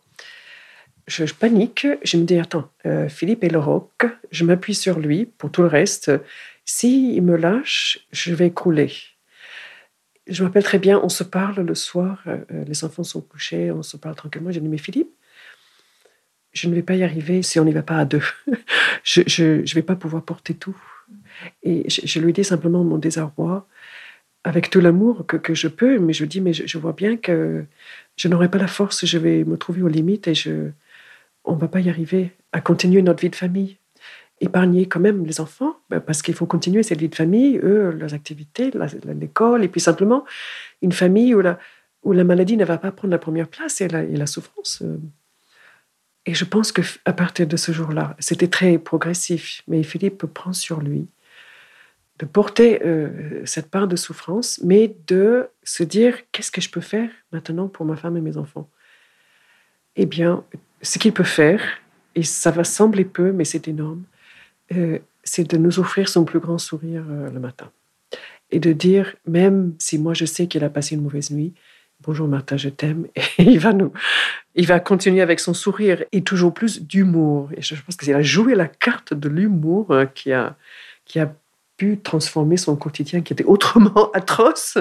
Je, 1.08 1.24
panique, 1.34 1.88
je 2.04 2.18
me 2.18 2.26
dis, 2.26 2.38
attends, 2.38 2.70
Philippe 3.08 3.46
est 3.46 3.50
le 3.50 3.60
roc, 3.60 4.06
je 4.30 4.44
m'appuie 4.44 4.76
sur 4.76 5.00
lui 5.00 5.26
pour 5.26 5.50
tout 5.50 5.62
le 5.62 5.70
reste. 5.70 6.12
S'il 6.66 7.22
me 7.22 7.38
lâche, 7.38 8.06
je 8.12 8.34
vais 8.34 8.52
couler. 8.52 8.92
Je 10.28 10.44
m'appelle 10.44 10.66
très 10.66 10.80
bien, 10.80 11.00
on 11.02 11.08
se 11.08 11.24
parle 11.24 11.62
le 11.62 11.76
soir, 11.76 12.26
les 12.50 12.84
enfants 12.84 13.06
sont 13.06 13.22
couchés, 13.22 13.72
on 13.72 13.84
se 13.84 13.96
parle 13.96 14.16
tranquillement. 14.16 14.52
J'ai 14.52 14.60
dit, 14.60 14.68
mais 14.68 14.78
Philippe, 14.78 15.17
je 16.58 16.68
ne 16.68 16.76
vais 16.76 16.82
pas 16.82 16.96
y 16.96 17.04
arriver 17.04 17.44
si 17.44 17.60
on 17.60 17.66
n'y 17.66 17.72
va 17.72 17.84
pas 17.84 17.98
à 17.98 18.06
deux. 18.06 18.24
je 19.04 19.44
ne 19.44 19.76
vais 19.76 19.82
pas 19.84 19.96
pouvoir 19.96 20.24
porter 20.24 20.56
tout. 20.56 20.76
Et 21.64 21.88
je, 21.90 22.20
lui 22.20 22.34
dis 22.34 22.44
simplement 22.44 22.84
mon 22.84 22.98
désarroi, 22.98 23.68
avec 24.44 24.70
tout 24.70 24.80
l'amour 24.80 25.26
que, 25.28 25.54
je 25.54 25.68
peux, 25.68 26.00
mais 26.00 26.14
je 26.14 26.26
dis, 26.26 26.42
mais 26.42 26.54
je, 26.54 26.78
vois 26.78 26.94
bien 26.94 27.18
que 27.18 27.66
je 28.16 28.28
n'aurai 28.28 28.50
pas 28.50 28.58
la 28.58 28.68
force, 28.68 29.06
je 29.06 29.18
vais 29.18 29.44
me 29.44 29.58
trouver 29.58 29.84
aux 29.84 29.88
limites 29.88 30.28
et 30.28 30.34
on 31.46 31.56
ne 31.56 31.60
va 31.60 31.68
pas 31.68 31.80
y 31.80 31.90
arriver 31.90 32.32
à 32.54 32.62
continuer 32.62 33.02
notre 33.02 33.22
vie 33.22 33.30
de 33.30 33.36
famille. 33.36 33.78
Épargner 34.40 34.88
quand 34.88 35.00
même 35.00 35.26
les 35.26 35.42
enfants, 35.42 35.78
ben, 35.90 36.00
parce 36.00 36.22
qu'il 36.22 36.36
faut 36.36 36.46
continuer 36.46 36.84
cette 36.84 37.00
vie 37.00 37.10
de 37.10 37.16
famille, 37.16 37.60
eux, 37.64 37.92
leurs 37.92 38.14
activités, 38.14 38.72
l'école, 39.20 39.64
et 39.64 39.68
puis 39.68 39.82
simplement 39.82 40.26
une 40.82 40.92
famille 40.92 41.34
où 41.34 41.42
la, 41.42 42.24
maladie 42.24 42.58
ne 42.58 42.66
va 42.66 42.78
pas 42.78 42.92
prendre 42.92 43.12
la 43.12 43.18
première 43.18 43.48
place 43.48 43.82
et 43.82 43.88
la, 43.88 44.04
et 44.04 44.16
la 44.16 44.28
souffrance. 44.28 44.84
Et 46.28 46.34
je 46.34 46.44
pense 46.44 46.74
qu'à 46.74 47.14
partir 47.14 47.48
de 47.48 47.56
ce 47.56 47.72
jour-là, 47.72 48.16
c'était 48.20 48.50
très 48.50 48.78
progressif, 48.78 49.64
mais 49.68 49.82
Philippe 49.82 50.26
prend 50.26 50.52
sur 50.52 50.82
lui 50.82 51.08
de 52.20 52.26
porter 52.26 52.82
euh, 52.86 53.42
cette 53.46 53.70
part 53.70 53.88
de 53.88 53.96
souffrance, 53.96 54.60
mais 54.62 54.94
de 55.08 55.48
se 55.64 55.84
dire 55.84 56.18
qu'est-ce 56.32 56.52
que 56.52 56.60
je 56.60 56.70
peux 56.70 56.82
faire 56.82 57.10
maintenant 57.32 57.70
pour 57.70 57.86
ma 57.86 57.96
femme 57.96 58.18
et 58.18 58.22
mes 58.22 58.36
enfants? 58.36 58.70
Eh 59.96 60.06
bien, 60.06 60.44
ce 60.82 61.00
qu'il 61.00 61.14
peut 61.14 61.24
faire, 61.24 61.62
et 62.14 62.24
ça 62.24 62.52
va 62.52 62.66
sembler 62.66 63.06
peu, 63.06 63.32
mais 63.32 63.46
c'est 63.46 63.70
énorme, 63.70 64.04
euh, 64.74 65.00
c'est 65.24 65.50
de 65.50 65.58
nous 65.58 65.80
offrir 65.80 66.10
son 66.10 66.26
plus 66.26 66.40
grand 66.40 66.58
sourire 66.58 67.06
euh, 67.10 67.30
le 67.30 67.40
matin. 67.40 67.72
Et 68.52 68.60
de 68.60 68.74
dire, 68.74 69.16
même 69.26 69.76
si 69.80 69.98
moi 69.98 70.14
je 70.14 70.26
sais 70.26 70.48
qu'il 70.48 70.64
a 70.66 70.70
passé 70.70 70.96
une 70.96 71.04
mauvaise 71.04 71.32
nuit, 71.32 71.54
Bonjour 72.02 72.28
Martha, 72.28 72.58
je 72.58 72.70
t'aime. 72.70 73.08
Et 73.38 73.44
il 73.44 73.60
va 73.60 73.74
nous, 73.74 73.92
il 74.56 74.68
va 74.68 74.80
continuer 74.80 75.22
avec 75.22 75.40
son 75.40 75.54
sourire 75.54 76.04
et 76.12 76.24
toujours 76.24 76.54
plus 76.54 76.82
d'humour. 76.82 77.50
Et 77.56 77.62
je 77.62 77.76
pense 77.82 77.96
qu'il 77.96 78.14
a 78.14 78.22
joué 78.22 78.56
la 78.56 78.68
carte 78.68 79.14
de 79.14 79.28
l'humour 79.30 79.92
euh, 79.92 80.06
qui 80.06 80.32
a, 80.32 80.56
qui 81.06 81.20
a 81.20 81.34
pu 81.78 82.00
transformer 82.00 82.58
son 82.58 82.76
quotidien 82.76 83.22
qui 83.22 83.34
était 83.34 83.44
autrement 83.44 84.12
atroce 84.14 84.78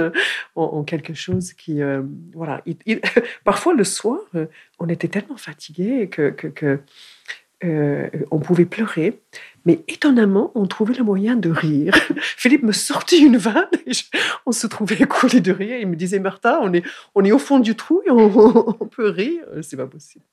en, 0.54 0.82
quelque 0.84 1.14
chose 1.14 1.52
qui, 1.52 1.82
euh, 1.82 2.02
voilà. 2.34 2.62
parfois 3.44 3.74
le 3.74 3.84
soir, 3.84 4.18
euh, 4.34 4.46
on 4.78 4.88
était 4.88 5.08
tellement 5.08 5.36
fatigué 5.36 6.08
que 6.08 6.80
euh, 7.64 8.08
on 8.30 8.38
pouvait 8.38 8.66
pleurer, 8.66 9.18
mais 9.64 9.80
étonnamment, 9.88 10.52
on 10.54 10.66
trouvait 10.66 10.94
le 10.94 11.04
moyen 11.04 11.36
de 11.36 11.48
rire. 11.48 11.94
Philippe 12.20 12.62
me 12.62 12.72
sortit 12.72 13.18
une 13.18 13.38
vanne, 13.38 13.66
et 13.86 13.92
on 14.44 14.52
se 14.52 14.66
trouvait 14.66 14.96
écoulé 15.00 15.40
de 15.40 15.52
rire. 15.52 15.78
Il 15.80 15.88
me 15.88 15.96
disait, 15.96 16.18
Martha, 16.18 16.60
on 16.62 16.72
est, 16.72 16.82
on 17.14 17.24
est 17.24 17.32
au 17.32 17.38
fond 17.38 17.58
du 17.58 17.74
trou 17.74 18.02
et 18.06 18.10
on, 18.10 18.72
peut 18.90 19.08
rire. 19.08 19.44
C'est 19.62 19.76
pas 19.76 19.86
possible. 19.86 20.24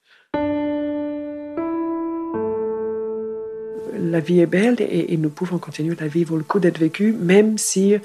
La 3.96 4.20
vie 4.20 4.42
est 4.42 4.46
belle 4.46 4.76
et, 4.80 5.16
nous 5.18 5.30
pouvons 5.30 5.60
continuer. 5.60 5.96
La 6.00 6.08
vie 6.08 6.26
vaut 6.26 6.38
le 6.38 6.44
coup 6.44 6.60
d'être 6.60 6.78
vécue, 6.78 7.14
même 7.14 7.58
si 7.58 7.96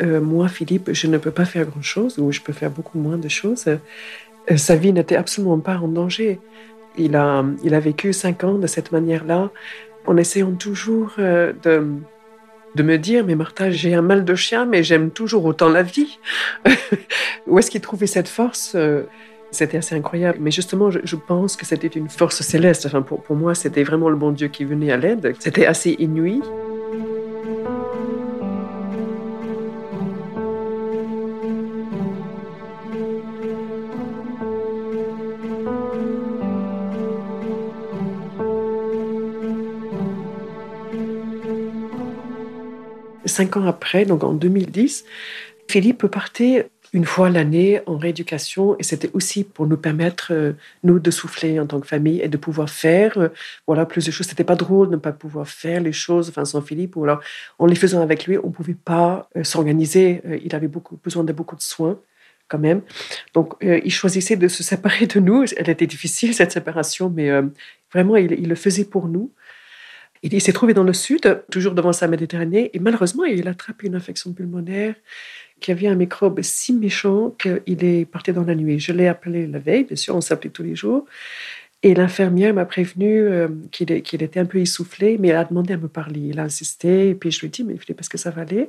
euh, 0.00 0.20
moi, 0.20 0.48
Philippe, 0.48 0.90
je 0.92 1.08
ne 1.08 1.18
peux 1.18 1.32
pas 1.32 1.44
faire 1.44 1.66
grand-chose 1.66 2.18
ou 2.18 2.30
je 2.30 2.40
peux 2.40 2.52
faire 2.52 2.70
beaucoup 2.70 2.98
moins 2.98 3.18
de 3.18 3.28
choses. 3.28 3.66
Euh, 3.66 4.56
sa 4.56 4.76
vie 4.76 4.92
n'était 4.92 5.16
absolument 5.16 5.58
pas 5.58 5.78
en 5.78 5.88
danger. 5.88 6.38
Il 6.98 7.16
a, 7.16 7.44
il 7.62 7.74
a 7.74 7.80
vécu 7.80 8.12
cinq 8.12 8.44
ans 8.44 8.54
de 8.54 8.66
cette 8.66 8.92
manière-là, 8.92 9.50
en 10.06 10.16
essayant 10.16 10.52
toujours 10.52 11.12
euh, 11.18 11.52
de, 11.62 11.86
de 12.74 12.82
me 12.82 12.98
dire, 12.98 13.24
mais 13.24 13.34
Martha, 13.34 13.70
j'ai 13.70 13.94
un 13.94 14.02
mal 14.02 14.24
de 14.24 14.34
chien, 14.34 14.64
mais 14.64 14.82
j'aime 14.82 15.10
toujours 15.10 15.44
autant 15.44 15.68
la 15.68 15.82
vie. 15.82 16.18
Où 17.46 17.58
est-ce 17.58 17.70
qu'il 17.70 17.80
trouvait 17.80 18.06
cette 18.06 18.28
force 18.28 18.72
euh, 18.74 19.04
C'était 19.50 19.78
assez 19.78 19.94
incroyable. 19.94 20.38
Mais 20.40 20.50
justement, 20.50 20.90
je, 20.90 21.16
pense 21.16 21.56
que 21.56 21.66
c'était 21.66 21.88
une 21.88 22.08
force 22.08 22.42
céleste. 22.42 22.86
Enfin, 22.86 23.02
pour, 23.02 23.22
pour 23.22 23.36
moi, 23.36 23.54
c'était 23.54 23.84
vraiment 23.84 24.08
le 24.08 24.16
bon 24.16 24.32
Dieu 24.32 24.48
qui 24.48 24.64
venait 24.64 24.92
à 24.92 24.96
l'aide. 24.96 25.34
C'était 25.38 25.66
assez 25.66 25.96
inouï. 25.98 26.40
Cinq 43.38 43.56
ans 43.56 43.66
après, 43.66 44.04
donc 44.04 44.24
en 44.24 44.32
2010, 44.32 45.04
Philippe 45.68 46.06
partait 46.08 46.70
une 46.92 47.04
fois 47.04 47.30
l'année 47.30 47.80
en 47.86 47.96
rééducation 47.96 48.76
et 48.80 48.82
c'était 48.82 49.10
aussi 49.12 49.44
pour 49.44 49.68
nous 49.68 49.76
permettre, 49.76 50.32
euh, 50.32 50.54
nous, 50.82 50.98
de 50.98 51.10
souffler 51.12 51.60
en 51.60 51.66
tant 51.66 51.78
que 51.78 51.86
famille 51.86 52.20
et 52.20 52.26
de 52.26 52.36
pouvoir 52.36 52.68
faire 52.68 53.16
euh, 53.18 53.28
voilà, 53.68 53.86
plus 53.86 54.04
de 54.06 54.10
choses. 54.10 54.26
C'était 54.26 54.50
pas 54.52 54.56
drôle 54.56 54.88
de 54.88 54.96
ne 54.96 55.00
pas 55.00 55.12
pouvoir 55.12 55.46
faire 55.46 55.80
les 55.80 55.92
choses 55.92 56.30
enfin, 56.30 56.44
sans 56.44 56.62
Philippe 56.62 56.96
ou 56.96 57.04
alors 57.04 57.20
en 57.60 57.66
les 57.66 57.76
faisant 57.76 58.00
avec 58.00 58.26
lui, 58.26 58.38
on 58.42 58.50
pouvait 58.50 58.80
pas 58.92 59.28
euh, 59.36 59.44
s'organiser. 59.44 60.20
il 60.44 60.52
avait 60.56 60.72
beaucoup, 60.76 60.98
besoin 61.04 61.22
de 61.22 61.32
beaucoup 61.32 61.54
de 61.54 61.62
soins 61.62 61.96
quand 62.48 62.58
même. 62.58 62.80
Donc, 63.34 63.52
il 63.60 63.92
choisissait 63.92 64.36
de 64.36 64.48
se 64.48 64.62
séparer 64.70 65.06
de 65.06 65.20
nous. 65.20 65.44
Elle 65.58 65.70
était 65.70 65.86
difficile, 65.86 66.32
cette 66.34 66.50
séparation, 66.50 67.10
mais 67.10 67.28
vraiment, 67.92 68.16
il, 68.16 68.32
il, 68.32 68.48
le 68.48 68.54
faisait 68.54 68.86
pour 68.86 69.06
nous. 69.06 69.30
Il, 70.22 70.40
s'est 70.40 70.52
trouvé 70.52 70.74
dans 70.74 70.84
le 70.84 70.92
sud, 70.92 71.42
toujours 71.50 71.74
devant 71.74 71.92
sa 71.92 72.08
Méditerranée, 72.08 72.70
et 72.72 72.78
malheureusement, 72.78 73.24
il 73.24 73.46
a 73.46 73.52
attrapé 73.52 73.86
une 73.86 73.94
infection 73.94 74.32
pulmonaire 74.32 74.94
qui 75.60 75.72
avait 75.72 75.88
un 75.88 75.94
microbe 75.94 76.40
si 76.42 76.72
méchant 76.72 77.30
qu'il 77.30 77.84
est 77.84 78.04
parti 78.04 78.32
dans 78.32 78.44
la 78.44 78.54
nuit. 78.54 78.78
Je 78.78 78.92
l'ai 78.92 79.08
appelé 79.08 79.46
la 79.46 79.58
veille, 79.58 79.84
bien 79.84 79.96
sûr, 79.96 80.14
on 80.14 80.20
s'appelait 80.20 80.50
tous 80.50 80.62
les 80.62 80.76
jours. 80.76 81.06
Et 81.84 81.94
l'infirmière 81.94 82.52
m'a 82.54 82.64
prévenu 82.64 83.20
euh, 83.20 83.48
qu'il 83.70 83.92
était 83.92 84.40
un 84.40 84.46
peu 84.46 84.58
essoufflé, 84.58 85.16
mais 85.16 85.28
elle 85.28 85.36
a 85.36 85.44
demandé 85.44 85.74
à 85.74 85.76
me 85.76 85.86
parler. 85.86 86.20
Il 86.20 86.40
a 86.40 86.42
insisté, 86.42 87.10
et 87.10 87.14
puis 87.14 87.30
je 87.30 87.38
lui 87.38 87.46
ai 87.46 87.50
dit, 87.50 87.62
mais 87.62 87.74
il 87.74 87.94
parce 87.94 88.08
que 88.08 88.18
ça 88.18 88.30
va 88.30 88.42
aller. 88.42 88.68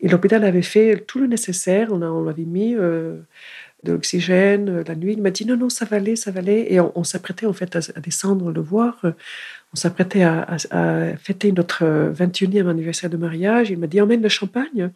Et 0.00 0.08
l'hôpital 0.08 0.44
avait 0.44 0.60
fait 0.60 1.02
tout 1.06 1.18
le 1.18 1.26
nécessaire. 1.26 1.88
On, 1.90 2.02
on 2.02 2.22
l'avait 2.22 2.44
mis 2.44 2.74
euh, 2.74 3.16
de 3.84 3.92
l'oxygène 3.92 4.68
euh, 4.68 4.84
la 4.86 4.94
nuit. 4.94 5.14
Il 5.14 5.22
m'a 5.22 5.30
dit, 5.30 5.46
non, 5.46 5.56
non, 5.56 5.70
ça 5.70 5.86
va 5.86 5.96
aller, 5.96 6.16
ça 6.16 6.30
va 6.32 6.40
aller. 6.40 6.66
Et 6.68 6.80
on, 6.80 7.02
s'apprêtait 7.02 7.46
en 7.46 7.54
fait 7.54 7.74
à, 7.76 8.00
descendre 8.00 8.52
le 8.52 8.60
voir. 8.60 9.00
On 9.72 9.76
s'apprêtait 9.76 10.22
à, 10.22 10.58
fêter 11.18 11.52
notre 11.52 11.84
21e 12.12 12.68
anniversaire 12.68 13.08
de 13.08 13.16
mariage. 13.16 13.70
Il 13.70 13.78
m'a 13.78 13.86
dit, 13.86 14.00
emmène 14.00 14.22
le 14.22 14.28
champagne. 14.28 14.90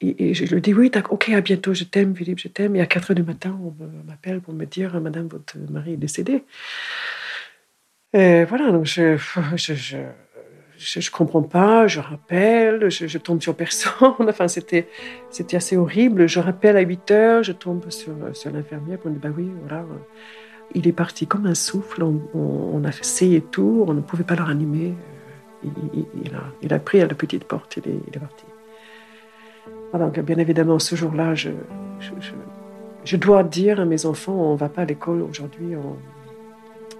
Et, 0.00 0.34
je 0.34 0.52
lui 0.52 0.60
dis 0.60 0.74
oui, 0.74 0.90
ok, 1.10 1.28
à 1.28 1.40
bientôt, 1.40 1.74
je 1.74 1.84
t'aime, 1.84 2.16
Philippe, 2.16 2.40
je 2.40 2.48
t'aime. 2.48 2.74
Et 2.74 2.80
à 2.80 2.86
4 2.86 3.10
heures 3.12 3.14
du 3.14 3.22
matin, 3.22 3.58
on 3.62 3.72
m'appelle 4.06 4.40
pour 4.40 4.52
me 4.52 4.64
dire, 4.64 5.00
Madame, 5.00 5.28
votre 5.28 5.56
mari 5.70 5.92
est 5.92 5.96
décédé. 5.96 6.42
Et 8.12 8.44
voilà, 8.44 8.72
donc 8.72 8.84
je 8.84 9.16
je, 9.56 9.74
je, 9.74 9.96
je, 10.76 11.10
comprends 11.10 11.42
pas, 11.42 11.86
je 11.86 12.00
rappelle, 12.00 12.90
je, 12.90 13.18
tombe 13.18 13.40
sur 13.40 13.54
personne. 13.54 14.14
Enfin, 14.28 14.48
c'était, 14.48 14.88
c'était 15.30 15.56
assez 15.56 15.76
horrible. 15.76 16.26
Je 16.26 16.40
rappelle 16.40 16.76
à 16.76 16.80
8 16.80 17.10
heures, 17.12 17.42
je 17.44 17.52
tombe 17.52 17.88
sur, 17.90 18.12
sur 18.34 18.50
l'infirmière 18.50 18.98
pour 18.98 19.10
me 19.10 19.18
dire, 19.18 19.30
bah 19.30 19.34
oui, 19.36 19.48
voilà, 19.60 19.86
il 20.74 20.88
est 20.88 20.92
parti 20.92 21.26
comme 21.26 21.46
un 21.46 21.54
souffle. 21.54 22.02
On, 22.02 22.84
a 22.84 22.88
essayé 22.88 23.40
tout, 23.40 23.84
on 23.86 23.94
ne 23.94 24.00
pouvait 24.00 24.24
pas 24.24 24.34
le 24.34 24.42
ranimer. 24.42 24.94
Il, 25.64 26.72
a, 26.72 26.78
pris 26.78 27.00
à 27.00 27.06
la 27.06 27.14
petite 27.14 27.44
porte, 27.44 27.76
il 27.76 27.92
est, 27.92 28.18
parti. 28.18 28.44
Donc, 29.94 30.18
bien 30.20 30.38
évidemment, 30.38 30.78
ce 30.78 30.96
jour-là, 30.96 31.34
je, 31.34 33.16
dois 33.16 33.42
dire 33.44 33.80
à 33.80 33.84
mes 33.84 34.06
enfants, 34.06 34.34
on 34.34 34.52
ne 34.54 34.58
va 34.58 34.68
pas 34.68 34.82
à 34.82 34.84
l'école 34.84 35.22
aujourd'hui, 35.22 35.74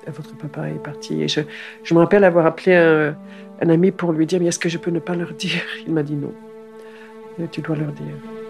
votre 0.06 0.36
papa 0.36 0.68
est 0.68 0.82
parti. 0.82 1.22
Et 1.22 1.28
je, 1.28 1.40
me 1.92 1.98
rappelle 1.98 2.24
avoir 2.24 2.46
appelé 2.46 2.76
un, 2.76 3.68
ami 3.68 3.90
pour 3.90 4.12
lui 4.12 4.26
dire, 4.26 4.40
mais 4.40 4.46
est-ce 4.46 4.58
que 4.58 4.68
je 4.68 4.78
peux 4.78 4.90
ne 4.90 5.00
pas 5.00 5.14
leur 5.14 5.32
dire? 5.34 5.62
Il 5.86 5.92
m'a 5.92 6.02
dit 6.02 6.16
non. 6.16 6.32
tu 7.50 7.60
dois 7.60 7.76
leur 7.76 7.92
dire. 7.92 8.41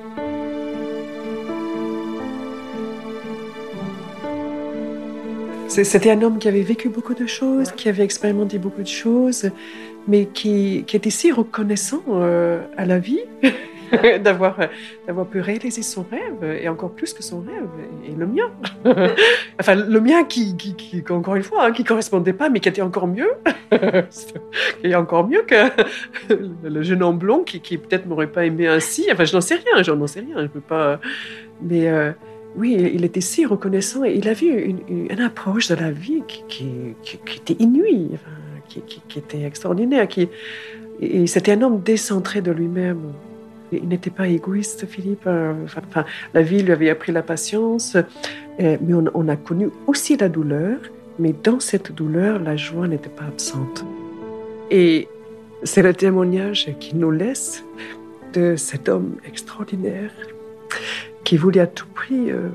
C'était 5.73 6.11
un 6.11 6.21
homme 6.21 6.39
qui 6.39 6.49
avait 6.49 6.61
vécu 6.61 6.91
beaucoup 6.91 7.15
de 7.15 7.27
choses, 7.27 7.73
qui 7.73 7.89
avait 7.89 8.05
expérimenté 8.05 8.59
beaucoup 8.59 8.83
de 8.83 8.87
choses, 8.87 9.51
mais 10.07 10.27
qui, 10.27 10.85
qui 10.87 10.97
était 10.97 11.09
si 11.09 11.33
reconnaissant 11.33 12.03
euh, 12.11 12.61
à 12.77 12.85
la 12.85 12.99
vie. 12.99 13.21
d'avoir 14.23 14.57
pu 15.31 15.41
réaliser 15.41 15.83
son 15.83 16.07
rêve 16.11 16.59
et 16.63 16.67
encore 16.67 16.93
plus 16.93 17.13
que 17.13 17.23
son 17.23 17.41
rêve 17.41 17.69
et 18.09 18.13
le 18.13 18.27
mien. 18.27 18.51
enfin 19.61 19.75
le 19.75 20.01
mien 20.01 20.25
qui, 20.25 20.57
qui, 20.57 21.05
encore 21.11 21.37
une 21.37 21.43
fois 21.43 21.67
hein, 21.67 21.73
qui 21.73 21.85
correspondait 21.85 22.33
pas 22.33 22.49
mais 22.49 22.61
qui 22.61 22.71
était 22.71 22.81
encore 22.81 23.07
mieux 23.07 23.31
et 24.83 24.95
encore 24.95 25.29
mieux 25.29 25.43
que 25.43 25.69
le 26.65 26.83
jeune 26.83 27.03
homme 27.03 27.19
blond 27.19 27.45
qui, 27.45 27.61
qui 27.61 27.77
peut-être 27.77 28.07
m'aurait 28.07 28.33
pas 28.33 28.47
aimé 28.47 28.67
ainsi. 28.67 29.09
Enfin 29.13 29.27
je 29.27 29.35
n'en 29.35 29.43
sais 29.43 29.57
rien, 29.57 29.83
je 29.83 29.93
n'en 29.93 30.07
sais 30.07 30.21
rien, 30.21 30.41
je 30.41 30.47
peux 30.47 30.61
pas. 30.61 30.99
Mais 31.61 31.87
euh, 31.89 32.13
oui, 32.57 32.77
il 32.95 33.05
était 33.05 33.21
si 33.21 33.47
reconnaissant 33.47 34.05
et 34.05 34.15
il 34.15 34.29
avait 34.29 34.47
une, 34.47 35.21
approche 35.21 35.69
de 35.69 35.75
la 35.75 35.91
vie 35.91 36.23
qui, 36.27 36.95
était 37.35 37.63
inouïe, 37.63 38.11
qui, 38.69 39.19
était 39.19 39.45
extraordinaire. 39.45 40.07
Qui, 40.07 40.29
et 41.01 41.27
c'était 41.27 41.53
un 41.53 41.63
homme 41.63 41.81
décentré 41.81 42.43
de 42.43 42.53
lui-même. 42.53 43.13
Il 43.73 43.89
n'était 43.89 44.11
pas 44.11 44.29
égoïste, 44.29 44.87
Philippe. 44.87 45.27
Euh, 45.27 45.55
la 46.35 46.43
vie 46.43 46.63
lui 46.63 46.73
avait 46.73 46.91
appris 46.91 47.11
la 47.11 47.23
patience, 47.23 47.97
euh, 47.97 48.77
mais 48.81 48.95
on, 49.15 49.29
a 49.29 49.37
connu 49.37 49.71
aussi 49.87 50.17
la 50.19 50.29
douleur. 50.29 50.79
Mais 51.19 51.35
dans 51.43 51.59
cette 51.59 51.93
douleur, 51.93 52.39
la 52.39 52.57
joie 52.57 52.87
n'était 52.87 53.09
pas 53.09 53.25
absente. 53.25 53.85
Et 54.71 55.09
c'est 55.63 55.83
le 55.83 55.95
témoignage 55.95 56.69
qu'il 56.81 56.99
nous 56.99 57.11
laisse 57.11 57.65
de 58.35 58.57
cet 58.57 58.89
homme 58.89 59.17
extraordinaire 59.27 60.13
qui 61.33 61.39
voulait 61.39 61.61
à 61.61 61.67
tout 61.67 61.87
prix 61.95 62.31
euh, 62.31 62.51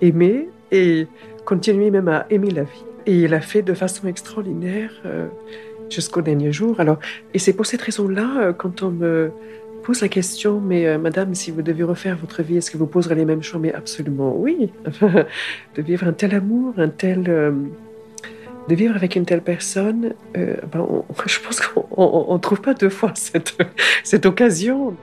aimer 0.00 0.48
et 0.70 1.06
continuer 1.44 1.90
même 1.90 2.08
à 2.08 2.24
aimer 2.30 2.48
la 2.48 2.62
vie. 2.62 2.84
Et 3.04 3.24
il 3.24 3.34
a 3.34 3.42
fait 3.42 3.60
de 3.60 3.74
façon 3.74 4.08
extraordinaire 4.08 4.90
jusqu'au 5.90 6.22
dernier 6.22 6.50
jour. 6.50 6.80
Alors, 6.80 6.98
et 7.34 7.38
c'est 7.38 7.52
pour 7.52 7.66
cette 7.66 7.82
raison-là, 7.82 8.54
quand 8.54 8.82
on 8.82 8.90
me 8.90 9.32
pose 9.82 10.00
la 10.00 10.08
question, 10.08 10.60
mais 10.60 10.86
euh, 10.86 10.98
madame, 10.98 11.34
si 11.34 11.50
vous 11.50 11.60
devez 11.60 11.82
refaire 11.82 12.16
votre 12.16 12.42
vie, 12.42 12.56
est-ce 12.56 12.70
que 12.70 12.78
vous 12.78 12.86
poserez 12.86 13.14
les 13.14 13.26
mêmes 13.26 13.42
choix? 13.42 13.60
Mais 13.60 13.74
absolument 13.74 14.34
oui. 14.34 14.72
de 15.02 15.82
vivre 15.82 16.06
un 16.06 16.12
tel 16.12 16.34
amour, 16.34 16.74
un 16.78 16.88
tel. 16.88 17.24
Euh, 17.28 17.52
de 18.68 18.76
vivre 18.76 18.94
avec 18.94 19.16
une 19.16 19.24
telle 19.26 19.42
personne, 19.42 20.14
euh, 20.36 20.54
ben, 20.72 20.86
je 21.26 21.40
pense 21.40 21.60
qu'on 21.60 22.32
ne 22.32 22.38
trouve 22.38 22.60
pas 22.60 22.74
deux 22.74 22.88
fois 22.88 23.12
cette, 23.14 23.56
cette 24.04 24.24
occasion. 24.24 24.96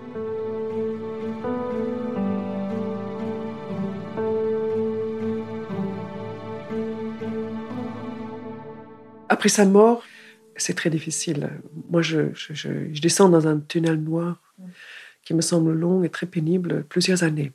Après 9.30 9.50
sa 9.50 9.66
mort, 9.66 10.04
c'est 10.58 10.74
très 10.74 10.90
difficile. 10.90 11.50
Moi, 11.90 12.02
je, 12.02 13.00
descends 13.00 13.30
dans 13.30 13.48
un 13.48 13.60
tunnel 13.60 13.96
noir 13.96 14.42
qui 15.24 15.34
me 15.34 15.42
semble 15.42 15.74
long 15.74 16.04
et 16.04 16.10
très 16.10 16.26
pénible, 16.26 16.84
plusieurs 16.90 17.24
années. 17.24 17.52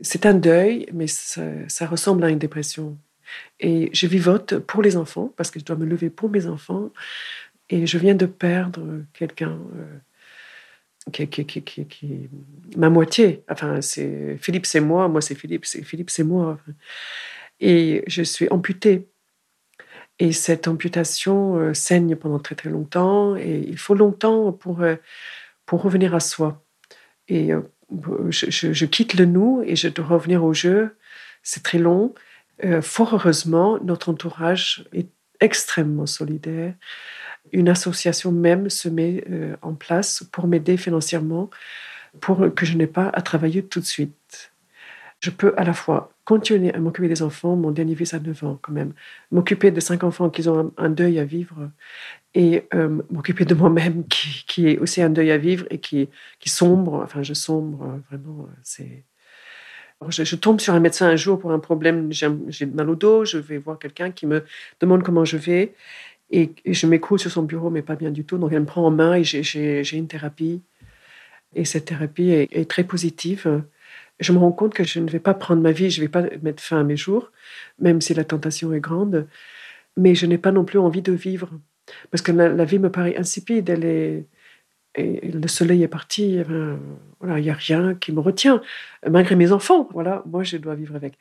C'est 0.00 0.26
un 0.26 0.34
deuil, 0.34 0.86
mais 0.92 1.06
ça, 1.06 1.86
ressemble 1.86 2.24
à 2.24 2.30
une 2.30 2.38
dépression. 2.38 2.98
Et 3.60 3.90
je 3.92 4.06
vivote 4.06 4.58
pour 4.58 4.82
les 4.82 4.96
enfants, 4.96 5.32
parce 5.36 5.50
que 5.50 5.60
je 5.60 5.64
dois 5.64 5.76
me 5.76 5.86
lever 5.86 6.10
pour 6.10 6.28
mes 6.30 6.46
enfants. 6.46 6.90
Et 7.70 7.86
je 7.86 7.98
viens 7.98 8.14
de 8.14 8.26
perdre 8.26 9.02
quelqu'un 9.12 9.58
euh, 9.76 11.26
qui, 11.26 11.44
qui, 11.44 12.30
ma 12.76 12.90
moitié. 12.90 13.44
Enfin, 13.48 13.80
c'est 13.82 14.38
Philippe, 14.40 14.66
c'est 14.66 14.80
moi, 14.80 15.08
moi 15.08 15.20
c'est 15.20 15.34
Philippe, 15.34 15.66
c'est 15.66 15.82
Philippe, 15.82 16.10
c'est 16.10 16.24
moi. 16.24 16.58
Et 17.60 18.02
je 18.06 18.22
suis 18.22 18.48
amputée. 18.50 19.06
Et 20.20 20.32
cette 20.32 20.66
amputation 20.66 21.56
euh, 21.56 21.74
saigne 21.74 22.16
pendant 22.16 22.38
très 22.38 22.54
très 22.54 22.70
longtemps. 22.70 23.36
Et 23.36 23.64
il 23.66 23.78
faut 23.78 23.94
longtemps 23.94 24.52
pour 24.52 24.82
euh, 24.82 24.96
pour 25.66 25.82
revenir 25.82 26.14
à 26.14 26.20
soi. 26.20 26.64
Et 27.28 27.52
euh, 27.52 27.60
je, 28.30 28.84
quitte 28.86 29.14
le 29.14 29.26
nous 29.26 29.62
et 29.64 29.76
je 29.76 29.88
dois 29.88 30.06
revenir 30.06 30.44
au 30.44 30.52
jeu. 30.52 30.96
C'est 31.42 31.62
très 31.62 31.78
long. 31.78 32.14
Fort 32.82 33.14
heureusement, 33.14 33.78
notre 33.84 34.08
entourage 34.08 34.84
est 34.92 35.08
extrêmement 35.40 36.06
solidaire. 36.06 36.74
Une 37.52 37.68
association 37.68 38.32
même 38.32 38.68
se 38.68 38.88
met 38.88 39.24
en 39.62 39.74
place 39.74 40.24
pour 40.32 40.48
m'aider 40.48 40.76
financièrement, 40.76 41.50
pour 42.20 42.52
que 42.54 42.66
je 42.66 42.76
n'ai 42.76 42.88
pas 42.88 43.10
à 43.14 43.22
travailler 43.22 43.64
tout 43.64 43.78
de 43.80 43.84
suite. 43.84 44.47
Je 45.20 45.30
peux 45.30 45.52
à 45.56 45.64
la 45.64 45.72
fois 45.72 46.12
continuer 46.24 46.72
à 46.72 46.78
m'occuper 46.78 47.08
des 47.08 47.22
enfants, 47.22 47.56
mon 47.56 47.70
dernier 47.70 47.96
fils 47.96 48.14
a 48.14 48.20
9 48.20 48.44
ans 48.44 48.58
quand 48.60 48.72
même, 48.72 48.92
m'occuper 49.32 49.70
de 49.70 49.80
cinq 49.80 50.04
enfants 50.04 50.30
qui 50.30 50.46
ont 50.48 50.72
un 50.76 50.90
deuil 50.90 51.18
à 51.18 51.24
vivre, 51.24 51.70
et 52.34 52.64
euh, 52.74 53.00
m'occuper 53.10 53.44
de 53.44 53.54
moi-même 53.54 54.06
qui, 54.06 54.44
qui, 54.46 54.68
est 54.68 54.78
aussi 54.78 55.02
un 55.02 55.10
deuil 55.10 55.30
à 55.30 55.38
vivre 55.38 55.66
et 55.70 55.78
qui, 55.78 56.08
qui 56.38 56.48
sombre. 56.48 56.94
Enfin, 57.02 57.22
je 57.22 57.34
sombre 57.34 57.82
euh, 57.82 57.98
vraiment. 58.08 58.44
Euh, 58.44 58.54
c'est. 58.62 59.04
Je, 60.08 60.36
tombe 60.36 60.60
sur 60.60 60.74
un 60.74 60.80
médecin 60.80 61.08
un 61.08 61.16
jour 61.16 61.40
pour 61.40 61.50
un 61.50 61.58
problème, 61.58 62.12
j'ai 62.12 62.66
mal 62.66 62.88
au 62.88 62.94
dos, 62.94 63.24
je 63.24 63.36
vais 63.36 63.58
voir 63.58 63.80
quelqu'un 63.80 64.12
qui 64.12 64.26
me 64.26 64.44
demande 64.78 65.02
comment 65.02 65.24
je 65.24 65.36
vais 65.36 65.74
et, 66.30 66.52
je 66.64 66.86
m'écoute 66.86 67.18
sur 67.18 67.32
son 67.32 67.42
bureau, 67.42 67.68
mais 67.68 67.82
pas 67.82 67.96
bien 67.96 68.12
du 68.12 68.24
tout. 68.24 68.38
Donc 68.38 68.52
elle 68.52 68.60
me 68.60 68.66
prend 68.66 68.86
en 68.86 68.92
main 68.92 69.14
et 69.14 69.24
j'ai 69.24 69.96
une 69.96 70.06
thérapie. 70.06 70.62
Et 71.56 71.64
cette 71.64 71.86
thérapie 71.86 72.30
est, 72.30 72.70
très 72.70 72.84
positive. 72.84 73.64
Je 74.20 74.32
me 74.32 74.38
rends 74.38 74.52
compte 74.52 74.74
que 74.74 74.84
je 74.84 75.00
ne 75.00 75.08
vais 75.08 75.20
pas 75.20 75.34
prendre 75.34 75.62
ma 75.62 75.72
vie, 75.72 75.90
je 75.90 76.00
ne 76.00 76.06
vais 76.06 76.10
pas 76.10 76.22
mettre 76.42 76.62
fin 76.62 76.80
à 76.80 76.84
mes 76.84 76.96
jours, 76.96 77.30
même 77.78 78.00
si 78.00 78.14
la 78.14 78.24
tentation 78.24 78.72
est 78.72 78.80
grande, 78.80 79.28
mais 79.96 80.14
je 80.14 80.26
n'ai 80.26 80.38
pas 80.38 80.52
non 80.52 80.64
plus 80.64 80.78
envie 80.78 81.02
de 81.02 81.12
vivre. 81.12 81.50
Parce 82.10 82.22
que 82.22 82.32
la, 82.32 82.64
vie 82.64 82.78
me 82.78 82.90
paraît 82.90 83.16
insipide, 83.16 83.70
et 83.70 85.30
le 85.30 85.48
soleil 85.48 85.82
est 85.82 85.88
parti, 85.88 86.38
voilà, 87.20 87.38
il 87.38 87.42
n'y 87.42 87.50
a 87.50 87.54
rien 87.54 87.94
qui 87.94 88.12
me 88.12 88.20
retient, 88.20 88.60
malgré 89.08 89.36
mes 89.36 89.52
enfants. 89.52 89.88
Voilà, 89.92 90.22
moi, 90.26 90.42
je 90.42 90.56
dois 90.56 90.74
vivre 90.74 90.96
avec. 90.96 91.14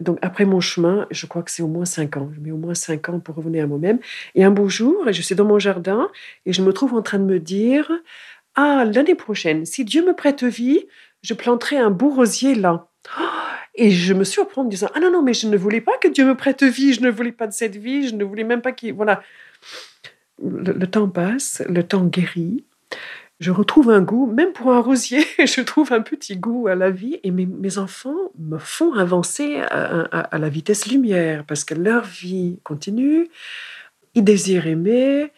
Donc, 0.00 0.18
après 0.22 0.44
mon 0.44 0.60
chemin, 0.60 1.06
je 1.10 1.26
crois 1.26 1.42
que 1.42 1.50
c'est 1.50 1.62
au 1.62 1.68
moins 1.68 1.84
cinq 1.84 2.16
ans. 2.16 2.30
Je 2.34 2.40
mets 2.40 2.50
au 2.50 2.56
moins 2.56 2.74
cinq 2.74 3.08
ans 3.08 3.20
pour 3.20 3.34
revenir 3.34 3.64
à 3.64 3.66
moi-même. 3.66 3.98
Et 4.34 4.44
un 4.44 4.50
beau 4.50 4.68
jour, 4.68 5.04
je 5.10 5.22
suis 5.22 5.34
dans 5.34 5.44
mon 5.44 5.58
jardin 5.58 6.08
et 6.46 6.52
je 6.52 6.62
me 6.62 6.72
trouve 6.72 6.94
en 6.94 7.02
train 7.02 7.18
de 7.18 7.24
me 7.24 7.40
dire 7.40 7.90
Ah, 8.54 8.84
l'année 8.84 9.16
prochaine, 9.16 9.66
si 9.66 9.84
Dieu 9.84 10.04
me 10.04 10.14
prête 10.14 10.44
vie, 10.44 10.86
je 11.22 11.34
planterai 11.34 11.76
un 11.78 11.90
beau 11.90 12.10
rosier 12.10 12.54
là. 12.54 12.88
Et 13.74 13.90
je 13.90 14.12
me 14.12 14.24
surprends 14.24 14.62
en 14.62 14.64
disant 14.64 14.88
Ah 14.94 15.00
non, 15.00 15.10
non, 15.10 15.22
mais 15.22 15.34
je 15.34 15.46
ne 15.46 15.56
voulais 15.56 15.80
pas 15.80 15.96
que 15.98 16.08
Dieu 16.08 16.26
me 16.26 16.34
prête 16.34 16.62
vie, 16.62 16.92
je 16.94 17.00
ne 17.00 17.10
voulais 17.10 17.32
pas 17.32 17.46
de 17.46 17.52
cette 17.52 17.76
vie, 17.76 18.08
je 18.08 18.14
ne 18.14 18.24
voulais 18.24 18.44
même 18.44 18.60
pas 18.60 18.72
qu'il. 18.72 18.92
Voilà. 18.92 19.22
le, 20.42 20.86
temps 20.86 21.08
passe, 21.08 21.62
le 21.68 21.82
temps 21.82 22.04
guérit. 22.04 22.64
Je 23.40 23.52
retrouve 23.52 23.90
un 23.90 24.00
goût, 24.00 24.26
même 24.26 24.52
pour 24.52 24.72
un 24.72 24.80
rosier, 24.80 25.24
je 25.38 25.60
trouve 25.60 25.92
un 25.92 26.00
petit 26.00 26.36
goût 26.36 26.66
à 26.66 26.74
la 26.74 26.90
vie. 26.90 27.20
Et 27.22 27.30
mes, 27.30 27.78
enfants 27.78 28.32
me 28.36 28.58
font 28.58 28.94
avancer 28.94 29.60
à, 29.70 30.36
la 30.36 30.48
vitesse 30.48 30.86
lumière 30.86 31.44
parce 31.46 31.64
que 31.64 31.74
leur 31.74 32.04
vie 32.04 32.58
continue. 32.64 33.28
Ils 34.14 34.24
désirent 34.24 34.66
aimer. 34.66 35.32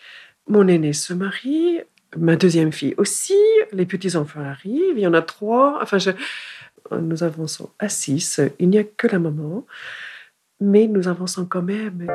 Mon 0.49 0.67
aîné 0.67 0.95
se 0.95 1.13
marie, 1.13 1.81
ma 2.17 2.37
deuxième 2.37 2.73
fille 2.73 2.95
aussi. 2.97 3.39
Les 3.73 3.87
petits-enfants 3.87 4.41
arrivent, 4.41 4.97
il 4.97 5.01
y 5.01 5.07
en 5.07 5.15
a 5.15 5.23
trois. 5.23 5.79
Enfin, 5.83 5.99
nous 6.91 7.23
avançons 7.23 7.71
à 7.79 7.89
six. 7.89 8.41
Il 8.59 8.71
n'y 8.71 8.79
a 8.79 8.85
que 8.85 9.07
la 9.07 9.19
maman, 9.19 9.67
mais 10.61 10.87
nous 10.87 11.09
avançons 11.09 11.47
quand 11.47 11.63
même. 11.63 12.09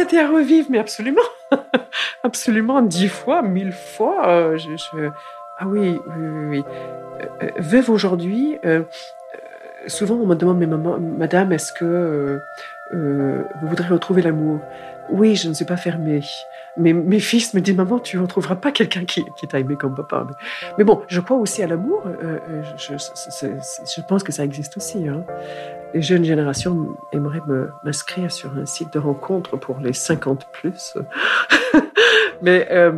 c'était 0.00 0.18
à 0.18 0.28
revivre, 0.28 0.68
mais 0.70 0.78
absolument, 0.78 1.22
absolument 2.22 2.80
dix 2.80 3.08
fois, 3.08 3.42
mille 3.42 3.72
fois. 3.72 4.28
Euh, 4.28 4.58
ah 5.60 5.66
oui, 5.66 6.00
oui, 6.06 6.46
oui. 6.48 6.64
Euh, 7.20 7.26
euh, 7.42 7.50
veuve 7.58 7.90
aujourd'hui, 7.90 8.58
souvent 9.86 10.16
on 10.16 10.26
me 10.26 10.34
demande, 10.34 10.58
mais 10.58 10.66
maman, 10.66 10.98
madame, 10.98 11.52
est-ce 11.52 11.72
que 11.72 12.40
vous 12.92 13.68
voudrez 13.68 13.88
retrouver 13.88 14.22
l'amour? 14.22 14.60
Oui, 15.10 15.36
je 15.36 15.48
ne 15.48 15.54
suis 15.54 15.64
pas 15.64 15.76
fermée. 15.76 16.20
Mais 16.76 16.92
mes 16.92 17.18
fils 17.18 17.52
me 17.52 17.60
disent, 17.60 17.76
maman, 17.76 17.98
tu 17.98 18.16
ne 18.16 18.22
retrouveras 18.22 18.54
pas 18.54 18.70
quelqu'un 18.70 19.04
qui, 19.04 19.24
t'a 19.48 19.58
aimé 19.58 19.76
comme 19.76 19.94
papa. 19.94 20.26
Mais, 20.78 20.84
bon, 20.84 21.02
je 21.08 21.20
crois 21.20 21.36
aussi 21.36 21.62
à 21.62 21.66
l'amour. 21.66 22.04
Je, 22.76 24.00
pense 24.08 24.22
que 24.22 24.32
ça 24.32 24.44
existe 24.44 24.76
aussi. 24.76 25.08
Hein 25.08 25.24
les 25.94 26.02
jeunes 26.02 26.24
générations 26.24 26.96
aimeraient 27.12 27.42
m'inscrire 27.84 28.30
sur 28.30 28.56
un 28.56 28.66
site 28.66 28.92
de 28.92 28.98
rencontre 28.98 29.56
pour 29.56 29.78
les 29.80 29.92
50 29.92 30.46
plus. 30.52 30.96
mais, 32.42 32.68
euh, 32.70 32.92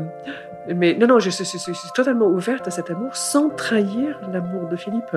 mais 0.68 0.94
non, 0.94 1.06
non, 1.06 1.18
je, 1.18 1.30
suis 1.30 1.92
totalement 1.94 2.26
ouverte 2.26 2.68
à 2.68 2.70
cet 2.70 2.90
amour 2.90 3.16
sans 3.16 3.50
trahir 3.50 4.20
l'amour 4.32 4.68
de 4.68 4.76
Philippe. 4.76 5.16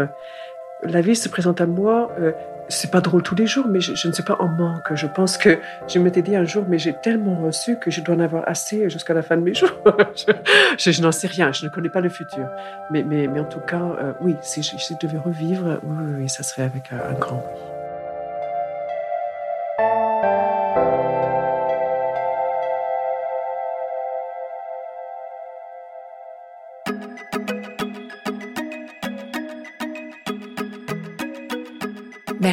La 0.83 1.01
vie 1.01 1.15
se 1.15 1.29
présente 1.29 1.61
à 1.61 1.65
moi. 1.65 2.11
Euh, 2.19 2.31
c'est 2.67 2.89
pas 2.89 2.99
drôle 2.99 3.21
tous 3.21 3.35
les 3.35 3.45
jours, 3.45 3.67
mais 3.67 3.79
je, 3.79 4.07
ne 4.07 4.13
suis 4.13 4.23
pas 4.23 4.37
en 4.39 4.47
manque. 4.47 4.93
Je 4.93 5.05
pense 5.05 5.37
que 5.37 5.59
je 5.87 5.99
m'étais 5.99 6.21
dit 6.21 6.35
un 6.35 6.45
jour, 6.45 6.65
mais 6.67 6.79
j'ai 6.79 6.93
tellement 6.93 7.35
reçu 7.35 7.77
que 7.77 7.91
je 7.91 8.01
dois 8.01 8.15
en 8.15 8.19
avoir 8.19 8.47
assez 8.47 8.89
jusqu'à 8.89 9.13
la 9.13 9.21
fin 9.21 9.37
de 9.37 9.41
mes 9.41 9.53
jours. 9.53 9.69
je, 10.77 11.01
n'en 11.01 11.11
sais 11.11 11.27
rien, 11.27 11.51
je 11.51 11.65
ne 11.65 11.69
connais 11.69 11.89
pas 11.89 12.01
le 12.01 12.09
futur. 12.09 12.47
Mais, 12.91 13.27
en 13.39 13.45
tout 13.45 13.59
cas, 13.59 13.81
euh, 13.99 14.13
oui, 14.21 14.35
si 14.41 14.63
je, 14.63 14.93
devais 14.99 15.19
revivre, 15.19 15.79
oui, 15.83 16.13
oui, 16.17 16.29
ça 16.29 16.43
serait 16.43 16.63
avec 16.63 16.91
un, 16.91 17.15
un 17.15 17.19
grand 17.19 17.43
oui. 17.53 17.74